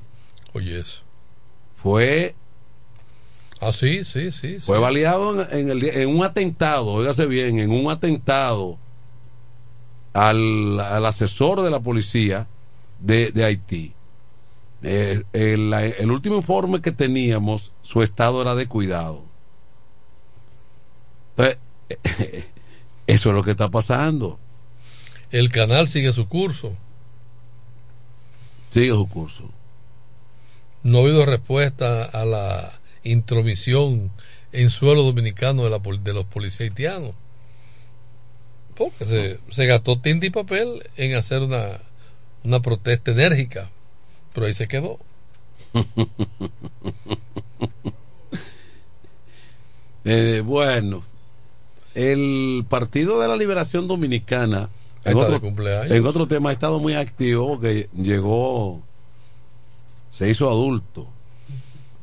Oye, 0.53 0.79
eso. 0.79 1.01
Fue 1.81 2.35
Ah, 3.61 3.73
sí, 3.73 4.05
sí, 4.05 4.31
sí. 4.31 4.59
Fue 4.61 4.77
sí. 4.77 4.81
baleado 4.81 5.41
en, 5.51 5.59
en 5.59 5.69
el 5.69 5.81
día- 5.81 5.93
en 5.95 6.15
un 6.15 6.23
atentado, 6.23 6.85
óigase 6.93 7.25
bien, 7.25 7.59
en 7.59 7.71
un 7.71 7.91
atentado 7.91 8.77
al, 10.13 10.79
al 10.79 11.05
asesor 11.05 11.61
de 11.61 11.69
la 11.69 11.79
policía 11.81 12.47
de, 12.99 13.31
de 13.31 13.43
Haití. 13.43 13.93
Eh, 14.81 15.23
el, 15.33 15.73
el 15.73 16.09
último 16.11 16.37
informe 16.37 16.81
que 16.81 16.93
teníamos, 16.93 17.73
su 17.81 18.01
estado 18.01 18.41
era 18.41 18.55
de 18.55 18.67
cuidado. 18.67 19.23
Entonces, 21.39 21.57
eso 23.07 23.29
es 23.29 23.35
lo 23.35 23.43
que 23.43 23.51
está 23.51 23.69
pasando. 23.69 24.39
El 25.31 25.51
canal 25.51 25.87
sigue 25.87 26.11
su 26.11 26.27
curso. 26.27 26.75
Sigue 28.71 28.89
su 28.89 29.07
curso. 29.07 29.49
No 30.83 30.99
ha 30.99 31.01
habido 31.01 31.25
respuesta 31.25 32.03
a 32.05 32.25
la 32.25 32.79
intromisión 33.03 34.11
en 34.51 34.69
suelo 34.69 35.03
dominicano 35.03 35.63
de, 35.63 35.69
la, 35.69 35.79
de 35.79 36.13
los 36.13 36.25
policías 36.25 36.61
haitianos. 36.61 37.13
Porque 38.75 39.05
se, 39.05 39.39
se 39.49 39.65
gastó 39.65 39.99
tinta 39.99 40.25
y 40.25 40.29
papel 40.29 40.83
en 40.95 41.15
hacer 41.15 41.41
una, 41.41 41.79
una 42.43 42.61
protesta 42.61 43.11
enérgica, 43.11 43.69
pero 44.33 44.47
ahí 44.47 44.53
se 44.53 44.67
quedó. 44.67 44.99
Eh, 50.05 50.41
bueno, 50.43 51.03
el 51.95 52.65
Partido 52.69 53.19
de 53.19 53.27
la 53.27 53.35
Liberación 53.37 53.87
Dominicana, 53.87 54.69
en 55.05 55.17
otro, 55.17 55.39
en 55.89 56.05
otro 56.05 56.27
tema, 56.27 56.49
ha 56.49 56.53
estado 56.53 56.79
muy 56.79 56.93
activo 56.93 57.47
porque 57.47 57.89
llegó, 57.95 58.81
se 60.11 60.29
hizo 60.29 60.49
adulto, 60.49 61.07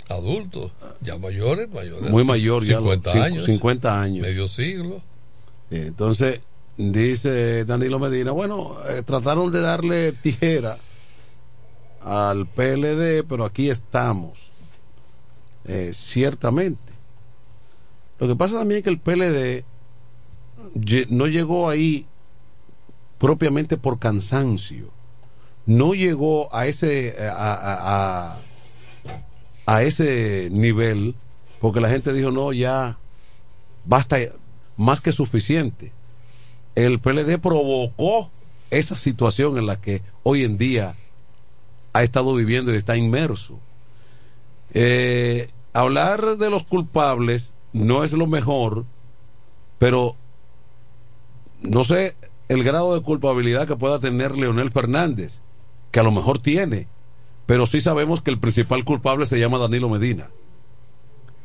Adultos, 0.09 0.71
ya 1.01 1.19
mayores, 1.19 1.69
mayores. 1.71 2.11
muy 2.11 2.23
mayor, 2.25 2.63
ya 2.65 2.77
50 2.79 3.11
los 3.11 3.17
cin- 3.19 3.23
años. 3.27 3.45
50 3.45 4.01
años. 4.03 4.23
Medio 4.27 4.47
siglo. 4.47 4.97
Eh, 5.71 5.87
Entonces, 5.89 6.41
dice 6.77 7.65
Danilo 7.65 7.99
Medina, 7.99 8.31
bueno, 8.31 8.77
eh, 8.89 9.03
trataron 9.05 9.51
de 9.51 9.61
darle 9.61 10.13
tijera 10.13 10.79
al 12.03 12.47
PLD, 12.47 13.25
pero 13.29 13.45
aquí 13.45 13.69
estamos. 13.69 14.39
Eh, 15.65 15.91
ciertamente. 15.93 16.79
Lo 18.21 18.29
que 18.29 18.37
pasa 18.37 18.59
también 18.59 18.79
es 18.79 18.85
que 18.85 18.91
el 18.91 19.01
PLD 19.01 19.65
no 21.09 21.27
llegó 21.27 21.69
ahí 21.69 22.07
propiamente 23.19 23.77
por 23.77 23.99
cansancio. 23.99 24.91
No 25.67 25.95
llegó 25.95 26.55
a 26.55 26.67
ese 26.67 27.17
a, 27.29 27.33
a- 27.55 28.31
a- 28.35 28.39
a 29.67 29.83
ese 29.83 30.49
nivel 30.53 31.15
porque 31.61 31.81
la 31.81 31.89
gente 31.89 32.13
dijo 32.13 32.31
no 32.31 32.53
ya 32.53 32.99
basta 33.85 34.19
más 34.77 35.01
que 35.01 35.13
suficiente. 35.13 35.93
El 36.75 37.01
PLD 37.01 37.39
provocó 37.39 38.31
esa 38.71 38.95
situación 38.95 39.59
en 39.59 39.67
la 39.67 39.81
que 39.81 40.03
hoy 40.23 40.45
en 40.45 40.59
día 40.59 40.95
ha 41.93 42.03
estado 42.03 42.35
viviendo 42.35 42.73
y 42.73 42.77
está 42.77 42.97
inmerso. 42.97 43.59
Eh, 44.75 45.49
hablar 45.73 46.37
de 46.37 46.51
los 46.51 46.65
culpables 46.65 47.55
no 47.73 48.05
es 48.05 48.13
lo 48.13 48.27
mejor, 48.27 48.85
pero 49.79 50.17
no 51.67 51.85
sé 51.85 52.17
el 52.49 52.63
grado 52.63 52.95
de 52.95 53.03
culpabilidad 53.03 53.67
que 53.67 53.77
pueda 53.77 53.99
tener 53.99 54.37
Leonel 54.37 54.71
Fernández, 54.71 55.41
que 55.91 56.01
a 56.01 56.03
lo 56.03 56.13
mejor 56.13 56.39
tiene, 56.39 56.89
pero 57.47 57.67
sí 57.67 57.81
sabemos 57.81 58.21
que 58.23 58.31
el 58.31 58.39
principal 58.39 58.85
culpable 58.85 59.27
se 59.27 59.39
llama 59.39 59.59
Danilo 59.59 59.89
Medina. 59.89 60.31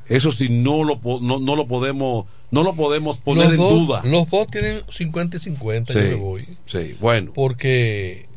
Eso 0.07 0.31
sí 0.31 0.49
no 0.49 0.83
lo 0.83 0.99
no, 1.21 1.39
no 1.39 1.55
lo 1.55 1.67
podemos 1.67 2.25
no 2.49 2.63
lo 2.63 2.73
podemos 2.73 3.17
poner 3.17 3.45
los 3.45 3.53
en 3.53 3.59
dos, 3.59 3.87
duda. 3.87 4.01
Los 4.03 4.29
dos 4.29 4.47
tienen 4.47 4.81
50 4.89 5.37
y 5.37 5.39
50, 5.39 5.93
yo 5.93 5.99
Sí, 5.99 6.07
me 6.07 6.15
voy. 6.15 6.47
Sí, 6.65 6.97
bueno. 6.99 7.31
Porque 7.33 8.27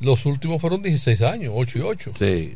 los 0.00 0.24
últimos 0.24 0.60
fueron 0.60 0.82
16 0.82 1.20
años, 1.22 1.52
8 1.54 1.78
y 1.78 1.82
8. 1.82 2.12
Sí. 2.18 2.54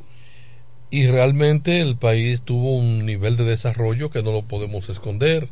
Y 0.90 1.06
realmente 1.06 1.80
el 1.80 1.96
país 1.96 2.42
tuvo 2.42 2.76
un 2.76 3.04
nivel 3.04 3.36
de 3.36 3.44
desarrollo 3.44 4.10
que 4.10 4.22
no 4.22 4.32
lo 4.32 4.42
podemos 4.42 4.88
esconder. 4.88 5.48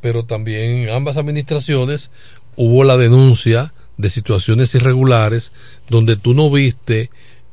Pero 0.00 0.24
también 0.24 0.88
en 0.88 0.90
ambas 0.90 1.16
administraciones 1.16 2.10
hubo 2.56 2.84
la 2.84 2.96
denuncia 2.96 3.74
de 3.96 4.10
situaciones 4.10 4.74
irregulares 4.74 5.52
donde 5.88 6.16
tú 6.16 6.34
no 6.34 6.50
viste 6.50 7.10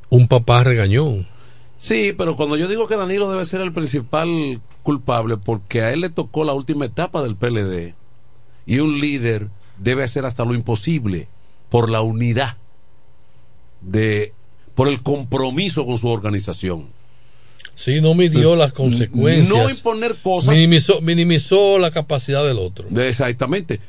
un 0.10 0.28
papá 0.28 0.64
regañón. 0.64 1.28
Sí, 1.80 2.14
pero 2.18 2.36
cuando 2.36 2.58
yo 2.58 2.68
digo 2.68 2.88
que 2.88 2.96
Danilo 2.96 3.30
debe 3.30 3.46
ser 3.46 3.62
el 3.62 3.74
principal 3.74 4.62
culpable, 4.82 5.38
porque 5.38 5.82
a 5.82 5.92
él 5.92 6.02
le 6.02 6.10
tocó 6.10 6.44
la 6.44 6.54
última 6.54 6.86
etapa 6.86 7.22
del 7.22 7.36
PLD, 7.36 7.94
y 8.66 8.80
un 8.80 9.00
líder 9.00 9.50
debe 9.78 10.04
hacer 10.04 10.26
hasta 10.26 10.44
lo 10.44 10.56
imposible 10.56 11.28
por 11.70 11.90
la 11.90 12.02
unidad, 12.02 12.58
de, 13.82 14.34
por 14.76 14.88
el 14.88 15.04
compromiso 15.04 15.86
con 15.86 15.98
su 15.98 16.08
organización. 16.08 16.88
Sí, 17.78 18.02
no 18.02 18.16
midió 18.16 18.56
las 18.56 18.74
consecuencias. 18.74 19.48
No 19.48 19.70
imponer 19.70 20.16
cosas. 20.24 20.56
Minimizó, 20.56 21.00
minimizó 21.00 21.78
la 21.78 21.92
capacidad 21.92 22.44
del 22.44 22.58
otro. 22.58 22.88
Exactamente. 23.00 23.80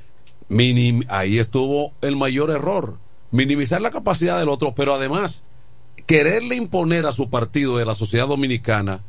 Minim- 0.50 1.06
ahí 1.08 1.38
estuvo 1.38 1.94
el 2.02 2.14
mayor 2.14 2.50
error. 2.50 2.98
Minimizar 3.30 3.80
la 3.80 3.90
capacidad 3.90 4.38
del 4.38 4.50
otro, 4.50 4.74
pero 4.74 4.94
además 4.94 5.42
quererle 6.06 6.54
imponer 6.54 7.06
a 7.06 7.12
su 7.12 7.30
partido 7.30 7.78
de 7.78 7.86
la 7.86 7.94
sociedad 7.94 8.28
dominicana 8.28 9.00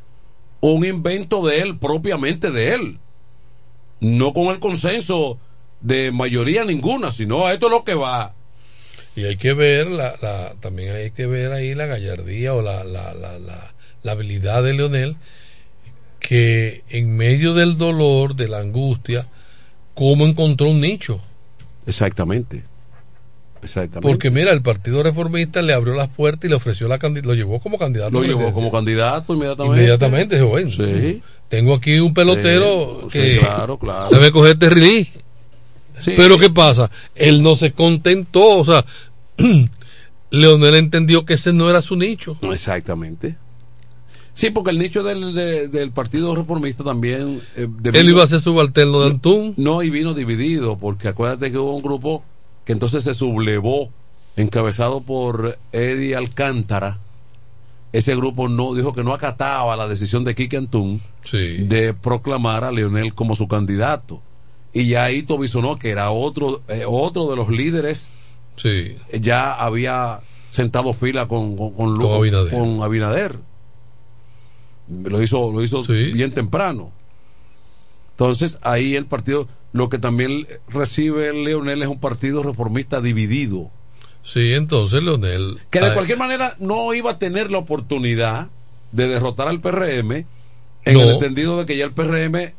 un 0.62 0.86
invento 0.86 1.46
de 1.46 1.60
él, 1.60 1.78
propiamente 1.78 2.50
de 2.50 2.74
él. 2.74 3.00
No 4.00 4.32
con 4.34 4.48
el 4.48 4.60
consenso 4.60 5.38
de 5.82 6.12
mayoría 6.14 6.64
ninguna, 6.64 7.12
sino 7.12 7.46
a 7.48 7.54
esto 7.54 7.66
es 7.68 7.72
lo 7.72 7.84
que 7.84 7.96
va. 7.96 8.34
Y 9.16 9.26
hay 9.26 9.36
que 9.36 9.52
ver, 9.54 9.92
la, 9.92 10.16
la, 10.22 10.54
también 10.62 10.96
hay 10.96 11.12
que 11.12 11.26
ver 11.28 11.52
ahí 11.52 11.76
la 11.76 11.86
gallardía 11.86 12.54
o 12.54 12.62
la, 12.62 12.84
la, 12.86 13.14
la, 13.14 13.38
la, 13.40 13.74
la 14.04 14.14
habilidad 14.14 14.64
de 14.64 14.74
Leonel, 14.74 15.16
que 16.20 16.84
en 16.90 17.16
medio 17.16 17.54
del 17.54 17.78
dolor, 17.78 18.36
de 18.36 18.48
la 18.48 18.60
angustia, 18.60 19.28
cómo 19.94 20.26
encontró 20.26 20.70
un 20.70 20.82
nicho. 20.82 21.22
Exactamente. 21.86 22.64
Exactamente. 23.62 24.08
Porque 24.08 24.30
mira, 24.30 24.52
el 24.54 24.62
Partido 24.62 25.04
Reformista 25.04 25.62
le 25.62 25.74
abrió 25.74 25.94
las 25.94 26.08
puertas 26.10 26.46
y 26.46 26.50
le 26.50 26.56
ofreció 26.56 26.88
la 26.88 26.98
lo 26.98 27.34
llevó 27.34 27.60
como 27.60 27.78
candidato. 27.78 28.12
Lo 28.12 28.24
llevó 28.24 28.54
como 28.54 28.72
candidato 28.72 29.34
inmediatamente. 29.34 29.78
Inmediatamente, 29.82 30.36
dijo, 30.36 30.48
bueno, 30.48 30.70
Sí. 30.70 31.22
tengo 31.50 31.74
aquí 31.74 32.00
un 32.00 32.14
pelotero 32.14 33.02
Sí, 33.04 33.20
que 33.20 33.34
sí, 33.34 33.40
claro, 33.40 33.78
claro. 33.78 34.10
debe 34.16 34.32
coger 34.32 34.54
este 34.54 34.70
release. 34.70 35.12
Sí. 36.00 36.14
Pero 36.16 36.40
¿qué 36.40 36.50
pasa? 36.50 36.90
Él 37.16 37.44
no 37.44 37.56
se 37.56 37.74
contentó, 37.74 38.60
o 38.60 38.64
sea, 38.64 38.86
Leonel 40.32 40.76
entendió 40.76 41.26
que 41.26 41.34
ese 41.34 41.52
no 41.52 41.70
era 41.70 41.82
su 41.82 41.96
nicho. 41.98 42.38
Exactamente. 42.44 43.36
Sí, 44.40 44.52
porque 44.52 44.70
el 44.72 44.78
nicho 44.80 45.04
del, 45.04 45.34
de- 45.34 45.68
del 45.68 45.92
Partido 45.92 46.34
Reformista 46.34 46.82
también... 46.82 47.42
eh, 47.58 47.68
Él 47.92 48.10
iba 48.10 48.24
a 48.24 48.28
ser 48.28 48.40
subalterno 48.40 49.02
de 49.02 49.08
Antún. 49.12 49.54
No, 49.58 49.84
y 49.84 49.90
vino 49.90 50.14
dividido, 50.14 50.78
porque 50.78 51.10
acuérdate 51.10 51.52
que 51.52 51.58
hubo 51.58 51.76
un 51.76 51.84
grupo 51.84 52.24
que 52.64 52.72
entonces 52.72 53.04
se 53.04 53.14
sublevó, 53.14 53.90
encabezado 54.38 55.02
por 55.02 55.58
Eddie 55.74 56.16
Alcántara. 56.16 57.00
Ese 57.92 58.16
grupo 58.16 58.48
no 58.48 58.74
dijo 58.76 58.94
que 58.94 59.04
no 59.04 59.14
acataba 59.14 59.76
la 59.76 59.90
decisión 59.90 60.24
de 60.24 60.36
Quique 60.36 60.56
Antún 60.56 61.02
de 61.68 61.94
proclamar 61.94 62.64
a 62.64 62.72
Leonel 62.72 63.14
como 63.14 63.36
su 63.36 63.50
candidato. 63.50 64.22
Y 64.72 64.86
ya 64.88 65.04
ahí 65.04 65.26
Bisonó, 65.38 65.78
que 65.78 65.90
era 65.90 66.12
otro, 66.12 66.62
eh, 66.70 66.84
otro 66.88 67.30
de 67.30 67.36
los 67.36 67.50
líderes, 67.50 68.08
Sí. 68.56 68.96
ya 69.20 69.52
había 69.54 70.22
sentado 70.52 70.94
fila 70.94 71.28
con, 71.28 71.58
con, 71.58 71.72
Con 71.74 72.00
Abinader. 72.14 72.52
con 72.54 72.82
Abinader. 72.82 73.49
Lo 74.90 75.22
hizo, 75.22 75.52
lo 75.52 75.62
hizo 75.64 75.84
bien 75.84 76.32
temprano. 76.32 76.92
Entonces, 78.12 78.60
ahí 78.64 78.96
el 78.96 79.06
partido, 79.06 79.48
lo 79.72 79.90
que 79.90 79.98
también 79.98 80.48
recibe 80.68 81.32
Leonel 81.34 81.82
es 81.84 81.88
un 81.88 82.00
partido 82.00 82.44
reformista 82.44 83.02
dividido. 83.02 83.72
Sí, 84.24 84.54
entonces 84.54 85.02
Leonel. 85.02 85.60
Que 85.70 85.80
de 85.80 85.94
cualquier 85.94 86.18
manera 86.18 86.56
no 86.60 86.94
iba 86.94 87.12
a 87.12 87.20
tener 87.20 87.50
la 87.52 87.60
oportunidad 87.60 88.50
de 88.92 89.08
derrotar 89.08 89.48
al 89.48 89.62
PRM 89.62 90.12
en 90.86 90.94
No. 90.94 91.02
el 91.04 91.10
entendido 91.12 91.58
de 91.60 91.66
que 91.66 91.78
ya 91.78 91.86
el 91.86 91.92
PRM 91.92 92.54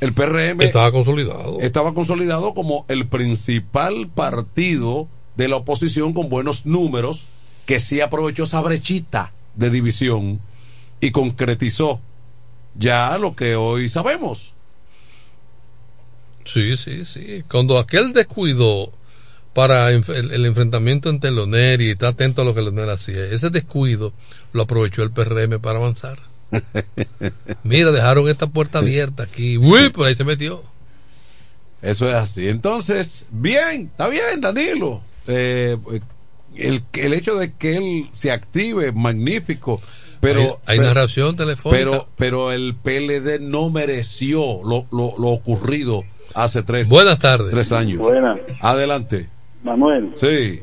el 0.00 0.12
PRM 0.12 0.60
Estaba 0.60 0.92
consolidado. 0.92 1.58
estaba 1.60 1.94
consolidado 1.94 2.52
como 2.52 2.84
el 2.88 3.06
principal 3.06 4.08
partido 4.08 5.08
de 5.36 5.48
la 5.48 5.56
oposición 5.56 6.12
con 6.12 6.28
buenos 6.28 6.66
números 6.66 7.24
que 7.64 7.80
sí 7.80 8.02
aprovechó 8.02 8.42
esa 8.42 8.60
brechita 8.60 9.32
de 9.54 9.70
división 9.70 10.40
y 11.00 11.10
concretizó 11.10 12.00
ya 12.74 13.16
lo 13.18 13.34
que 13.34 13.56
hoy 13.56 13.88
sabemos. 13.88 14.52
Sí, 16.44 16.76
sí, 16.76 17.04
sí. 17.04 17.44
Cuando 17.48 17.78
aquel 17.78 18.12
descuidó 18.12 18.92
para 19.52 19.90
el, 19.90 20.04
el 20.08 20.44
enfrentamiento 20.46 21.08
entre 21.08 21.32
Leonel 21.32 21.80
y 21.80 21.90
está 21.90 22.08
atento 22.08 22.42
a 22.42 22.44
lo 22.44 22.54
que 22.54 22.62
Leonel 22.62 22.90
hacía, 22.90 23.24
ese 23.26 23.50
descuido 23.50 24.12
lo 24.52 24.62
aprovechó 24.62 25.02
el 25.02 25.10
PRM 25.10 25.60
para 25.60 25.78
avanzar. 25.78 26.18
Mira, 27.64 27.90
dejaron 27.90 28.28
esta 28.28 28.46
puerta 28.46 28.78
abierta 28.78 29.24
aquí. 29.24 29.58
Uy, 29.58 29.90
por 29.90 30.06
ahí 30.06 30.14
se 30.14 30.24
metió. 30.24 30.62
Eso 31.82 32.08
es 32.08 32.14
así. 32.14 32.48
Entonces, 32.48 33.26
bien, 33.30 33.90
está 33.90 34.08
bien, 34.08 34.40
Danilo. 34.40 35.02
Eh, 35.26 35.76
el, 36.54 36.82
el 36.94 37.12
hecho 37.12 37.34
de 37.36 37.52
que 37.52 37.76
él 37.76 38.10
se 38.16 38.30
active, 38.30 38.92
magnífico. 38.92 39.80
Pero, 40.20 40.40
Hay- 40.40 40.48
hay 40.66 40.78
pero- 40.78 40.88
narración 40.88 41.36
telefónica. 41.36 41.78
Pero, 41.90 42.06
pero 42.16 42.52
el 42.52 42.74
PLD 42.74 43.38
no 43.40 43.70
mereció 43.70 44.40
lo, 44.64 44.86
lo, 44.90 45.12
lo 45.18 45.28
ocurrido 45.28 46.02
hace 46.34 46.62
tres, 46.62 46.88
Buenas 46.88 47.18
tardes. 47.18 47.50
tres 47.50 47.72
años. 47.72 47.98
Buenas. 47.98 48.38
Adelante. 48.60 49.28
Manuel, 49.62 50.12
Sí. 50.16 50.62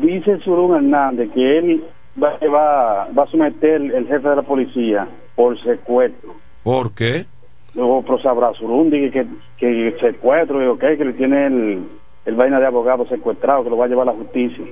dice 0.00 0.38
Surún 0.44 0.76
Hernández 0.76 1.30
que 1.34 1.58
él 1.58 1.84
va 2.22 2.30
a, 2.30 2.40
llevar- 2.40 3.18
va 3.18 3.22
a 3.24 3.30
someter 3.30 3.80
el 3.82 4.06
jefe 4.06 4.28
de 4.28 4.36
la 4.36 4.42
policía 4.42 5.08
por 5.34 5.60
secuestro. 5.62 6.34
¿Por 6.62 6.92
qué? 6.92 7.26
Luego 7.74 8.02
pero 8.02 8.20
sabrá 8.22 8.52
Surún 8.54 8.90
dice 8.90 9.10
que, 9.10 9.26
que 9.58 9.96
secuestro, 10.00 10.62
y 10.64 10.66
ok, 10.66 10.80
que 10.96 11.04
le 11.04 11.12
tiene 11.12 11.46
el, 11.46 11.84
el 12.24 12.34
vaina 12.34 12.58
de 12.58 12.66
abogado 12.66 13.06
secuestrado, 13.08 13.64
que 13.64 13.70
lo 13.70 13.76
va 13.76 13.84
a 13.84 13.88
llevar 13.88 14.08
a 14.08 14.12
la 14.12 14.18
justicia. 14.18 14.64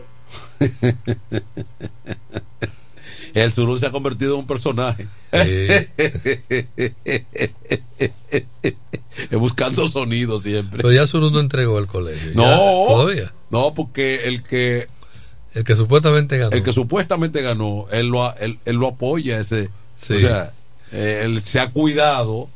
El 3.34 3.52
Zurú 3.52 3.76
se 3.78 3.86
ha 3.86 3.90
convertido 3.90 4.34
en 4.34 4.40
un 4.40 4.46
personaje. 4.46 5.06
Buscando 9.32 9.86
sonidos 9.88 10.42
siempre. 10.44 10.78
Pero 10.78 10.92
ya 10.92 11.06
Zurú 11.06 11.30
no 11.30 11.40
entregó 11.40 11.78
al 11.78 11.86
colegio. 11.86 12.32
No, 12.34 12.44
Ya, 12.44 12.56
todavía. 12.94 13.32
No, 13.50 13.74
porque 13.74 14.24
el 14.28 14.42
que 14.42 14.88
el 15.54 15.64
que 15.64 15.76
supuestamente 15.76 16.38
ganó, 16.38 16.56
el 16.56 16.62
que 16.62 16.72
supuestamente 16.72 17.42
ganó, 17.42 17.86
él 17.92 18.08
lo 18.08 18.34
él, 18.38 18.58
él 18.64 18.76
lo 18.76 18.88
apoya 18.88 19.38
ese, 19.38 19.70
Sí. 19.96 20.14
o 20.14 20.18
sea, 20.18 20.52
eh, 20.92 21.22
él 21.24 21.40
se 21.40 21.60
ha 21.60 21.70
cuidado 21.70 22.48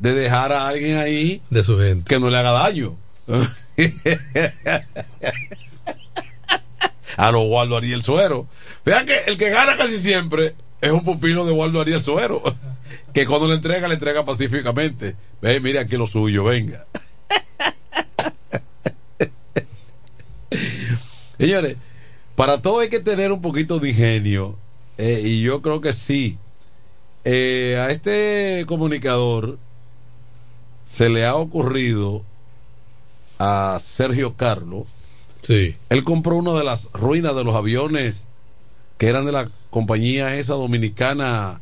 de 0.00 0.12
dejar 0.12 0.52
a 0.52 0.68
alguien 0.68 0.96
ahí 0.98 1.40
de 1.50 1.64
su 1.64 1.78
gente 1.78 2.04
que 2.08 2.20
no 2.20 2.28
le 2.30 2.36
haga 2.36 2.50
daño. 2.50 2.96
a 7.16 7.30
lo 7.32 7.42
Waldo 7.42 7.76
Ariel 7.76 8.02
Suero. 8.02 8.46
Vean 8.84 9.06
que 9.06 9.16
el 9.26 9.38
que 9.38 9.50
gana 9.50 9.76
casi 9.76 9.98
siempre 9.98 10.54
es 10.80 10.90
un 10.90 11.02
pupilo 11.04 11.44
de 11.46 11.52
Waldo 11.52 11.80
Ariel 11.80 12.02
Suero. 12.02 12.42
Que 13.12 13.26
cuando 13.26 13.46
le 13.46 13.54
entrega, 13.54 13.86
le 13.86 13.94
entrega 13.94 14.24
pacíficamente. 14.24 15.14
Ve, 15.40 15.60
mire 15.60 15.78
aquí 15.78 15.96
lo 15.96 16.06
suyo, 16.06 16.42
venga. 16.44 16.84
Señores, 21.38 21.76
para 22.34 22.60
todo 22.62 22.80
hay 22.80 22.88
que 22.88 23.00
tener 23.00 23.32
un 23.32 23.40
poquito 23.40 23.78
de 23.78 23.90
ingenio. 23.90 24.56
eh, 24.98 25.22
y 25.24 25.40
yo 25.42 25.62
creo 25.62 25.80
que 25.80 25.92
sí. 25.92 26.38
Eh, 27.24 27.76
a 27.80 27.90
este 27.90 28.64
comunicador 28.66 29.58
se 30.84 31.08
le 31.08 31.24
ha 31.24 31.36
ocurrido 31.36 32.22
a 33.38 33.78
Sergio 33.80 34.34
Carlos. 34.34 34.86
Sí. 35.42 35.76
Él 35.88 36.04
compró 36.04 36.36
una 36.36 36.52
de 36.54 36.64
las 36.64 36.90
ruinas 36.92 37.34
de 37.34 37.44
los 37.44 37.54
aviones 37.54 38.26
que 38.98 39.06
eran 39.08 39.24
de 39.26 39.32
la 39.32 39.48
compañía 39.70 40.36
esa 40.36 40.54
dominicana 40.54 41.60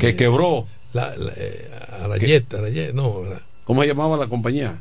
que 0.00 0.10
Eh, 0.10 0.16
quebró. 0.16 0.66
La, 0.92 1.14
la, 1.16 1.32
eh, 1.36 1.70
Arayet, 2.02 2.52
Arayet, 2.54 2.92
no. 2.94 3.22
la- 3.24 3.40
¿Cómo 3.64 3.82
se 3.82 3.88
llamaba 3.88 4.16
la 4.16 4.26
compañía? 4.28 4.80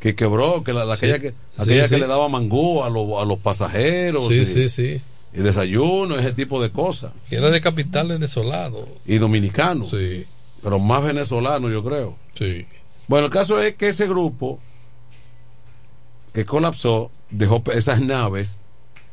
Que 0.00 0.14
quebró, 0.14 0.64
que 0.64 0.72
la, 0.72 0.84
Sí. 0.96 1.06
aquella, 1.06 1.18
que, 1.20 1.34
aquella 1.58 1.84
sí. 1.84 1.94
que 1.94 2.00
le 2.00 2.06
daba 2.06 2.28
mangú 2.28 2.82
a, 2.82 2.90
los- 2.90 3.20
a 3.20 3.24
los 3.24 3.38
pasajeros. 3.38 4.26
Sí, 4.28 4.34
y, 4.40 4.46
sí, 4.46 4.68
sí. 4.68 5.00
y 5.34 5.38
desayuno, 5.40 6.16
ese 6.18 6.32
tipo 6.32 6.60
de 6.62 6.70
cosas. 6.70 7.12
Que 7.28 7.36
era 7.36 7.50
de 7.50 7.60
capital 7.60 8.08
venezolano. 8.08 8.78
Y 9.06 9.18
dominicano. 9.18 9.88
Sí. 9.88 10.24
Pero 10.62 10.78
más 10.78 11.02
venezolano, 11.04 11.68
yo 11.70 11.82
creo. 11.84 12.16
Sí. 12.38 12.66
Bueno, 13.08 13.26
el 13.26 13.32
caso 13.32 13.60
es 13.60 13.74
que 13.74 13.88
ese 13.88 14.06
grupo 14.08 14.58
que 16.32 16.44
colapsó 16.46 17.10
dejó 17.30 17.62
esas 17.74 18.00
naves 18.00 18.56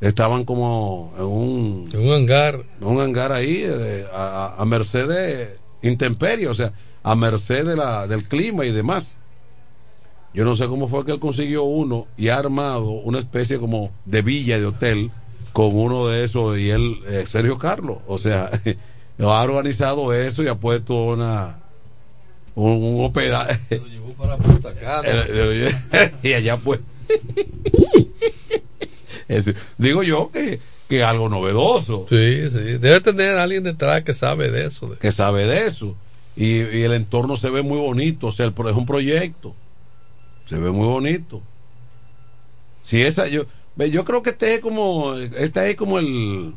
estaban 0.02 0.46
como 0.46 1.14
en 1.18 1.24
un 1.26 1.90
En 1.92 2.00
un 2.08 2.14
hangar. 2.14 2.64
un 2.82 3.00
hangar 3.02 3.32
ahí 3.32 3.64
eh, 3.66 4.06
a, 4.14 4.56
a 4.58 4.66
merced 4.66 5.08
de 5.08 5.58
intemperie, 5.82 6.48
o 6.48 6.54
sea, 6.54 6.74
a 7.04 7.16
merced 7.16 7.66
de 7.66 7.76
la, 7.76 8.08
del 8.08 8.28
clima 8.28 8.66
y 8.66 8.72
demás. 8.72 9.18
Yo 10.34 10.46
no 10.46 10.56
sé 10.56 10.68
cómo 10.68 10.88
fue 10.88 11.06
que 11.06 11.12
él 11.12 11.20
consiguió 11.20 11.64
uno 11.64 12.08
y 12.16 12.30
ha 12.30 12.38
armado 12.38 12.90
una 12.92 13.20
especie 13.20 13.58
como 13.58 13.92
de 14.06 14.22
villa 14.22 14.60
de 14.60 14.66
hotel 14.66 15.12
con 15.54 15.76
uno 15.76 16.08
de 16.08 16.24
esos 16.24 16.58
y 16.60 16.70
él, 16.70 17.00
eh, 17.08 17.24
Sergio 17.28 17.58
Carlos, 17.58 17.98
o 18.08 18.18
sea, 18.18 18.50
ha 19.20 19.42
organizado 19.44 20.14
eso 20.14 20.44
y 20.44 20.48
ha 20.48 20.56
puesto 20.56 20.94
una 21.06 21.58
un, 22.56 22.84
un 22.84 23.06
hospedaje 23.06 23.60
y 26.24 26.34
allá 26.34 26.58
pues 26.58 26.80
Es- 29.30 29.54
digo 29.78 30.04
yo 30.04 30.30
que, 30.34 30.60
que 30.90 31.04
algo 31.04 31.30
novedoso 31.30 32.06
Sí, 32.10 32.50
sí. 32.50 32.78
Debe 32.78 33.00
tener 33.00 33.36
alguien 33.36 33.64
detrás 33.64 34.04
que 34.04 34.14
sabe 34.14 34.52
de 34.52 34.66
eso. 34.66 34.98
que 35.00 35.12
sabe 35.14 35.46
de 35.46 35.68
eso. 35.68 35.96
Y, 36.36 36.56
y 36.62 36.82
el 36.84 36.94
entorno 36.94 37.38
se 37.38 37.50
ve 37.50 37.62
muy 37.62 37.78
bonito, 37.78 38.28
o 38.28 38.32
sea, 38.32 38.46
el 38.48 38.54
es 38.58 38.76
un 38.76 38.86
proyecto. 38.86 39.56
Se 40.50 40.56
ve 40.58 40.72
muy 40.72 40.88
bonito. 40.88 41.42
Si 42.84 43.02
esa, 43.02 43.28
yo, 43.28 43.46
yo 43.78 44.04
creo 44.04 44.24
que 44.24 44.32
este 44.32 44.56
es 44.56 44.62
como, 44.62 45.16
este 45.16 45.70
es 45.70 45.76
como 45.78 46.00
el, 46.00 46.54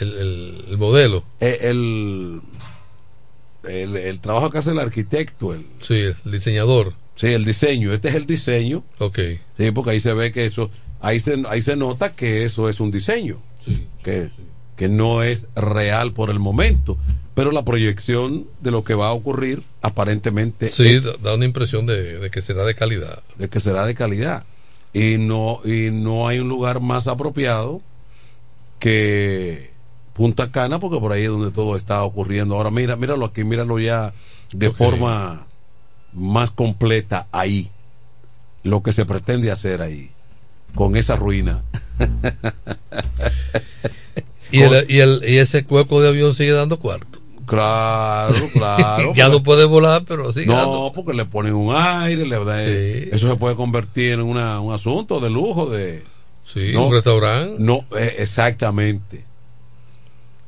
El, 0.00 0.08
el- 0.18 0.64
el 0.70 0.78
modelo. 0.78 1.24
el, 1.40 2.40
el, 3.64 3.96
el 3.96 4.18
trabajo 4.20 4.50
que 4.50 4.58
hace 4.58 4.72
el 4.72 4.78
arquitecto, 4.80 5.54
el, 5.54 5.64
Sí, 5.80 5.94
el 5.94 6.16
diseñador. 6.32 6.94
sí, 7.16 7.28
el 7.28 7.44
diseño. 7.44 7.92
Este 7.92 8.08
es 8.08 8.14
el 8.16 8.26
diseño. 8.26 8.82
Ok. 8.98 9.18
Sí, 9.58 9.70
porque 9.70 9.90
ahí 9.92 10.00
se 10.00 10.12
ve 10.14 10.32
que 10.32 10.44
eso, 10.46 10.70
ahí 11.02 11.20
se, 11.20 11.42
ahí 11.48 11.60
se 11.60 11.76
nota 11.76 12.14
que 12.14 12.44
eso 12.44 12.68
es 12.70 12.80
un 12.80 12.90
diseño. 12.90 13.36
que, 14.02 14.30
que 14.76 14.88
no 14.88 15.22
es 15.22 15.48
real 15.54 16.12
por 16.12 16.30
el 16.30 16.38
momento. 16.38 16.96
Pero 17.34 17.50
la 17.52 17.64
proyección 17.64 18.46
de 18.60 18.70
lo 18.70 18.82
que 18.84 18.94
va 18.94 19.08
a 19.08 19.12
ocurrir 19.12 19.62
aparentemente 19.82 20.68
Sí, 20.70 20.88
es 20.88 21.04
da- 21.22 21.34
una 21.34 21.44
impresión 21.44 21.86
de, 21.86 22.18
de 22.18 22.30
que 22.30 22.42
será 22.42 22.64
de 22.64 22.74
calidad. 22.74 23.20
de 23.38 23.48
que 23.48 23.60
será 23.60 23.84
de 23.86 23.94
calidad. 23.94 24.44
Y 24.94 25.16
no, 25.18 25.60
y 25.64 25.90
no 25.90 26.28
hay 26.28 26.38
un 26.40 26.48
lugar 26.48 26.80
más 26.80 27.06
apropiado 27.08 27.80
que 28.78 29.70
Punta 30.14 30.50
Cana, 30.50 30.78
porque 30.78 30.98
por 31.00 31.12
ahí 31.12 31.22
es 31.22 31.28
donde 31.30 31.50
todo 31.52 31.76
está 31.76 32.02
ocurriendo. 32.02 32.56
Ahora 32.56 32.70
mira, 32.70 32.96
míralo 32.96 33.24
aquí, 33.24 33.44
míralo 33.44 33.78
ya 33.78 34.12
de 34.52 34.70
forma 34.70 35.46
más 36.12 36.50
completa 36.50 37.26
ahí. 37.32 37.70
Lo 38.62 38.82
que 38.82 38.92
se 38.92 39.06
pretende 39.06 39.50
hacer 39.50 39.80
ahí, 39.80 40.10
con 40.74 40.96
esa 40.96 41.16
ruina. 41.16 41.62
Y, 44.50 44.60
el, 44.60 44.84
y, 44.90 44.98
el, 44.98 45.22
y 45.26 45.38
ese 45.38 45.64
cuerpo 45.64 46.02
de 46.02 46.10
avión 46.10 46.34
sigue 46.34 46.50
dando 46.50 46.78
cuarto. 46.78 47.20
Claro, 47.46 48.34
claro. 48.52 49.14
ya 49.14 49.24
porque- 49.24 49.38
no 49.38 49.42
puede 49.42 49.64
volar, 49.64 50.02
pero 50.06 50.30
sigue 50.30 50.52
dando. 50.52 50.72
No, 50.88 50.92
porque 50.92 51.14
le 51.14 51.24
ponen 51.24 51.54
un 51.54 51.74
aire, 51.74 52.26
le 52.26 52.44
da- 52.44 52.62
eso 52.62 53.30
se 53.30 53.36
puede 53.36 53.56
convertir 53.56 54.12
en 54.12 54.20
una, 54.22 54.60
un 54.60 54.74
asunto 54.74 55.20
de 55.20 55.30
lujo 55.30 55.70
de 55.70 56.02
Sí, 56.44 56.72
no, 56.74 56.88
un 56.88 56.92
restaurante. 56.92 57.56
No, 57.60 57.86
eh, 57.96 58.16
exactamente. 58.18 59.24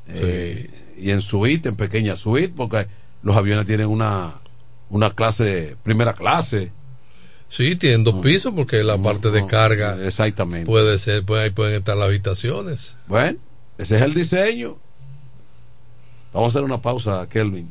Eh, 0.09 0.68
y 0.98 1.10
en 1.10 1.22
suite, 1.22 1.70
en 1.70 1.76
pequeña 1.76 2.14
suite, 2.16 2.52
porque 2.55 2.86
los 3.22 3.34
aviones 3.36 3.64
tienen 3.64 3.86
una 3.86 4.34
una 4.90 5.10
clase, 5.14 5.76
primera 5.82 6.12
clase. 6.12 6.72
Sí, 7.49 7.77
tienen 7.77 8.03
dos 8.05 8.16
pisos 8.16 8.53
porque 8.55 8.83
la 8.83 8.99
parte 8.99 9.31
de 9.31 9.47
carga 9.47 9.97
Exactamente. 10.05 10.66
puede 10.66 10.99
ser, 10.99 11.25
pues 11.25 11.43
ahí 11.43 11.51
pueden 11.51 11.75
estar 11.77 11.97
las 11.97 12.07
habitaciones. 12.09 12.97
Bueno, 13.07 13.39
ese 13.79 13.97
es 13.97 14.03
el 14.03 14.15
diseño. 14.15 14.77
Vamos 16.33 16.55
a 16.55 16.59
hacer 16.59 16.65
una 16.65 16.83
pausa, 16.83 17.29
Kelvin. 17.29 17.71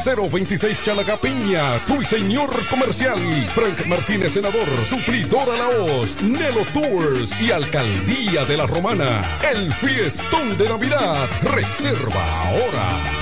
026 0.03 0.83
Chalacapiña, 0.83 1.77
Ruiseñor 1.87 2.67
Comercial. 2.69 3.19
Frank 3.53 3.85
Martínez, 3.85 4.33
Senador, 4.33 4.67
Suplidora 4.83 5.55
Laos, 5.55 6.19
Nelo 6.21 6.65
Tours 6.73 7.39
y 7.39 7.51
Alcaldía 7.51 8.45
de 8.45 8.57
la 8.57 8.65
Romana. 8.65 9.39
El 9.53 9.71
fiestón 9.73 10.57
de 10.57 10.69
Navidad. 10.69 11.29
Reserva 11.43 12.47
ahora. 12.47 13.21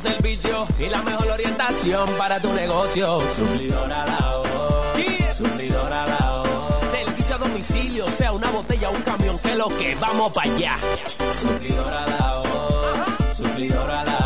Servicio 0.00 0.66
y 0.78 0.88
la 0.88 1.02
mejor 1.02 1.28
orientación 1.28 2.08
para 2.18 2.38
tu 2.38 2.52
negocio. 2.52 3.18
Suplidora 3.34 4.04
la 4.04 4.42
Suplidora 5.34 6.06
la 6.06 6.42
Servicio 6.90 7.34
a 7.34 7.38
domicilio, 7.38 8.08
sea 8.10 8.32
una 8.32 8.50
botella 8.50 8.90
o 8.90 8.92
un 8.92 9.02
camión, 9.02 9.38
que 9.38 9.54
lo 9.54 9.68
que 9.68 9.94
vamos 9.94 10.32
para 10.32 10.50
allá. 10.50 10.78
Suplidora 11.40 12.06
la 12.06 12.42
Suplidora 13.34 14.04
la 14.04 14.06
El 14.06 14.12
mejor 14.12 14.25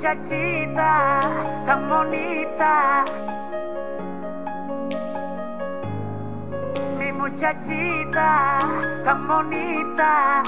Cita, 0.00 1.20
Camonita 1.66 3.04
Mi 6.96 7.12
muchachita, 7.12 8.58
Camonita 9.04 10.42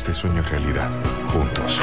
este 0.00 0.14
sueño 0.14 0.42
realidad, 0.42 0.88
juntos. 1.30 1.78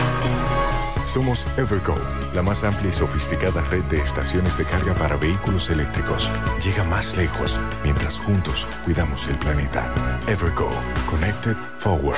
Somos 1.06 1.46
Evergo, 1.56 1.94
la 2.34 2.42
más 2.42 2.64
amplia 2.64 2.90
y 2.90 2.94
sofisticada 2.94 3.62
red 3.62 3.84
de 3.84 4.00
estaciones 4.00 4.58
de 4.58 4.66
carga 4.66 4.96
para 4.96 5.18
vehículos 5.18 5.70
eléctricos. 5.70 6.32
Llega 6.66 6.84
más 6.84 7.16
lejos 7.16 7.60
mientras 7.84 8.18
juntos 8.18 8.68
cuidamos 8.86 9.28
el 9.28 9.38
planeta. 9.38 9.94
Evergo, 10.28 10.68
Connected 11.08 11.56
Forward. 11.78 12.18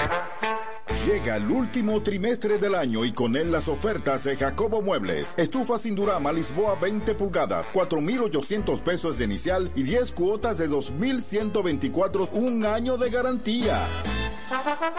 Llega 1.05 1.35
el 1.35 1.51
último 1.51 2.01
trimestre 2.01 2.57
del 2.59 2.75
año 2.75 3.03
y 3.03 3.11
con 3.11 3.35
él 3.35 3.51
las 3.51 3.67
ofertas 3.67 4.23
de 4.23 4.37
Jacobo 4.37 4.81
Muebles. 4.81 5.33
Estufa 5.37 5.79
sin 5.79 5.95
Durama 5.95 6.31
Lisboa 6.31 6.75
20 6.75 7.13
pulgadas, 7.15 7.71
4,800 7.73 8.79
pesos 8.81 9.17
de 9.17 9.25
inicial 9.25 9.69
y 9.75 9.83
10 9.83 10.13
cuotas 10.13 10.57
de 10.59 10.69
2,124, 10.69 12.29
un 12.31 12.65
año 12.65 12.95
de 12.97 13.09
garantía. 13.09 13.79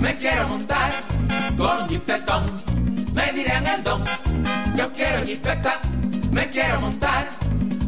me 0.00 0.16
quiero 0.16 0.46
montar 0.48 0.92
con 1.56 1.88
jipetón. 1.88 2.52
Me 3.12 3.32
dirán 3.32 3.66
el 3.66 3.82
don. 3.82 4.04
Yo 4.76 4.92
quiero 4.92 5.24
jipeta, 5.24 5.80
me 6.30 6.48
quiero 6.50 6.80
montar 6.80 7.30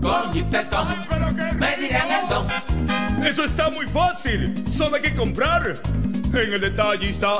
con 0.02 0.32
jipetón. 0.32 0.88
Me 1.58 1.76
dirán 1.76 2.10
el 2.10 2.26
don. 2.28 2.48
Eso 3.24 3.44
está 3.44 3.70
muy 3.70 3.86
fácil, 3.86 4.64
solo 4.68 4.96
hay 4.96 5.02
que 5.02 5.14
comprar. 5.14 5.80
En 6.32 6.52
el 6.52 6.60
detallista 6.60 7.38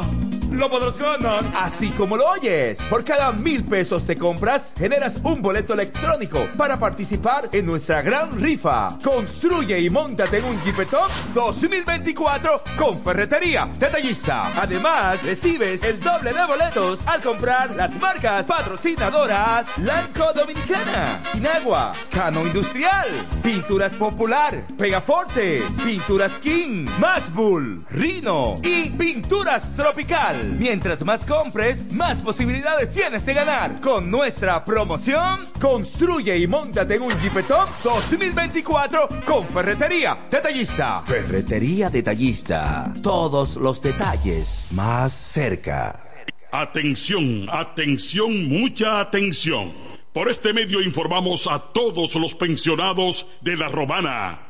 lo 0.50 0.68
podrás 0.68 0.98
ganar. 0.98 1.44
Así 1.54 1.90
como 1.90 2.16
lo 2.16 2.26
oyes. 2.28 2.78
Por 2.88 3.04
cada 3.04 3.32
mil 3.32 3.64
pesos 3.64 4.06
te 4.06 4.16
compras, 4.16 4.69
generas 4.80 5.18
un 5.22 5.42
boleto 5.42 5.74
electrónico 5.74 6.48
para 6.56 6.78
participar 6.78 7.50
en 7.52 7.66
nuestra 7.66 8.00
gran 8.00 8.40
rifa. 8.40 8.96
Construye 9.04 9.78
y 9.78 9.90
montate 9.90 10.38
en 10.38 10.46
un 10.46 10.58
Jeepetop 10.64 11.10
2024 11.34 12.62
con 12.78 12.98
Ferretería 12.98 13.68
Detallista. 13.78 14.50
Además, 14.58 15.22
recibes 15.22 15.82
el 15.82 16.00
doble 16.00 16.32
de 16.32 16.46
boletos 16.46 17.06
al 17.06 17.20
comprar 17.20 17.76
las 17.76 17.94
marcas 18.00 18.46
patrocinadoras 18.46 19.66
Lanco 19.76 20.32
Dominicana, 20.32 21.20
Inagua, 21.34 21.92
Cano 22.10 22.40
Industrial, 22.46 23.06
Pinturas 23.42 23.94
Popular, 23.96 24.66
Pegaforte, 24.78 25.62
Pinturas 25.84 26.32
King, 26.38 26.86
Masbull, 26.98 27.84
Rino 27.90 28.54
y 28.62 28.88
Pinturas 28.88 29.76
Tropical. 29.76 30.56
Mientras 30.58 31.04
más 31.04 31.26
compres, 31.26 31.92
más 31.92 32.22
posibilidades 32.22 32.94
tienes 32.94 33.26
de 33.26 33.34
ganar. 33.34 33.78
Con 33.82 34.10
nuestra 34.10 34.64
promoción, 34.70 35.48
construye 35.60 36.38
y 36.38 36.46
montate 36.46 36.94
en 36.94 37.02
un 37.02 37.10
Jeepetop 37.20 37.68
2024 37.82 39.08
con 39.24 39.44
Ferretería 39.48 40.28
Detallista. 40.30 41.02
Ferretería 41.04 41.90
Detallista. 41.90 42.94
Todos 43.02 43.56
los 43.56 43.82
detalles 43.82 44.68
más 44.70 45.12
cerca. 45.12 46.04
Atención, 46.52 47.48
atención, 47.50 48.48
mucha 48.48 49.00
atención. 49.00 49.72
Por 50.12 50.30
este 50.30 50.52
medio 50.52 50.80
informamos 50.80 51.48
a 51.48 51.58
todos 51.72 52.14
los 52.14 52.36
pensionados 52.36 53.26
de 53.40 53.56
La 53.56 53.66
Romana, 53.66 54.49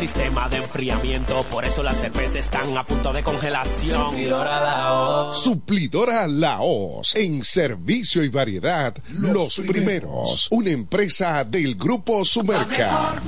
sistema 0.00 0.48
de 0.48 0.56
enfriamiento, 0.56 1.42
por 1.50 1.62
eso 1.66 1.82
las 1.82 1.98
cervezas 1.98 2.36
están 2.36 2.74
a 2.74 2.82
punto 2.84 3.12
de 3.12 3.22
congelación. 3.22 4.12
Suplidora 4.12 4.58
la 4.58 5.34
Suplidora 5.34 6.26
Laos, 6.26 7.14
en 7.16 7.44
servicio 7.44 8.24
y 8.24 8.30
variedad, 8.30 8.96
los, 9.10 9.56
primeros. 9.58 10.48
Una 10.52 10.70
empresa 10.70 11.44
del 11.44 11.74
Grupo 11.74 12.24
Sumerca. 12.24 13.20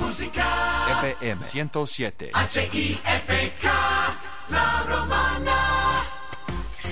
FM 1.03 1.43
107. 1.43 2.31
H-I-F-K, 2.33 3.69
La 4.49 4.83
Romana. 4.87 5.62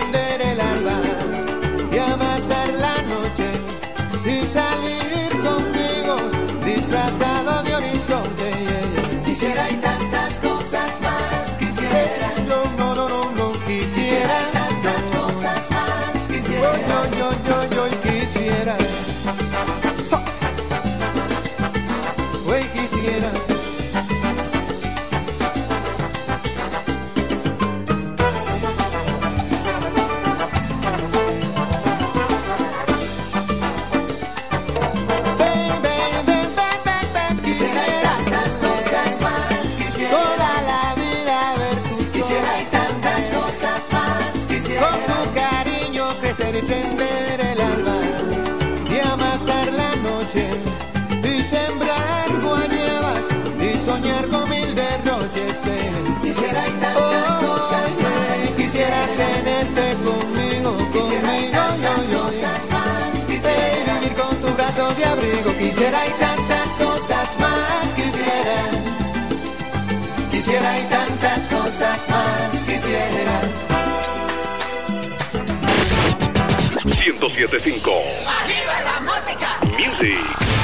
El 0.00 0.60
alba 0.60 1.00
y 1.92 1.98
amasar 1.98 2.68
la 2.74 2.96
noche 3.02 3.48
y 4.24 4.46
salir 4.46 5.30
contigo 5.42 6.16
disfrazado 6.64 7.62
de 7.62 7.74
horizonte. 7.76 8.50
Quisiera 9.24 9.70
y 9.70 9.74
tantas 9.74 10.03
cosas 71.84 72.08
más 72.08 72.64
quisiera. 72.64 73.40
107.5 76.84 77.90
¡Arriba 78.26 78.74
la 78.84 79.00
música! 79.00 79.58
Music 79.78 80.63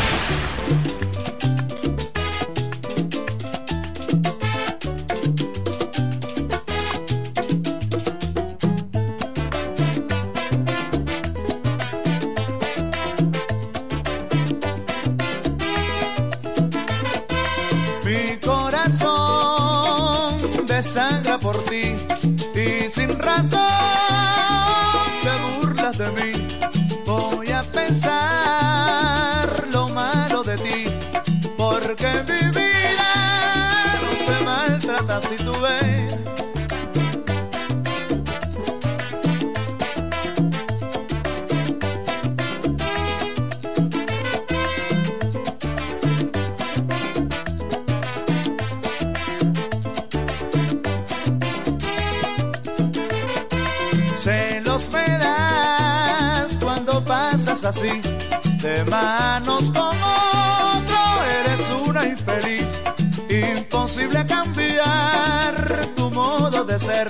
de 57.71 58.85
manos 58.87 59.71
con 59.71 59.97
otro, 59.97 61.25
eres 61.41 61.71
una 61.87 62.05
infeliz. 62.05 62.83
Imposible 63.29 64.27
cambiar 64.27 65.87
tu 65.95 66.11
modo 66.11 66.65
de 66.65 66.77
ser, 66.81 67.07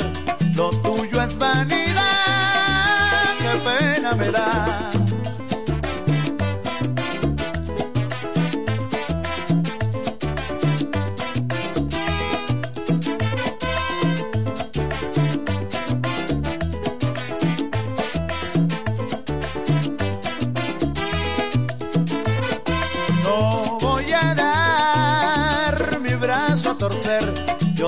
lo 0.54 0.68
tuyo 0.82 1.22
es 1.22 1.38
vanidad, 1.38 2.04
qué 3.38 3.58
pena 3.70 4.14
me 4.14 4.30
da. 4.30 4.89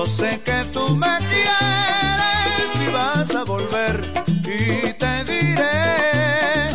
Sé 0.05 0.41
que 0.43 0.65
tú 0.71 0.95
me 0.95 1.17
quieres 1.17 2.75
y 2.87 2.93
vas 2.93 3.33
a 3.35 3.43
volver. 3.43 4.01
Y 4.45 4.93
te 4.93 5.23
diré 5.23 6.69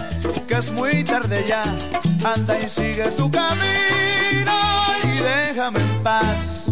que 0.46 0.54
es 0.54 0.70
muy 0.72 1.04
tarde 1.04 1.44
ya. 1.46 1.62
Anda 2.24 2.58
y 2.58 2.68
sigue 2.68 3.10
tu 3.12 3.30
camino 3.30 4.52
y 5.04 5.22
déjame 5.22 5.80
en 5.80 6.02
paz. 6.02 6.67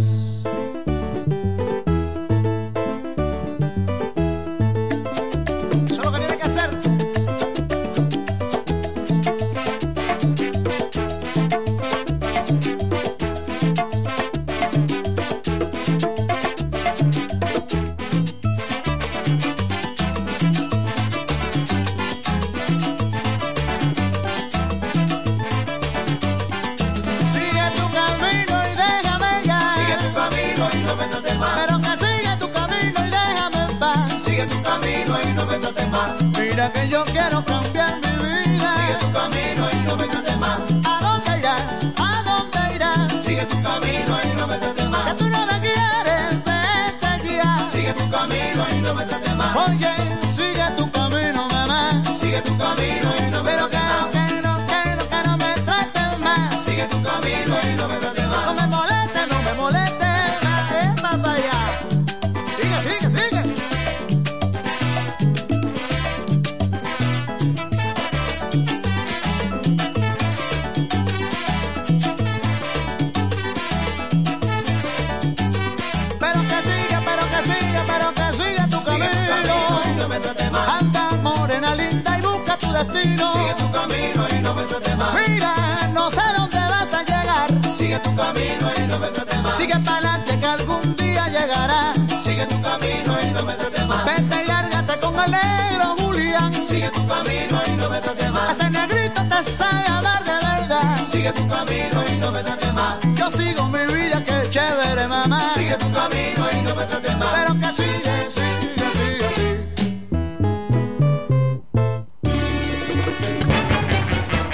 Sabe 99.43 99.83
de 100.25 100.31
verdad. 100.31 100.97
Sigue 101.11 101.33
tu 101.33 101.47
camino 101.49 102.05
y 102.09 102.17
no 102.19 102.33
me 102.33 102.43
trates 102.43 102.73
más. 102.73 102.97
Yo 103.15 103.31
sigo 103.31 103.69
mi 103.69 103.85
vida, 103.87 104.23
que 104.25 104.51
chévere, 104.51 105.07
mamá. 105.07 105.51
Sigue 105.55 105.77
tu 105.77 105.91
camino 105.93 106.47
y 106.53 106.63
no 106.63 106.75
me 106.75 106.85
trates 106.87 107.17
más. 107.19 107.29
Pero 107.35 107.55
que 107.61 107.73
sigue, 107.73 108.31
sigue, 108.31 108.89
sigue, 108.99 109.29
sigue. 109.37 109.59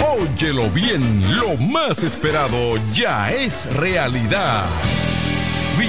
Óyelo 0.04 0.70
bien, 0.70 1.38
lo 1.38 1.56
más 1.56 2.02
esperado 2.02 2.76
ya 2.92 3.30
es 3.30 3.72
realidad. 3.74 4.66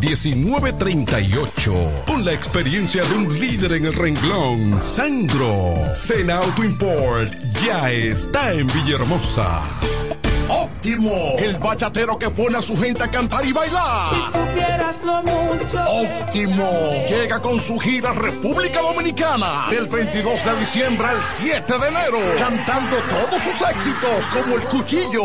1938. 0.00 2.04
Con 2.06 2.24
la 2.24 2.32
experiencia 2.32 3.02
de 3.04 3.14
un 3.16 3.38
líder 3.38 3.72
en 3.72 3.84
el 3.86 3.92
renglón, 3.92 4.80
Sandro. 4.80 5.94
Sena 5.94 6.38
Auto 6.38 6.64
Import 6.64 7.32
ya 7.62 7.90
está 7.90 8.52
en 8.52 8.66
Villahermosa. 8.68 9.62
Óptimo, 10.48 11.36
el 11.38 11.58
bachatero 11.58 12.18
que 12.18 12.30
pone 12.30 12.58
a 12.58 12.62
su 12.62 12.76
gente 12.76 13.04
a 13.04 13.10
cantar 13.10 13.44
y 13.44 13.52
bailar. 13.52 14.10
Si 14.10 14.16
supieras 14.26 15.00
lo 15.04 15.22
mucho. 15.22 15.84
Óptimo, 15.84 16.68
llega 17.08 17.40
con 17.40 17.60
su 17.60 17.78
gira 17.78 18.12
República 18.12 18.80
Dominicana 18.80 19.66
del 19.70 19.86
22 19.86 20.44
de 20.44 20.60
diciembre 20.60 21.06
al 21.06 21.22
7 21.22 21.78
de 21.78 21.88
enero, 21.88 22.18
cantando 22.38 22.96
todos 22.96 23.42
sus 23.42 23.68
éxitos 23.68 24.28
como 24.30 24.56
El 24.56 24.62
Cuchillo. 24.62 25.24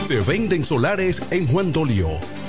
Se 0.00 0.20
venden 0.20 0.64
solares 0.64 1.22
en 1.30 1.46
Juan 1.46 1.72
Dolio, 1.72 2.08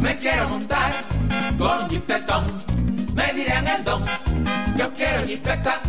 Me 0.00 0.16
quiero 0.18 0.48
montar 0.48 0.92
con 1.58 1.88
jipetón, 1.88 2.44
me 3.14 3.32
dirán 3.32 3.66
el 3.68 3.84
don. 3.84 4.04
Yo 4.76 4.92
quiero 4.94 5.26
jipeta, 5.26 5.80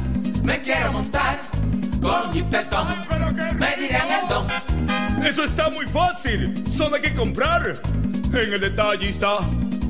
me 0.44 0.62
quiero 0.62 0.94
montar 0.94 1.40
con 2.02 2.34
jipetón, 2.34 2.88
me 3.58 3.76
dirán 3.78 4.12
el 4.12 4.28
don. 4.28 4.48
Eso 5.26 5.44
está 5.44 5.70
muy 5.70 5.86
fácil. 5.88 6.64
Solo 6.68 6.96
hay 6.96 7.02
que 7.02 7.14
comprar. 7.14 7.80
En 8.34 8.54
el 8.54 8.62
detallista 8.62 9.40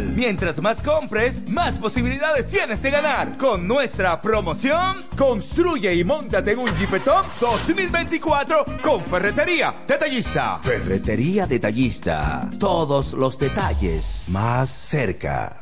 Mientras 0.00 0.60
más 0.60 0.80
compres, 0.80 1.48
más 1.48 1.78
posibilidades 1.78 2.48
tienes 2.48 2.82
de 2.82 2.90
ganar. 2.90 3.36
Con 3.36 3.66
nuestra 3.66 4.20
promoción, 4.20 5.02
construye 5.16 5.94
y 5.94 6.04
montate 6.04 6.52
en 6.52 6.60
un 6.60 6.68
Jeepetop 6.76 7.24
2024 7.40 8.64
con 8.82 9.02
Ferretería 9.02 9.74
Detallista. 9.86 10.58
Ferretería 10.62 11.46
Detallista. 11.46 12.48
Todos 12.58 13.12
los 13.12 13.38
detalles 13.38 14.24
más 14.28 14.68
cerca. 14.68 15.56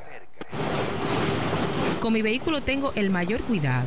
Con 2.01 2.13
mi 2.13 2.23
vehículo 2.23 2.63
tengo 2.63 2.93
el 2.95 3.11
mayor 3.11 3.41
cuidado. 3.43 3.87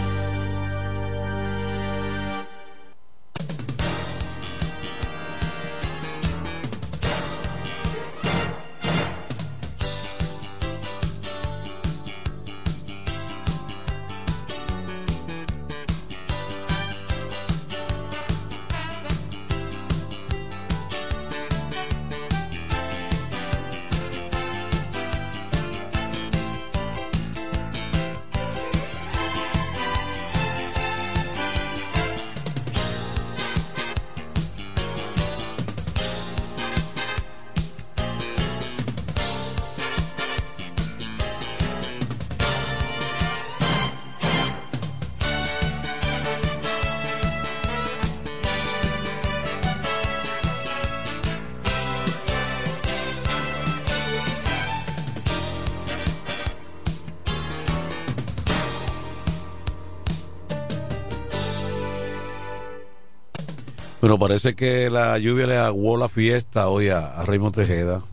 Bueno, 64.01 64.17
parece 64.17 64.55
que 64.55 64.89
la 64.89 65.15
lluvia 65.19 65.45
le 65.45 65.57
aguó 65.57 65.95
la 65.95 66.09
fiesta 66.09 66.69
hoy 66.69 66.89
a, 66.89 67.23
Raymond 67.23 67.53
Tejeda. 67.53 68.03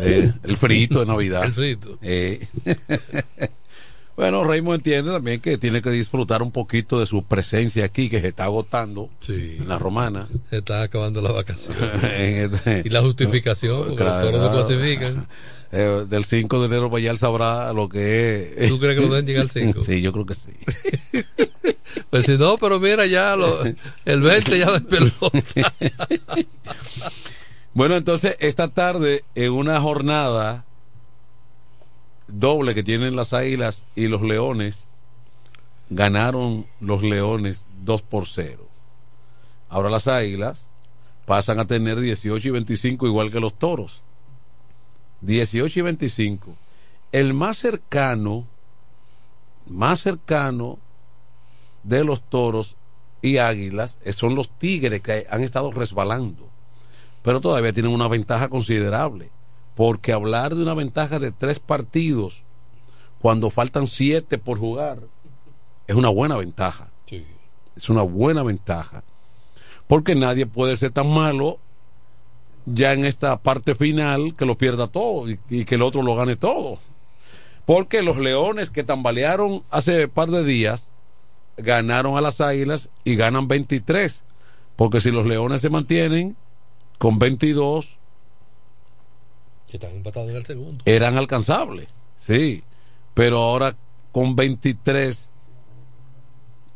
Eh, 0.00 0.32
el 0.44 0.56
frito 0.56 1.00
de 1.00 1.06
Navidad. 1.06 1.44
el 1.44 1.52
frito. 1.52 1.98
Eh. 2.00 2.48
bueno, 4.16 4.44
Raymond 4.44 4.78
entiende 4.78 5.12
también 5.12 5.40
que 5.40 5.58
tiene 5.58 5.82
que 5.82 5.90
disfrutar 5.90 6.42
un 6.42 6.50
poquito 6.50 6.98
de 6.98 7.04
su 7.04 7.22
presencia 7.22 7.84
aquí, 7.84 8.08
que 8.08 8.22
se 8.22 8.28
está 8.28 8.44
agotando 8.44 9.10
en 9.28 9.68
la 9.68 9.78
romana. 9.78 10.26
Se 10.48 10.56
está 10.56 10.80
acabando 10.80 11.20
la 11.20 11.32
vacación. 11.32 11.76
Este- 12.16 12.82
y 12.86 12.88
la 12.88 13.02
justificación, 13.02 13.88
porque 13.88 14.04
los 14.04 14.22
toros 14.22 14.40
no 14.40 14.50
clasifican. 14.50 15.28
Eh, 15.72 16.04
del 16.08 16.24
5 16.24 16.60
de 16.60 16.66
enero 16.66 16.90
para 16.90 16.98
allá 17.00 17.10
él 17.12 17.18
sabrá 17.18 17.72
lo 17.72 17.88
que 17.88 18.54
es. 18.56 18.68
¿Tú 18.68 18.80
crees 18.80 18.96
que 18.96 19.06
lo 19.06 19.14
den 19.14 19.24
llegar 19.24 19.44
al 19.44 19.50
5? 19.50 19.80
sí, 19.84 20.00
yo 20.00 20.12
creo 20.12 20.26
que 20.26 20.34
sí. 20.34 20.50
pues 22.10 22.26
si 22.26 22.36
no, 22.36 22.58
pero 22.58 22.80
mira 22.80 23.06
ya, 23.06 23.36
lo, 23.36 23.62
el 24.04 24.20
20 24.20 24.58
ya 24.58 24.72
despeló. 24.72 25.12
bueno, 27.74 27.96
entonces 27.96 28.36
esta 28.40 28.68
tarde 28.68 29.22
en 29.36 29.52
una 29.52 29.80
jornada 29.80 30.64
doble 32.26 32.74
que 32.74 32.82
tienen 32.82 33.14
las 33.14 33.32
águilas 33.32 33.84
y 33.94 34.08
los 34.08 34.22
leones, 34.22 34.86
ganaron 35.88 36.66
los 36.80 37.02
leones 37.02 37.64
2 37.84 38.02
por 38.02 38.26
0. 38.26 38.66
Ahora 39.68 39.88
las 39.88 40.08
águilas 40.08 40.64
pasan 41.26 41.60
a 41.60 41.66
tener 41.66 42.00
18 42.00 42.48
y 42.48 42.50
25 42.50 43.06
igual 43.06 43.30
que 43.30 43.38
los 43.38 43.56
toros 43.56 44.00
18 45.20 45.78
y 45.78 45.82
25, 45.82 46.54
el 47.12 47.34
más 47.34 47.58
cercano, 47.58 48.46
más 49.66 50.00
cercano 50.00 50.78
de 51.82 52.04
los 52.04 52.22
toros 52.22 52.76
y 53.22 53.38
águilas 53.38 53.98
eh, 54.04 54.12
son 54.12 54.34
los 54.34 54.50
tigres 54.58 55.00
que 55.00 55.26
han 55.30 55.42
estado 55.42 55.70
resbalando, 55.70 56.48
pero 57.22 57.40
todavía 57.40 57.72
tienen 57.72 57.92
una 57.92 58.08
ventaja 58.08 58.48
considerable, 58.48 59.30
porque 59.74 60.12
hablar 60.12 60.54
de 60.54 60.62
una 60.62 60.74
ventaja 60.74 61.18
de 61.18 61.32
tres 61.32 61.58
partidos 61.58 62.44
cuando 63.20 63.50
faltan 63.50 63.86
siete 63.86 64.38
por 64.38 64.58
jugar 64.58 65.00
es 65.86 65.96
una 65.96 66.08
buena 66.08 66.36
ventaja. 66.36 66.88
Es 67.76 67.88
una 67.88 68.02
buena 68.02 68.42
ventaja. 68.42 69.02
Porque 69.86 70.14
nadie 70.14 70.46
puede 70.46 70.76
ser 70.76 70.92
tan 70.92 71.12
malo 71.12 71.58
ya 72.72 72.92
en 72.92 73.04
esta 73.04 73.40
parte 73.42 73.74
final 73.74 74.34
que 74.36 74.46
lo 74.46 74.56
pierda 74.56 74.88
todo 74.88 75.26
y, 75.28 75.64
que 75.64 75.74
el 75.74 75.82
otro 75.82 76.02
lo 76.02 76.14
gane 76.14 76.36
todo. 76.36 76.78
Porque 77.64 78.02
los 78.02 78.18
leones 78.18 78.70
que 78.70 78.84
tambalearon 78.84 79.62
hace 79.70 80.04
un 80.04 80.10
par 80.10 80.30
de 80.30 80.44
días 80.44 80.90
ganaron 81.56 82.16
a 82.16 82.20
las 82.20 82.40
águilas 82.40 82.88
y 83.04 83.16
ganan 83.16 83.48
23. 83.48 84.24
Porque 84.76 85.00
si 85.00 85.10
los 85.10 85.26
leones 85.26 85.60
se 85.60 85.70
mantienen 85.70 86.36
con 86.98 87.18
22, 87.18 87.98
están 89.72 89.92
empatados 89.92 90.30
en 90.30 90.36
el 90.36 90.46
segundo. 90.46 90.82
Eran 90.84 91.16
alcanzables, 91.16 91.88
sí. 92.18 92.64
Pero 93.14 93.40
ahora 93.40 93.76
con 94.12 94.34
23 94.34 95.30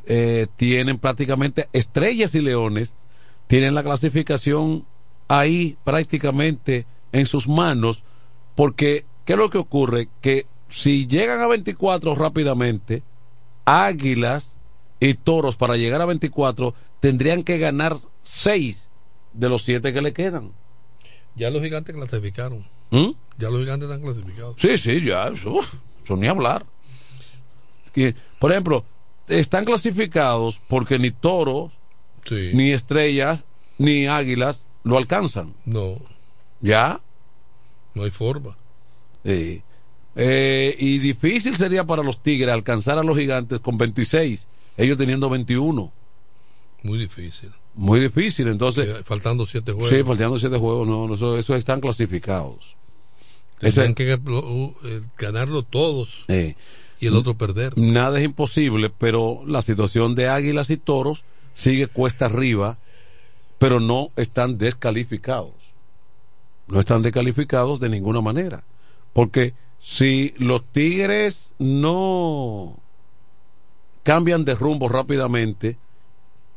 eh, 0.06 0.46
tienen 0.56 0.98
prácticamente 0.98 1.68
estrellas 1.72 2.34
y 2.34 2.40
leones, 2.40 2.94
tienen 3.46 3.74
la 3.74 3.82
clasificación 3.82 4.86
ahí 5.28 5.76
prácticamente 5.84 6.86
en 7.12 7.26
sus 7.26 7.48
manos, 7.48 8.04
porque 8.54 9.06
¿qué 9.24 9.34
es 9.34 9.38
lo 9.38 9.50
que 9.50 9.58
ocurre? 9.58 10.08
Que 10.20 10.46
si 10.68 11.06
llegan 11.06 11.40
a 11.40 11.46
24 11.46 12.14
rápidamente, 12.14 13.02
Águilas 13.64 14.56
y 15.00 15.14
Toros 15.14 15.56
para 15.56 15.76
llegar 15.76 16.00
a 16.00 16.06
24 16.06 16.74
tendrían 17.00 17.42
que 17.42 17.58
ganar 17.58 17.96
6 18.22 18.88
de 19.32 19.48
los 19.48 19.64
7 19.64 19.92
que 19.92 20.02
le 20.02 20.12
quedan. 20.12 20.52
Ya 21.36 21.50
los 21.50 21.62
gigantes 21.62 21.94
clasificaron. 21.94 22.66
¿Mm? 22.90 23.10
Ya 23.38 23.50
los 23.50 23.60
gigantes 23.60 23.88
están 23.88 24.02
clasificados. 24.02 24.56
Sí, 24.58 24.78
sí, 24.78 25.04
ya, 25.04 25.28
eso, 25.28 25.60
eso 26.02 26.16
ni 26.16 26.28
hablar. 26.28 26.64
por 28.38 28.52
ejemplo, 28.52 28.84
están 29.28 29.64
clasificados 29.64 30.60
porque 30.68 30.98
ni 30.98 31.10
Toros, 31.10 31.72
ni 32.30 32.72
Estrellas, 32.72 33.44
ni 33.78 34.06
Águilas 34.06 34.66
lo 34.84 34.98
alcanzan. 34.98 35.54
No. 35.64 35.96
¿Ya? 36.60 37.00
No 37.94 38.04
hay 38.04 38.10
forma. 38.10 38.56
Sí. 39.24 39.62
Eh, 40.16 40.76
y 40.78 40.98
difícil 40.98 41.56
sería 41.56 41.84
para 41.84 42.02
los 42.02 42.22
Tigres 42.22 42.52
alcanzar 42.52 42.98
a 42.98 43.02
los 43.02 43.18
gigantes 43.18 43.58
con 43.60 43.76
26, 43.76 44.46
ellos 44.76 44.96
teniendo 44.96 45.28
21. 45.28 45.92
Muy 46.84 46.98
difícil. 46.98 47.50
Muy 47.74 47.98
difícil, 47.98 48.46
entonces. 48.48 49.02
faltando 49.04 49.44
siete 49.46 49.72
juegos. 49.72 49.90
Sí, 49.90 50.04
faltando 50.04 50.38
siete 50.38 50.58
juegos, 50.58 50.86
no, 50.86 51.12
eso, 51.12 51.36
eso 51.36 51.56
están 51.56 51.80
clasificados. 51.80 52.76
Tienen 53.58 53.94
que 53.94 54.12
eh, 54.12 55.00
ganarlo 55.18 55.62
todos 55.62 56.26
y 56.28 57.06
el 57.06 57.16
otro 57.16 57.34
perder. 57.34 57.76
Nada 57.76 58.18
es 58.18 58.24
imposible, 58.24 58.90
pero 58.90 59.42
la 59.46 59.62
situación 59.62 60.14
de 60.14 60.28
Águilas 60.28 60.70
y 60.70 60.76
Toros 60.76 61.24
sigue 61.52 61.86
cuesta 61.86 62.26
arriba 62.26 62.78
pero 63.64 63.80
no 63.80 64.10
están 64.16 64.58
descalificados. 64.58 65.54
No 66.66 66.80
están 66.80 67.00
descalificados 67.00 67.80
de 67.80 67.88
ninguna 67.88 68.20
manera. 68.20 68.62
Porque 69.14 69.54
si 69.80 70.34
los 70.36 70.70
Tigres 70.70 71.54
no 71.58 72.76
cambian 74.02 74.44
de 74.44 74.54
rumbo 74.54 74.86
rápidamente 74.86 75.78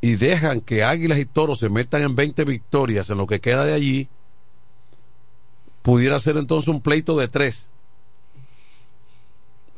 y 0.01 0.15
dejan 0.15 0.59
que 0.59 0.83
Águilas 0.83 1.19
y 1.19 1.25
Toros 1.25 1.59
se 1.59 1.69
metan 1.69 2.01
en 2.01 2.13
20 2.17 2.43
victorias 2.43 3.09
en 3.09 3.19
lo 3.19 3.25
que 3.25 3.39
queda 3.39 3.63
de 3.63 3.71
allí, 3.71 4.09
pudiera 5.83 6.19
ser 6.19 6.35
entonces 6.35 6.67
un 6.67 6.81
pleito 6.81 7.17
de 7.17 7.29
tres. 7.29 7.69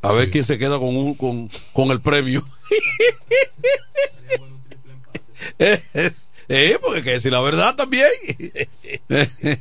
A 0.01 0.13
ver 0.13 0.31
quién 0.31 0.45
se 0.45 0.57
queda 0.57 0.79
con, 0.79 0.97
un, 0.97 1.13
con, 1.13 1.47
con 1.73 1.91
el 1.91 2.01
premio. 2.01 2.43
Eh, 6.99 7.03
que 7.03 7.11
decir 7.11 7.31
la 7.31 7.41
verdad 7.41 7.75
también. 7.75 8.09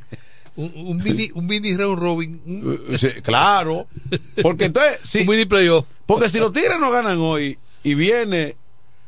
un, 0.56 0.96
mini, 0.98 1.30
un 1.34 1.46
mini 1.46 1.76
round 1.76 1.98
robin. 1.98 2.40
claro. 3.22 3.86
Porque 4.42 4.66
entonces. 4.66 5.00
Si, 5.04 5.20
un 5.20 5.28
mini 5.28 5.44
playoff. 5.46 5.86
Porque 6.06 6.28
si 6.28 6.38
los 6.38 6.52
Tigres 6.52 6.78
no 6.80 6.90
ganan 6.90 7.18
hoy 7.18 7.58
y 7.82 7.94
viene, 7.94 8.56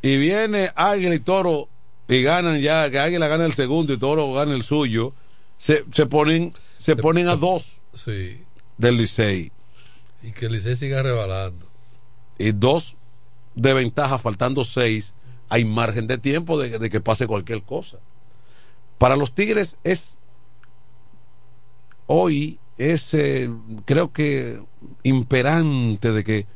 y 0.02 0.16
viene 0.18 0.70
Águila 0.74 1.14
y 1.14 1.20
Toro 1.20 1.68
y 2.08 2.22
ganan 2.22 2.60
ya, 2.60 2.90
que 2.90 2.98
Águila 2.98 3.28
gana 3.28 3.46
el 3.46 3.54
segundo 3.54 3.92
y 3.92 3.98
Toro 3.98 4.32
gana 4.32 4.54
el 4.54 4.62
suyo, 4.62 5.14
se, 5.58 5.84
se 5.92 6.06
ponen, 6.06 6.52
se 6.80 6.96
ponen 6.96 7.28
a 7.28 7.36
dos 7.36 7.80
sí. 7.94 8.40
del 8.76 8.96
Licey. 8.96 9.52
Y 10.22 10.32
que 10.32 10.46
el 10.46 10.52
Licey 10.52 10.76
siga 10.76 11.02
rebalando. 11.02 11.66
Y 12.38 12.52
dos 12.52 12.96
de 13.54 13.74
ventaja, 13.74 14.18
faltando 14.18 14.64
seis 14.64 15.14
hay 15.50 15.64
margen 15.64 16.06
de 16.06 16.16
tiempo 16.16 16.58
de, 16.58 16.88
que 16.88 17.00
pase 17.00 17.26
cualquier 17.26 17.62
cosa. 17.62 17.98
Para 19.00 19.16
los 19.16 19.32
Tigres 19.32 19.78
es 19.82 20.18
hoy 22.06 22.58
es 22.76 23.14
eh, 23.14 23.50
creo 23.86 24.12
que 24.12 24.62
imperante 25.02 26.12
de 26.12 26.22
que 26.22 26.46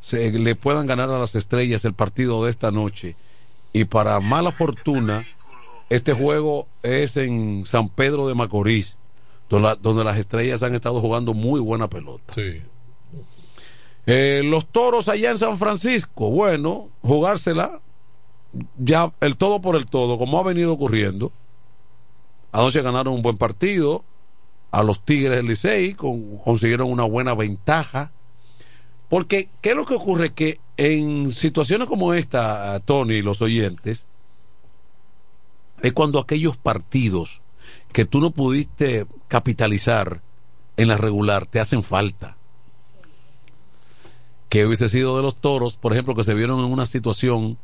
se 0.00 0.32
le 0.32 0.56
puedan 0.56 0.88
ganar 0.88 1.10
a 1.10 1.20
las 1.20 1.36
estrellas 1.36 1.84
el 1.84 1.94
partido 1.94 2.44
de 2.44 2.50
esta 2.50 2.72
noche. 2.72 3.14
Y 3.72 3.84
para 3.84 4.18
mala 4.18 4.50
fortuna 4.50 5.24
este 5.90 6.12
juego 6.12 6.66
es 6.82 7.16
en 7.16 7.66
San 7.66 7.88
Pedro 7.88 8.26
de 8.26 8.34
Macorís 8.34 8.96
donde, 9.48 10.02
las 10.02 10.18
estrellas 10.18 10.64
han 10.64 10.74
estado 10.74 11.00
jugando 11.00 11.34
muy 11.34 11.60
buena 11.60 11.88
pelota. 11.88 12.34
Eh, 14.06 14.42
los 14.44 14.66
toros 14.66 15.08
allá 15.08 15.30
en 15.30 15.38
San 15.38 15.56
Francisco 15.56 16.30
bueno 16.30 16.88
jugársela 17.02 17.80
ya 18.76 19.12
el 19.20 19.36
todo 19.36 19.60
por 19.60 19.76
el 19.76 19.86
todo, 19.86 20.18
como 20.18 20.40
ha 20.40 20.42
venido 20.42 20.72
ocurriendo. 20.72 21.30
Anoche 22.52 22.82
ganaron 22.82 23.14
un 23.14 23.22
buen 23.22 23.38
partido. 23.38 24.04
A 24.70 24.82
los 24.82 25.04
Tigres 25.04 25.36
del 25.36 25.46
Licey 25.46 25.94
consiguieron 25.94 26.90
una 26.90 27.04
buena 27.04 27.34
ventaja. 27.34 28.12
Porque, 29.08 29.50
¿qué 29.60 29.70
es 29.70 29.76
lo 29.76 29.84
que 29.84 29.94
ocurre? 29.94 30.32
Que 30.32 30.60
en 30.78 31.32
situaciones 31.32 31.88
como 31.88 32.14
esta, 32.14 32.80
Tony 32.80 33.14
y 33.14 33.22
los 33.22 33.42
oyentes, 33.42 34.06
es 35.82 35.92
cuando 35.92 36.18
aquellos 36.18 36.56
partidos 36.56 37.42
que 37.92 38.04
tú 38.04 38.20
no 38.20 38.30
pudiste 38.30 39.06
capitalizar 39.28 40.22
en 40.76 40.88
la 40.88 40.96
regular 40.96 41.46
te 41.46 41.60
hacen 41.60 41.82
falta. 41.82 42.36
Que 44.48 44.66
hubiese 44.66 44.88
sido 44.88 45.16
de 45.16 45.22
los 45.22 45.36
toros, 45.36 45.76
por 45.76 45.92
ejemplo, 45.92 46.14
que 46.14 46.24
se 46.24 46.34
vieron 46.34 46.60
en 46.60 46.66
una 46.66 46.86
situación 46.86 47.58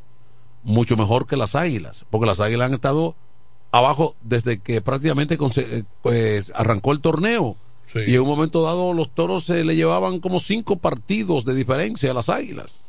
mucho 0.62 0.96
mejor 0.96 1.26
que 1.26 1.36
las 1.36 1.54
águilas, 1.54 2.04
porque 2.10 2.26
las 2.26 2.40
águilas 2.40 2.66
han 2.66 2.74
estado 2.74 3.14
abajo 3.70 4.16
desde 4.22 4.58
que 4.58 4.80
prácticamente 4.80 5.38
eh, 5.40 5.82
pues, 6.02 6.52
arrancó 6.54 6.92
el 6.92 7.00
torneo. 7.00 7.56
Y 8.06 8.14
en 8.14 8.20
un 8.20 8.28
momento 8.28 8.62
dado 8.62 8.92
los 8.92 9.14
toros 9.14 9.44
se 9.44 9.64
le 9.64 9.74
llevaban 9.74 10.20
como 10.20 10.40
cinco 10.40 10.76
partidos 10.76 11.46
de 11.46 11.54
diferencia 11.54 12.10
a 12.10 12.14
las 12.14 12.28
águilas. 12.28 12.82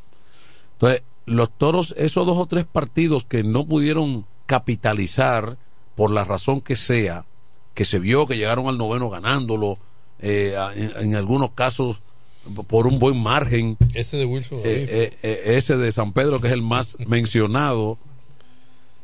Entonces, 0.73 1.03
los 1.25 1.49
toros, 1.57 1.93
esos 1.97 2.25
dos 2.25 2.37
o 2.37 2.47
tres 2.47 2.65
partidos 2.65 3.23
que 3.23 3.43
no 3.43 3.65
pudieron 3.65 4.25
capitalizar 4.45 5.57
por 5.95 6.11
la 6.11 6.25
razón 6.25 6.59
que 6.59 6.75
sea, 6.75 7.25
que 7.75 7.85
se 7.85 7.99
vio 7.99 8.27
que 8.27 8.35
llegaron 8.35 8.67
al 8.67 8.77
noveno 8.77 9.09
ganándolo, 9.09 9.79
eh, 10.19 10.55
en, 10.75 10.91
en 10.97 11.15
algunos 11.15 11.51
casos 11.51 12.01
por 12.67 12.87
un 12.87 12.99
buen 12.99 13.21
margen. 13.21 13.77
Ese 13.93 14.17
de 14.17 14.25
Wilson. 14.25 14.59
Eh, 14.63 15.13
eh, 15.21 15.41
ese 15.45 15.77
de 15.77 15.91
San 15.91 16.13
Pedro, 16.13 16.39
que 16.39 16.47
es 16.47 16.53
el 16.53 16.61
más 16.61 16.97
mencionado. 17.07 17.97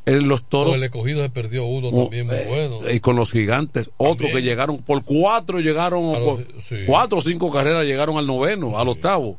En 0.07 0.27
los 0.27 0.43
toros. 0.43 0.73
Con 0.73 0.77
el 0.77 0.83
escogido 0.83 1.23
se 1.23 1.29
perdió 1.31 1.65
uno 1.65 1.89
también 1.91 2.27
muy 2.27 2.35
eh, 2.35 2.45
bueno. 2.47 2.91
Y 2.91 2.99
con 2.99 3.15
los 3.15 3.31
gigantes, 3.31 3.89
otros 3.97 4.29
que 4.31 4.41
llegaron 4.43 4.77
por 4.77 5.03
cuatro, 5.03 5.59
llegaron 5.59 6.13
por 6.23 6.45
sí. 6.63 6.83
cuatro 6.85 7.17
o 7.17 7.21
cinco 7.21 7.51
carreras, 7.51 7.85
llegaron 7.85 8.17
al 8.17 8.27
noveno, 8.27 8.77
al 8.77 8.87
octavo. 8.87 9.37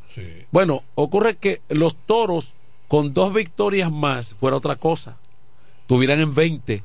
Bueno, 0.51 0.82
ocurre 0.97 1.36
que 1.36 1.60
los 1.68 1.94
toros, 2.06 2.55
con 2.88 3.14
dos 3.14 3.32
victorias 3.32 3.93
más, 3.93 4.34
fuera 4.34 4.56
otra 4.56 4.74
cosa. 4.76 5.16
Tuvieran 5.86 6.20
en 6.20 6.34
20, 6.34 6.82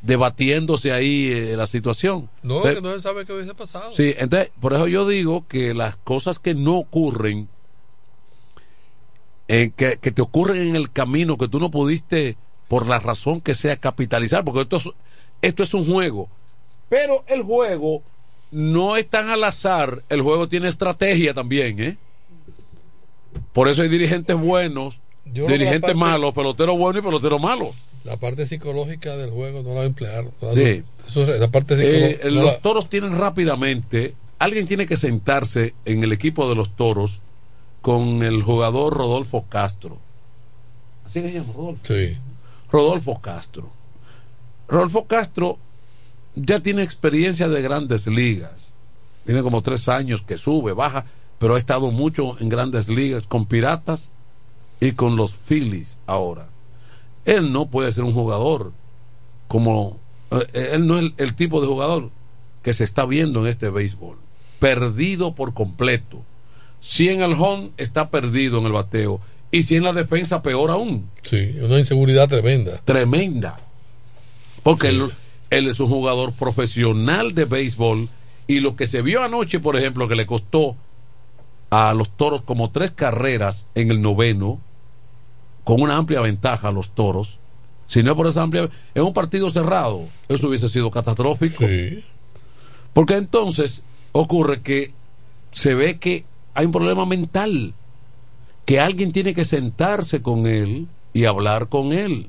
debatiéndose 0.00 0.92
ahí 0.92 1.30
eh, 1.32 1.54
la 1.56 1.66
situación. 1.66 2.30
No, 2.42 2.62
Pero- 2.62 2.76
que 2.76 2.88
no 2.88 2.94
se 2.94 3.00
sabe 3.00 3.26
qué 3.26 3.34
hubiese 3.34 3.54
pasado. 3.54 3.94
Sí, 3.94 4.14
entonces, 4.16 4.50
por 4.58 4.72
eso 4.72 4.88
yo 4.88 5.06
digo 5.06 5.44
que 5.46 5.74
las 5.74 5.96
cosas 5.96 6.38
que 6.38 6.54
no 6.54 6.76
ocurren, 6.78 7.48
eh, 9.48 9.70
que, 9.76 9.98
que 10.00 10.10
te 10.12 10.22
ocurren 10.22 10.68
en 10.68 10.76
el 10.76 10.90
camino, 10.90 11.36
que 11.36 11.48
tú 11.48 11.60
no 11.60 11.70
pudiste, 11.70 12.36
por 12.68 12.86
la 12.86 12.98
razón 12.98 13.40
que 13.40 13.54
sea, 13.54 13.76
capitalizar, 13.76 14.44
porque 14.44 14.62
esto 14.62 14.76
es, 14.78 14.84
esto 15.42 15.62
es 15.62 15.74
un 15.74 15.84
juego. 15.90 16.28
Pero 16.88 17.24
el 17.28 17.42
juego 17.42 18.02
no 18.50 18.96
es 18.96 19.06
tan 19.08 19.28
al 19.28 19.44
azar, 19.44 20.02
el 20.08 20.22
juego 20.22 20.48
tiene 20.48 20.68
estrategia 20.68 21.34
también, 21.34 21.80
¿eh? 21.80 21.96
Por 23.52 23.68
eso 23.68 23.82
hay 23.82 23.88
dirigentes 23.88 24.36
buenos, 24.36 25.00
Yo 25.24 25.46
dirigentes 25.46 25.80
parte- 25.82 25.94
malos, 25.94 26.32
peloteros 26.34 26.76
buenos 26.78 27.02
y 27.02 27.06
peloteros 27.06 27.40
malos. 27.40 27.74
La 28.04 28.16
parte 28.16 28.46
psicológica 28.46 29.16
del 29.16 29.30
juego 29.30 29.62
no 29.62 29.70
la 29.70 29.74
va 29.76 29.80
a 29.82 29.84
emplear. 29.86 30.24
No 30.40 30.52
la- 30.52 30.54
Sí. 30.54 30.82
eso 31.08 31.26
la 31.26 31.48
parte 31.48 31.74
Eh, 31.78 32.20
no 32.24 32.30
los 32.30 32.44
la- 32.52 32.58
toros 32.60 32.88
tienen 32.88 33.18
rápidamente, 33.18 34.14
alguien 34.38 34.66
tiene 34.66 34.86
que 34.86 34.96
sentarse 34.96 35.74
en 35.84 36.04
el 36.04 36.12
equipo 36.12 36.48
de 36.48 36.54
los 36.54 36.74
toros 36.76 37.20
con 37.82 38.22
el 38.22 38.42
jugador 38.42 38.94
Rodolfo 38.96 39.44
Castro. 39.48 39.98
Así 41.04 41.20
que 41.22 41.28
se 41.28 41.34
llama 41.34 41.52
Rodolfo. 41.54 41.80
Sí. 41.84 42.16
Rodolfo 42.70 43.20
Castro. 43.20 43.70
Rodolfo 44.68 45.06
Castro 45.06 45.58
ya 46.34 46.60
tiene 46.60 46.82
experiencia 46.82 47.48
de 47.48 47.62
grandes 47.62 48.06
ligas. 48.06 48.72
Tiene 49.24 49.42
como 49.42 49.62
tres 49.62 49.88
años 49.88 50.22
que 50.22 50.38
sube, 50.38 50.72
baja, 50.72 51.06
pero 51.38 51.54
ha 51.54 51.58
estado 51.58 51.90
mucho 51.90 52.38
en 52.40 52.48
grandes 52.48 52.88
ligas 52.88 53.26
con 53.26 53.46
Piratas 53.46 54.12
y 54.80 54.92
con 54.92 55.16
los 55.16 55.34
Phillies 55.34 55.98
ahora. 56.06 56.48
Él 57.24 57.52
no 57.52 57.66
puede 57.66 57.92
ser 57.92 58.04
un 58.04 58.12
jugador 58.12 58.72
como 59.48 59.98
eh, 60.30 60.70
él 60.74 60.86
no 60.86 60.98
es 60.98 61.04
el, 61.04 61.14
el 61.18 61.34
tipo 61.34 61.60
de 61.60 61.66
jugador 61.66 62.10
que 62.62 62.72
se 62.72 62.84
está 62.84 63.04
viendo 63.04 63.40
en 63.40 63.46
este 63.46 63.70
béisbol. 63.70 64.18
Perdido 64.58 65.34
por 65.34 65.54
completo. 65.54 66.22
Si 66.80 67.08
en 67.08 67.22
el 67.22 67.32
home 67.32 67.72
está 67.76 68.10
perdido 68.10 68.58
en 68.58 68.66
el 68.66 68.72
bateo 68.72 69.20
y 69.56 69.62
si 69.62 69.76
en 69.76 69.84
la 69.84 69.94
defensa 69.94 70.42
peor 70.42 70.70
aún. 70.70 71.08
Sí, 71.22 71.56
una 71.62 71.78
inseguridad 71.78 72.28
tremenda. 72.28 72.78
Tremenda. 72.84 73.58
Porque 74.62 74.88
él, 74.88 75.10
él 75.48 75.66
es 75.66 75.80
un 75.80 75.88
jugador 75.88 76.32
profesional 76.32 77.34
de 77.34 77.46
béisbol 77.46 78.10
y 78.46 78.60
lo 78.60 78.76
que 78.76 78.86
se 78.86 79.00
vio 79.00 79.22
anoche, 79.22 79.58
por 79.58 79.76
ejemplo, 79.76 80.08
que 80.08 80.14
le 80.14 80.26
costó 80.26 80.76
a 81.70 81.94
los 81.94 82.10
toros 82.10 82.42
como 82.42 82.70
tres 82.70 82.90
carreras 82.90 83.66
en 83.74 83.90
el 83.90 84.02
noveno, 84.02 84.60
con 85.64 85.80
una 85.80 85.96
amplia 85.96 86.20
ventaja 86.20 86.68
a 86.68 86.72
los 86.72 86.90
toros. 86.90 87.38
Si 87.86 88.02
no 88.02 88.10
es 88.10 88.16
por 88.18 88.26
esa 88.26 88.42
amplia, 88.42 88.68
en 88.94 89.02
un 89.02 89.14
partido 89.14 89.48
cerrado, 89.48 90.02
eso 90.28 90.48
hubiese 90.48 90.68
sido 90.68 90.90
catastrófico. 90.90 91.64
Porque 92.92 93.14
entonces 93.16 93.84
ocurre 94.12 94.60
que 94.60 94.92
se 95.50 95.74
ve 95.74 95.98
que 95.98 96.26
hay 96.52 96.66
un 96.66 96.72
problema 96.72 97.06
mental, 97.06 97.72
que 98.66 98.80
alguien 98.80 99.12
tiene 99.12 99.32
que 99.32 99.44
sentarse 99.46 100.20
con 100.20 100.46
él 100.46 100.88
y 101.14 101.24
hablar 101.24 101.68
con 101.70 101.92
él. 101.92 102.28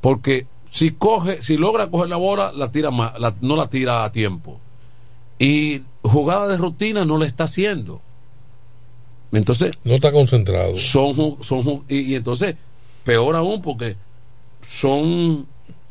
Porque 0.00 0.46
si 0.70 0.92
coge, 0.92 1.42
si 1.42 1.58
logra 1.58 1.90
coger 1.90 2.08
la 2.08 2.16
bola, 2.16 2.52
la 2.54 2.70
tira 2.72 2.90
la- 2.90 3.34
no 3.42 3.56
la 3.56 3.68
tira 3.68 4.04
a 4.04 4.12
tiempo. 4.12 4.58
Y 5.38 5.82
jugada 6.02 6.48
de 6.48 6.56
rutina 6.56 7.04
no 7.04 7.18
la 7.18 7.26
está 7.26 7.44
haciendo. 7.44 8.00
Entonces. 9.32 9.72
No 9.84 9.94
está 9.94 10.12
concentrado. 10.12 10.76
Son, 10.76 11.36
son 11.42 11.84
y, 11.88 12.00
y 12.12 12.14
entonces, 12.14 12.56
peor 13.04 13.36
aún, 13.36 13.60
porque 13.62 13.96
son. 14.66 15.46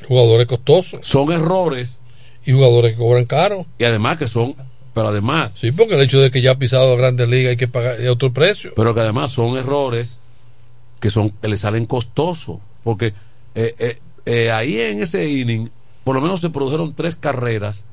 Jugadores 0.08 0.48
costosos. 0.48 1.00
Son 1.04 1.32
errores. 1.32 2.00
Y 2.46 2.54
jugadores 2.54 2.94
que 2.94 3.00
cobran 3.00 3.26
caro. 3.26 3.66
Y 3.78 3.84
además 3.84 4.18
que 4.18 4.28
son. 4.28 4.56
Pero 5.00 5.12
además. 5.12 5.54
Sí, 5.54 5.72
porque 5.72 5.94
el 5.94 6.02
hecho 6.02 6.20
de 6.20 6.30
que 6.30 6.42
ya 6.42 6.52
ha 6.52 6.60
pisado 6.60 6.98
grandes 6.98 7.30
ligas 7.30 7.52
hay 7.52 7.56
que 7.56 7.70
pagar 7.70 8.06
otro 8.10 8.34
precio. 8.34 8.74
Pero 8.76 8.94
que 8.94 9.00
además 9.00 9.32
son 9.32 9.56
errores 9.56 10.20
que 11.00 11.10
son 11.10 11.30
que 11.30 11.48
le 11.48 11.56
salen 11.56 11.86
costosos. 11.86 12.58
Porque 12.84 13.14
eh, 13.56 13.76
eh, 13.80 14.00
eh, 14.26 14.52
ahí 14.52 14.78
en 14.78 15.02
ese 15.02 15.26
inning, 15.30 15.70
por 16.04 16.16
lo 16.16 16.22
menos 16.22 16.42
se 16.42 16.50
produjeron 16.50 16.94
tres 16.96 17.16
carreras 17.16 17.86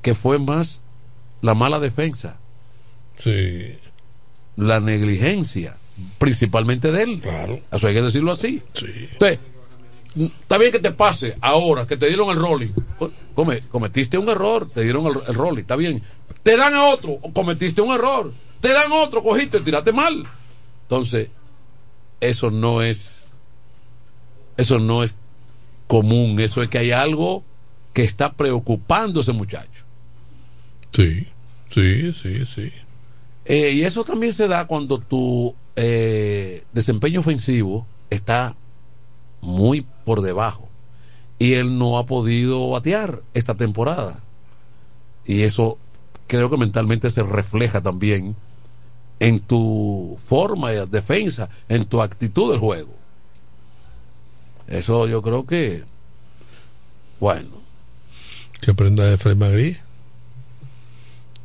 que 0.00 0.14
fue 0.14 0.38
más 0.38 0.82
la 1.42 1.54
mala 1.54 1.80
defensa. 1.80 2.36
Sí. 3.16 3.74
La 4.54 4.78
negligencia, 4.78 5.78
principalmente 6.18 6.92
de 6.92 7.02
él. 7.02 7.20
Claro. 7.20 7.58
Eso 7.72 7.88
hay 7.88 7.94
que 7.94 8.02
decirlo 8.02 8.30
así. 8.30 8.62
Sí. 8.72 8.86
Entonces, 9.14 9.40
está 10.16 10.58
bien 10.58 10.70
que 10.70 10.78
te 10.78 10.92
pase 10.92 11.34
ahora 11.40 11.88
que 11.88 11.96
te 11.96 12.06
dieron 12.06 12.30
el 12.30 12.36
rolling. 12.36 12.70
Come- 13.38 13.60
cometiste 13.70 14.18
un 14.18 14.28
error, 14.28 14.68
te 14.68 14.82
dieron 14.82 15.06
el, 15.06 15.12
el 15.28 15.34
rolling, 15.34 15.60
está 15.60 15.76
bien. 15.76 16.02
Te 16.42 16.56
dan 16.56 16.74
a 16.74 16.86
otro, 16.86 17.18
cometiste 17.32 17.80
un 17.80 17.92
error. 17.92 18.32
Te 18.60 18.72
dan 18.72 18.90
otro, 18.90 19.22
cogiste, 19.22 19.60
tiraste 19.60 19.92
mal. 19.92 20.24
Entonces, 20.82 21.28
eso 22.20 22.50
no 22.50 22.82
es. 22.82 23.26
Eso 24.56 24.80
no 24.80 25.04
es 25.04 25.14
común. 25.86 26.40
Eso 26.40 26.64
es 26.64 26.68
que 26.68 26.78
hay 26.78 26.90
algo 26.90 27.44
que 27.92 28.02
está 28.02 28.32
preocupando 28.32 29.20
a 29.20 29.22
ese 29.22 29.32
muchacho. 29.32 29.84
Sí, 30.90 31.28
sí, 31.72 32.12
sí, 32.20 32.44
sí. 32.44 32.72
Eh, 33.44 33.70
y 33.74 33.82
eso 33.82 34.02
también 34.02 34.32
se 34.32 34.48
da 34.48 34.66
cuando 34.66 34.98
tu 34.98 35.54
eh, 35.76 36.64
desempeño 36.72 37.20
ofensivo 37.20 37.86
está 38.10 38.56
muy 39.40 39.86
por 40.04 40.22
debajo. 40.22 40.67
Y 41.38 41.54
él 41.54 41.78
no 41.78 41.98
ha 41.98 42.06
podido 42.06 42.70
batear 42.70 43.22
esta 43.34 43.54
temporada. 43.54 44.20
Y 45.24 45.42
eso 45.42 45.78
creo 46.26 46.50
que 46.50 46.56
mentalmente 46.56 47.10
se 47.10 47.22
refleja 47.22 47.80
también 47.80 48.36
en 49.20 49.40
tu 49.40 50.18
forma 50.28 50.70
de 50.70 50.86
defensa, 50.86 51.48
en 51.68 51.84
tu 51.84 52.00
actitud 52.00 52.50
del 52.50 52.60
juego. 52.60 52.94
Eso 54.68 55.06
yo 55.08 55.22
creo 55.22 55.46
que, 55.46 55.84
bueno, 57.18 57.48
Que 58.60 58.72
aprenda 58.72 59.04
de 59.04 59.16
Fred 59.16 59.36
Magri. 59.36 59.76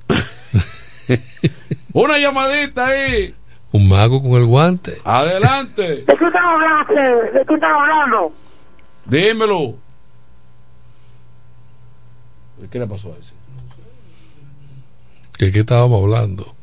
una 1.93 2.17
llamadita 2.17 2.87
ahí. 2.87 3.35
Un 3.71 3.87
mago 3.87 4.21
con 4.21 4.33
el 4.33 4.45
guante. 4.45 4.97
Adelante. 5.03 6.03
¿De 6.03 6.17
qué 6.17 6.25
están 6.25 6.43
hablando? 6.43 6.93
¿De 6.93 7.45
qué 7.47 7.53
están 7.53 7.71
hablando? 7.71 8.33
Dímelo. 9.05 9.82
¿Qué 12.69 12.79
le 12.79 12.87
pasó 12.87 13.13
a 13.13 13.17
ese? 13.19 13.33
¿De 15.39 15.51
qué 15.51 15.59
estábamos 15.61 16.01
hablando? 16.01 16.55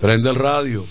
Prende 0.00 0.30
el 0.30 0.36
radio. 0.36 0.84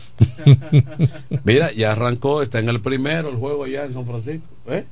Mira, 1.43 1.71
ya 1.71 1.93
arrancó, 1.93 2.41
está 2.41 2.59
en 2.59 2.69
el 2.69 2.81
primero 2.81 3.29
el 3.29 3.37
juego 3.37 3.63
allá 3.63 3.85
en 3.85 3.93
San 3.93 4.05
Francisco. 4.05 4.45
¿Eh? 4.67 4.85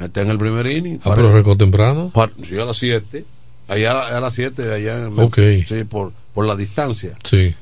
Está 0.00 0.22
en 0.22 0.30
el 0.30 0.38
primer 0.38 0.66
inning. 0.66 0.98
Ah, 1.04 1.12
pero 1.14 1.28
arrancó 1.28 1.56
temprano. 1.56 2.10
Par- 2.14 2.32
sí, 2.46 2.58
a 2.58 2.64
las 2.64 2.76
7. 2.78 3.24
Allá 3.68 4.16
a 4.16 4.20
las 4.20 4.34
7 4.34 4.62
de 4.62 4.74
allá 4.74 5.04
en 5.06 5.18
Ok. 5.18 5.38
Sí, 5.66 5.84
por, 5.84 6.12
por 6.34 6.46
la 6.46 6.56
distancia. 6.56 7.16
Sí. 7.24 7.54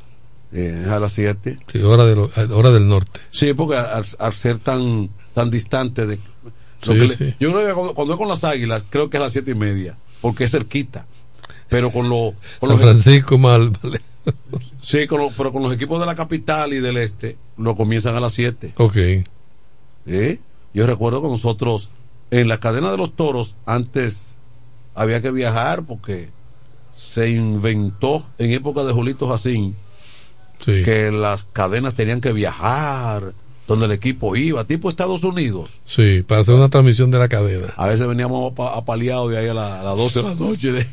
Eh, 0.52 0.85
a 0.89 0.98
las 1.01 1.12
7. 1.12 1.59
Sí, 1.73 1.78
hora, 1.82 2.05
de 2.05 2.15
lo- 2.16 2.31
hora 2.56 2.70
del 2.70 2.89
norte. 2.89 3.20
Sí, 3.31 3.52
porque 3.55 3.77
al, 3.77 4.05
al 4.19 4.32
ser 4.32 4.59
tan 4.59 5.11
tan 5.32 5.51
distante 5.51 6.06
de. 6.06 6.19
Lo 6.86 6.94
Sí, 6.94 7.01
que 7.01 7.06
le- 7.06 7.31
sí. 7.31 7.36
Yo 7.40 7.52
creo 7.52 7.66
que 7.66 7.73
cuando, 7.74 7.94
cuando 7.94 8.15
es 8.15 8.19
con 8.19 8.28
las 8.28 8.44
águilas, 8.44 8.85
creo 8.90 9.11
que 9.11 9.16
es 9.16 9.20
a 9.20 9.24
las 9.24 9.32
siete 9.32 9.52
y 9.52 9.55
media, 9.55 9.97
porque 10.20 10.44
es 10.44 10.51
cerquita. 10.51 11.06
Pero 11.69 11.90
con, 11.90 12.09
lo, 12.09 12.35
con 12.61 12.69
San 12.69 12.78
los 12.78 12.81
Francisco 12.81 13.39
mal. 13.39 13.73
vale. 13.82 14.01
Sí, 14.81 15.06
con 15.06 15.20
lo- 15.20 15.31
pero 15.31 15.52
con 15.52 15.62
los 15.62 15.73
equipos 15.73 16.01
de 16.01 16.06
la 16.06 16.15
capital 16.16 16.73
y 16.73 16.78
del 16.81 16.97
este, 16.98 17.36
lo 17.56 17.77
comienzan 17.77 18.15
a 18.16 18.20
las 18.20 18.32
7. 18.32 18.73
Ok. 18.77 18.97
Yo 20.74 20.86
recuerdo 20.86 21.23
que 21.23 21.28
nosotros, 21.28 21.90
en 22.31 22.48
la 22.48 22.59
cadena 22.61 22.90
de 22.90 22.97
los 22.97 23.15
toros, 23.16 23.55
antes 23.66 24.36
había 24.94 25.23
que 25.23 25.31
viajar 25.31 25.85
porque 25.85 26.31
se 26.97 27.31
inventó 27.31 28.27
en 28.39 28.51
época 28.52 28.82
de 28.85 28.93
Julito 28.93 29.28
Jacín 29.28 29.74
Sí. 30.65 30.82
que 30.85 31.11
las 31.11 31.44
cadenas 31.52 31.94
tenían 31.94 32.20
que 32.20 32.32
viajar 32.32 33.35
donde 33.66 33.86
el 33.86 33.92
equipo 33.92 34.36
iba, 34.36 34.64
tipo 34.64 34.88
Estados 34.88 35.24
Unidos. 35.24 35.80
Sí, 35.86 36.22
para 36.22 36.42
hacer 36.42 36.54
una 36.54 36.68
transmisión 36.68 37.10
de 37.10 37.18
la 37.18 37.28
cadena. 37.28 37.72
A 37.76 37.88
veces 37.88 38.06
veníamos 38.06 38.52
apaleados 38.58 39.30
de 39.30 39.38
ahí 39.38 39.48
a, 39.48 39.54
las 39.54 39.96
12 39.96 40.22
de 40.22 40.28
la 40.28 40.34
noche. 40.34 40.72
De... 40.72 40.86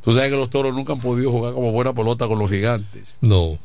Tú 0.00 0.12
sabes 0.12 0.30
que 0.30 0.36
los 0.36 0.50
toros 0.50 0.74
nunca 0.74 0.94
han 0.94 1.00
podido 1.00 1.30
jugar 1.30 1.52
como 1.52 1.72
buena 1.72 1.92
pelota 1.92 2.26
con 2.28 2.38
los 2.38 2.50
gigantes. 2.50 3.18
No. 3.20 3.58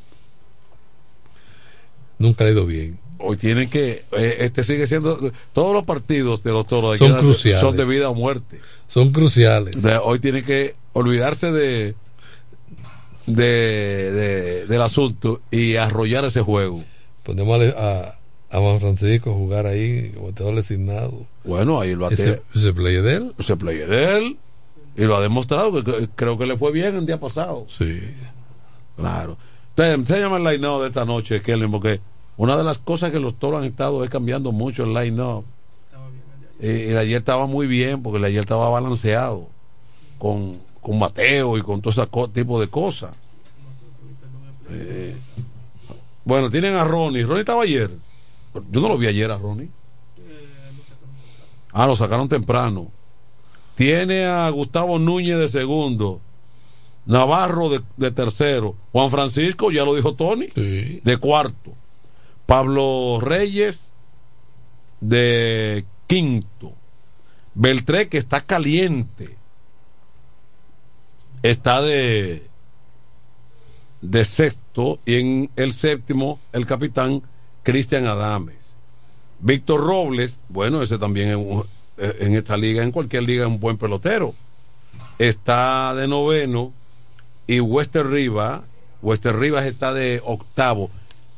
Nunca 2.18 2.46
ha 2.46 2.50
ido 2.50 2.66
bien. 2.66 3.00
Hoy 3.18 3.38
tienen 3.38 3.70
que. 3.70 4.04
Eh, 4.12 4.38
este 4.40 4.64
sigue 4.64 4.88
siendo. 4.88 5.32
Todos 5.54 5.74
los 5.74 5.84
partidos 5.84 6.44
de 6.44 6.52
los 6.52 6.68
toros 6.68 6.94
de 6.94 6.98
son, 6.98 7.20
cruciales. 7.20 7.62
son 7.62 7.78
de 7.78 7.86
vida 7.86 8.10
o 8.10 8.16
muerte. 8.16 8.60
Son 8.88 9.12
cruciales. 9.12 9.76
hoy 10.04 10.20
tienen 10.20 10.44
que 10.44 10.76
olvidarse 10.94 11.52
de, 11.52 11.96
de, 13.26 14.66
del 14.68 14.82
asunto 14.82 15.42
y 15.52 15.76
arrollar 15.76 16.26
ese 16.26 16.42
juego. 16.42 16.84
Ponemos 17.24 17.62
a, 17.76 18.16
a 18.52 18.60
Juan 18.60 18.80
Francisco 18.80 19.32
a 19.32 19.34
jugar 19.34 19.66
ahí 19.66 20.12
como 20.12 20.28
bateador 20.28 20.56
designado. 20.56 21.26
Bueno, 21.44 21.80
ahí 21.80 21.96
lo 21.96 22.08
hace. 22.08 22.42
¿Se 22.54 22.74
play 22.74 22.96
de 22.96 23.16
él? 23.16 23.36
Se 23.40 23.56
play 23.56 23.78
de 23.78 24.18
él. 24.18 24.38
Y 24.98 25.04
lo 25.04 25.16
ha 25.16 25.22
demostrado, 25.22 25.84
que, 25.84 26.10
creo 26.16 26.38
que 26.38 26.46
le 26.46 26.58
fue 26.58 26.72
bien 26.72 26.96
el 26.98 27.06
día 27.06 27.20
pasado. 27.20 27.66
Sí. 27.70 28.02
Claro. 28.98 29.38
Entonces, 29.76 30.16
se 30.16 30.22
llama 30.22 30.38
el 30.38 30.44
line 30.44 30.80
de 30.80 30.88
esta 30.88 31.06
noche, 31.06 31.42
Kelly, 31.42 31.68
porque 31.68 32.02
una 32.36 32.58
de 32.58 32.64
las 32.64 32.78
cosas 32.78 33.12
que 33.12 33.20
los 33.20 33.40
toros 33.40 33.62
han 33.62 33.66
estado 33.66 34.04
es 34.04 34.10
cambiando 34.10 34.52
mucho 34.52 34.84
el 34.84 34.94
line-up. 34.94 35.46
Y, 36.60 36.68
y, 36.68 36.96
ayer 36.96 37.20
estaba 37.20 37.48
muy 37.48 37.68
bien, 37.68 38.04
porque 38.04 38.18
el 38.18 38.26
ayer 38.26 38.42
estaba 38.42 38.70
balanceado 38.70 39.48
con, 40.20 40.60
con 40.82 41.00
Mateo 41.00 41.58
y 41.58 41.62
con 41.62 41.82
todo 41.82 41.92
ese 41.92 42.08
tipo 42.34 42.60
de 42.60 42.68
cosas. 42.68 43.12
Eh, 44.70 45.16
bueno, 46.26 46.50
tienen 46.50 46.76
a 46.76 46.84
Ronnie. 46.84 47.24
Ronnie 47.24 47.42
estaba 47.42 47.64
ayer. 47.64 47.92
Yo 48.54 48.82
no 48.82 48.90
lo 48.90 48.98
vi 48.98 49.08
ayer 49.08 49.32
a 49.32 49.38
Ronnie. 49.38 49.70
Ah, 51.72 51.88
lo 51.88 51.96
sacaron 51.96 52.28
temprano. 52.28 52.92
Tiene 53.76 54.26
a 54.26 54.50
Gustavo 54.50 55.00
Núñez 55.00 55.40
de 55.40 55.48
segundo. 55.48 56.20
Navarro 57.06 57.70
de, 57.70 58.12
tercero. 58.12 58.76
Juan 58.92 59.10
Francisco, 59.10 59.72
ya 59.72 59.84
lo 59.84 59.96
dijo 59.96 60.16
Tony, 60.16 60.48
de 60.48 61.18
cuarto. 61.20 61.74
Pablo 62.46 63.20
Reyes 63.22 63.92
de 65.00 65.86
quinto. 66.08 66.74
Beltré, 67.54 68.08
que 68.08 68.18
está 68.18 68.42
caliente, 68.42 69.38
está 71.44 71.82
de, 71.82 72.48
de 74.02 74.26
sexto. 74.26 75.00
Y 75.06 75.20
en 75.20 75.52
el 75.56 75.74
séptimo, 75.74 76.40
el 76.54 76.66
capitán 76.66 77.22
Cristian 77.64 78.08
Adames. 78.08 78.76
Víctor 79.40 79.82
Robles, 79.82 80.40
bueno, 80.50 80.84
ese 80.84 80.98
también 80.98 81.30
es 81.30 81.38
en 82.20 82.36
esta 82.36 82.58
liga, 82.58 82.84
en 82.84 82.92
cualquier 82.92 83.24
liga, 83.24 83.44
es 83.44 83.50
un 83.50 83.60
buen 83.60 83.78
pelotero. 83.78 84.34
Está 85.18 85.94
de 85.96 86.08
noveno. 86.08 86.74
Y 87.48 87.60
Wester 87.60 88.08
Rivas, 88.08 88.62
Wester 89.02 89.36
Rivas 89.36 89.66
está 89.66 89.94
de 89.94 90.22
octavo. 90.24 90.90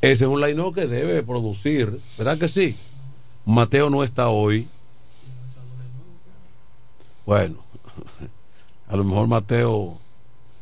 Ese 0.02 0.26
es 0.26 0.30
un 0.30 0.42
line 0.42 0.62
que 0.76 0.86
debe 0.86 1.24
producir, 1.24 2.00
¿verdad 2.18 2.38
que 2.38 2.48
sí? 2.48 2.76
Mateo 3.46 3.90
no 3.90 4.04
está 4.04 4.30
hoy. 4.30 4.68
Bueno, 7.26 7.56
a 8.94 8.96
lo 8.96 9.04
mejor 9.04 9.28
Mateo, 9.28 9.98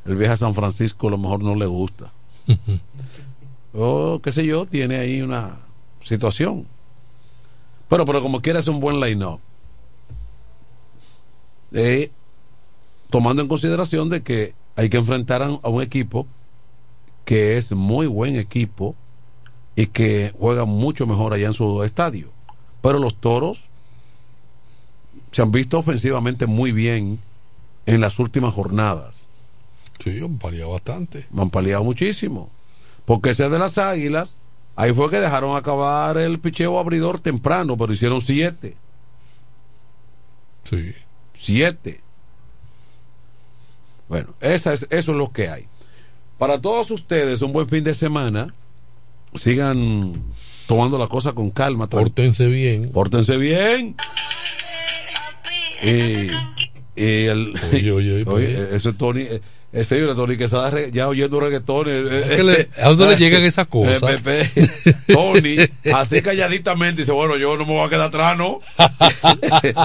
el 0.06 0.16
viaje 0.16 0.32
a 0.36 0.38
San 0.38 0.56
Francisco, 0.56 1.10
a 1.10 1.12
lo 1.12 1.18
mejor 1.18 1.44
no 1.44 1.54
le 1.54 1.66
gusta. 1.66 2.14
o 3.74 4.22
qué 4.24 4.32
sé 4.32 4.46
yo, 4.46 4.66
tiene 4.66 4.96
ahí 5.00 5.22
una 5.22 5.58
situación. 6.02 6.66
Pero, 7.90 8.06
pero 8.06 8.22
como 8.22 8.42
quiera 8.42 8.62
es 8.62 8.70
un 8.70 8.80
buen 8.80 9.02
line-up. 9.02 9.42
Eh, 11.74 12.10
tomando 13.10 13.42
en 13.42 13.50
consideración 13.50 14.08
de 14.08 14.22
que 14.22 14.56
hay 14.78 14.88
que 14.88 14.96
enfrentar 14.96 15.42
a 15.42 15.68
un 15.68 15.82
equipo 15.82 16.26
que 17.26 17.58
es 17.58 17.74
muy 17.74 18.08
buen 18.08 18.38
equipo 18.38 18.96
y 19.76 19.88
que 19.88 20.34
juega 20.40 20.64
mucho 20.64 21.06
mejor 21.06 21.34
allá 21.34 21.48
en 21.48 21.54
su 21.54 21.84
estadio. 21.84 22.30
Pero 22.82 22.98
los 22.98 23.16
toros 23.16 23.66
se 25.32 25.42
han 25.42 25.52
visto 25.52 25.80
ofensivamente 25.80 26.46
muy 26.46 26.72
bien 26.72 27.20
en 27.86 28.02
las 28.02 28.20
últimas 28.20 28.54
jornadas. 28.54 29.28
Sí, 30.00 30.20
han 30.20 30.38
paliado 30.38 30.72
bastante. 30.72 31.28
Han 31.38 31.50
paliado 31.50 31.84
muchísimo. 31.84 32.50
Porque 33.06 33.32
ese 33.32 33.50
de 33.50 33.60
las 33.60 33.78
águilas, 33.78 34.38
ahí 34.76 34.94
fue 34.94 35.10
que 35.10 35.20
dejaron 35.20 35.56
acabar 35.56 36.18
el 36.18 36.40
picheo 36.40 36.80
abridor 36.80 37.20
temprano, 37.20 37.78
pero 37.78 37.94
hicieron 37.94 38.22
siete. 38.22 38.76
Sí. 40.64 40.94
Siete. 41.34 42.02
Bueno, 44.08 44.34
esa 44.42 44.74
es, 44.74 44.88
eso 44.90 45.12
es 45.12 45.18
lo 45.18 45.32
que 45.32 45.50
hay. 45.50 45.68
Para 46.38 46.60
todos 46.60 46.92
ustedes, 46.92 47.42
un 47.42 47.54
buen 47.54 47.68
fin 47.70 47.84
de 47.84 47.94
semana 47.94 48.54
sigan 49.36 50.14
tomando 50.68 50.98
la 50.98 51.08
cosa 51.08 51.34
con 51.34 51.52
calma. 51.52 51.88
Pórtense 51.88 52.48
bien. 52.48 52.92
Pórtense 52.92 53.38
bien. 53.38 53.96
Y, 55.84 56.30
y 57.02 57.26
el, 57.26 57.54
oye, 57.74 57.92
oye, 57.92 58.24
oye, 58.28 58.68
eso 58.76 58.90
es 58.90 58.98
Tony. 58.98 59.22
Eh, 59.22 59.42
ese 59.74 59.96
señor 59.96 60.16
Tony 60.16 60.38
que 60.38 60.44
está 60.44 60.70
ya 60.90 61.08
oyendo 61.08 61.40
reggaetón. 61.40 61.88
Eh, 61.88 62.04
eh, 62.12 62.70
¿A 62.78 62.90
dónde 62.90 63.08
le 63.08 63.16
llegan 63.16 63.42
esas 63.44 63.68
cosas? 63.70 64.22
Tony, 65.08 65.56
así 65.94 66.22
calladitamente, 66.22 67.02
dice: 67.02 67.14
Bueno, 67.14 67.38
yo 67.38 67.56
no 67.58 67.66
me 67.66 67.74
voy 67.74 67.88
a 67.88 67.90
quedar 67.90 68.08
atrás, 68.08 68.38
¿no? 68.38 68.60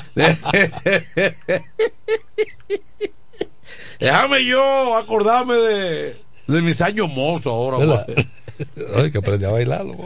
Déjame 4.01 4.45
yo 4.45 4.97
acordarme 4.97 5.55
de, 5.55 6.17
de 6.49 6.63
mis 6.63 6.81
años 6.83 7.09
mozos 7.09 7.47
ahora. 7.47 8.05
Ay, 8.97 9.11
que 9.11 9.19
aprendí 9.19 9.47
a 9.47 9.51
bailarlo. 9.53 9.97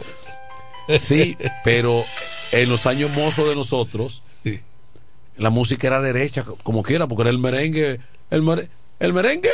Sí, 0.89 1.35
pero 1.65 2.05
en 2.51 2.69
los 2.69 2.85
años 2.85 3.11
mozos 3.11 3.49
de 3.49 3.55
nosotros, 3.55 4.21
la 5.37 5.49
música 5.49 5.87
era 5.87 6.01
derecha, 6.01 6.45
como 6.63 6.83
quiera, 6.83 7.07
porque 7.07 7.23
era 7.23 7.31
el 7.31 7.39
merengue, 7.39 7.99
el, 8.29 8.69
el 8.99 9.13
merengue 9.13 9.49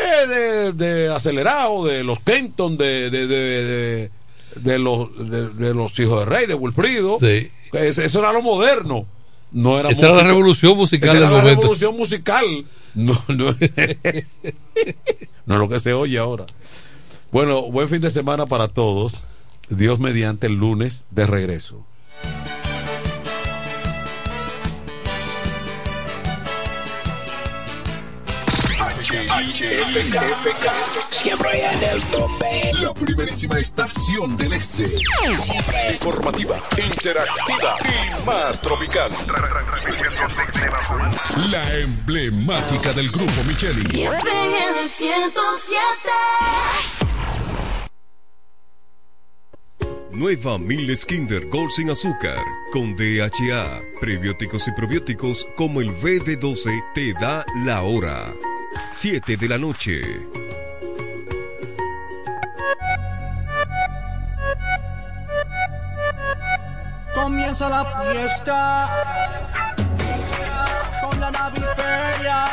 de, 0.74 1.10
acelerado, 1.10 1.86
de 1.86 2.04
los 2.04 2.20
Kenton, 2.20 2.78
de, 2.78 3.10
de, 3.10 4.10
de, 4.56 4.80
los, 4.80 5.10
de, 5.58 5.74
los 5.74 5.98
hijos 6.00 6.20
de 6.20 6.26
rey, 6.26 6.46
de 6.46 6.56
Wilfrido. 6.56 7.18
Sí. 7.20 7.50
Eso, 7.74 8.20
era 8.20 8.34
lo 8.34 8.42
moderno. 8.42 9.06
No 9.52 9.80
era 9.80 9.90
Esa 9.90 10.08
era 10.08 10.16
la 10.18 10.24
revolución 10.24 10.76
musical 10.76 11.08
Esa 11.08 11.18
era 11.20 11.32
la 11.32 11.42
revolución 11.42 11.96
musical. 11.96 12.66
No, 12.96 13.14
no, 13.30 13.46
no 15.46 15.56
es 15.56 15.60
lo 15.60 15.70
que 15.70 15.80
se 15.80 15.94
oye 15.94 16.18
ahora. 16.18 16.46
Bueno, 17.32 17.64
buen 17.72 17.88
fin 17.88 18.02
de 18.02 18.10
semana 18.10 18.46
para 18.46 18.68
todos. 18.68 19.24
Dios 19.70 20.00
mediante 20.00 20.48
el 20.48 20.54
lunes 20.54 21.04
de 21.12 21.26
regreso. 21.28 21.86
Siempre 31.10 31.66
en 31.66 31.84
el 31.84 32.04
tope. 32.04 32.74
La 32.82 32.94
primerísima 32.94 33.58
estación 33.58 34.36
del 34.36 34.52
este. 34.52 35.00
Siempre 35.34 35.92
informativa, 35.94 36.62
interactiva 36.78 37.78
y 37.86 38.26
más 38.26 38.60
tropical. 38.60 39.10
La 41.50 41.74
emblemática 41.76 42.92
del 42.92 43.10
grupo 43.10 43.44
Micheli. 43.46 44.04
FM 44.04 44.84
107. 44.86 45.80
Nueva 50.12 50.58
Miles 50.58 51.06
Kinder 51.06 51.48
Gold 51.48 51.72
sin 51.72 51.92
azúcar, 51.92 52.44
con 52.74 52.98
DHA, 52.98 53.82
prebióticos 54.02 54.68
y 54.68 54.72
probióticos 54.72 55.48
como 55.56 55.80
el 55.80 55.92
BB12 55.92 56.84
te 56.94 57.14
da 57.14 57.46
la 57.64 57.84
hora. 57.84 58.34
7 58.92 59.38
de 59.38 59.48
la 59.48 59.58
noche. 59.58 60.02
Comienza 67.14 67.70
la 67.70 67.86
fiesta 67.86 68.90
con 71.02 71.20
la 71.20 71.32
naviferia. 71.32 72.46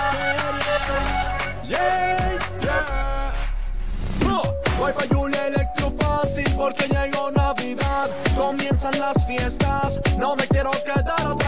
Yeah, 1.69 2.39
yeah. 2.61 3.33
Voy 4.79 4.93
electro 5.47 5.93
fácil 5.99 6.47
porque 6.57 6.87
llegó 6.89 7.31
Navidad. 7.31 8.11
Comienzan 8.37 8.99
las 8.99 9.27
fiestas, 9.27 10.01
no 10.19 10.37
me 10.37 10.47
quiero 10.49 10.71
quedar 10.85 11.44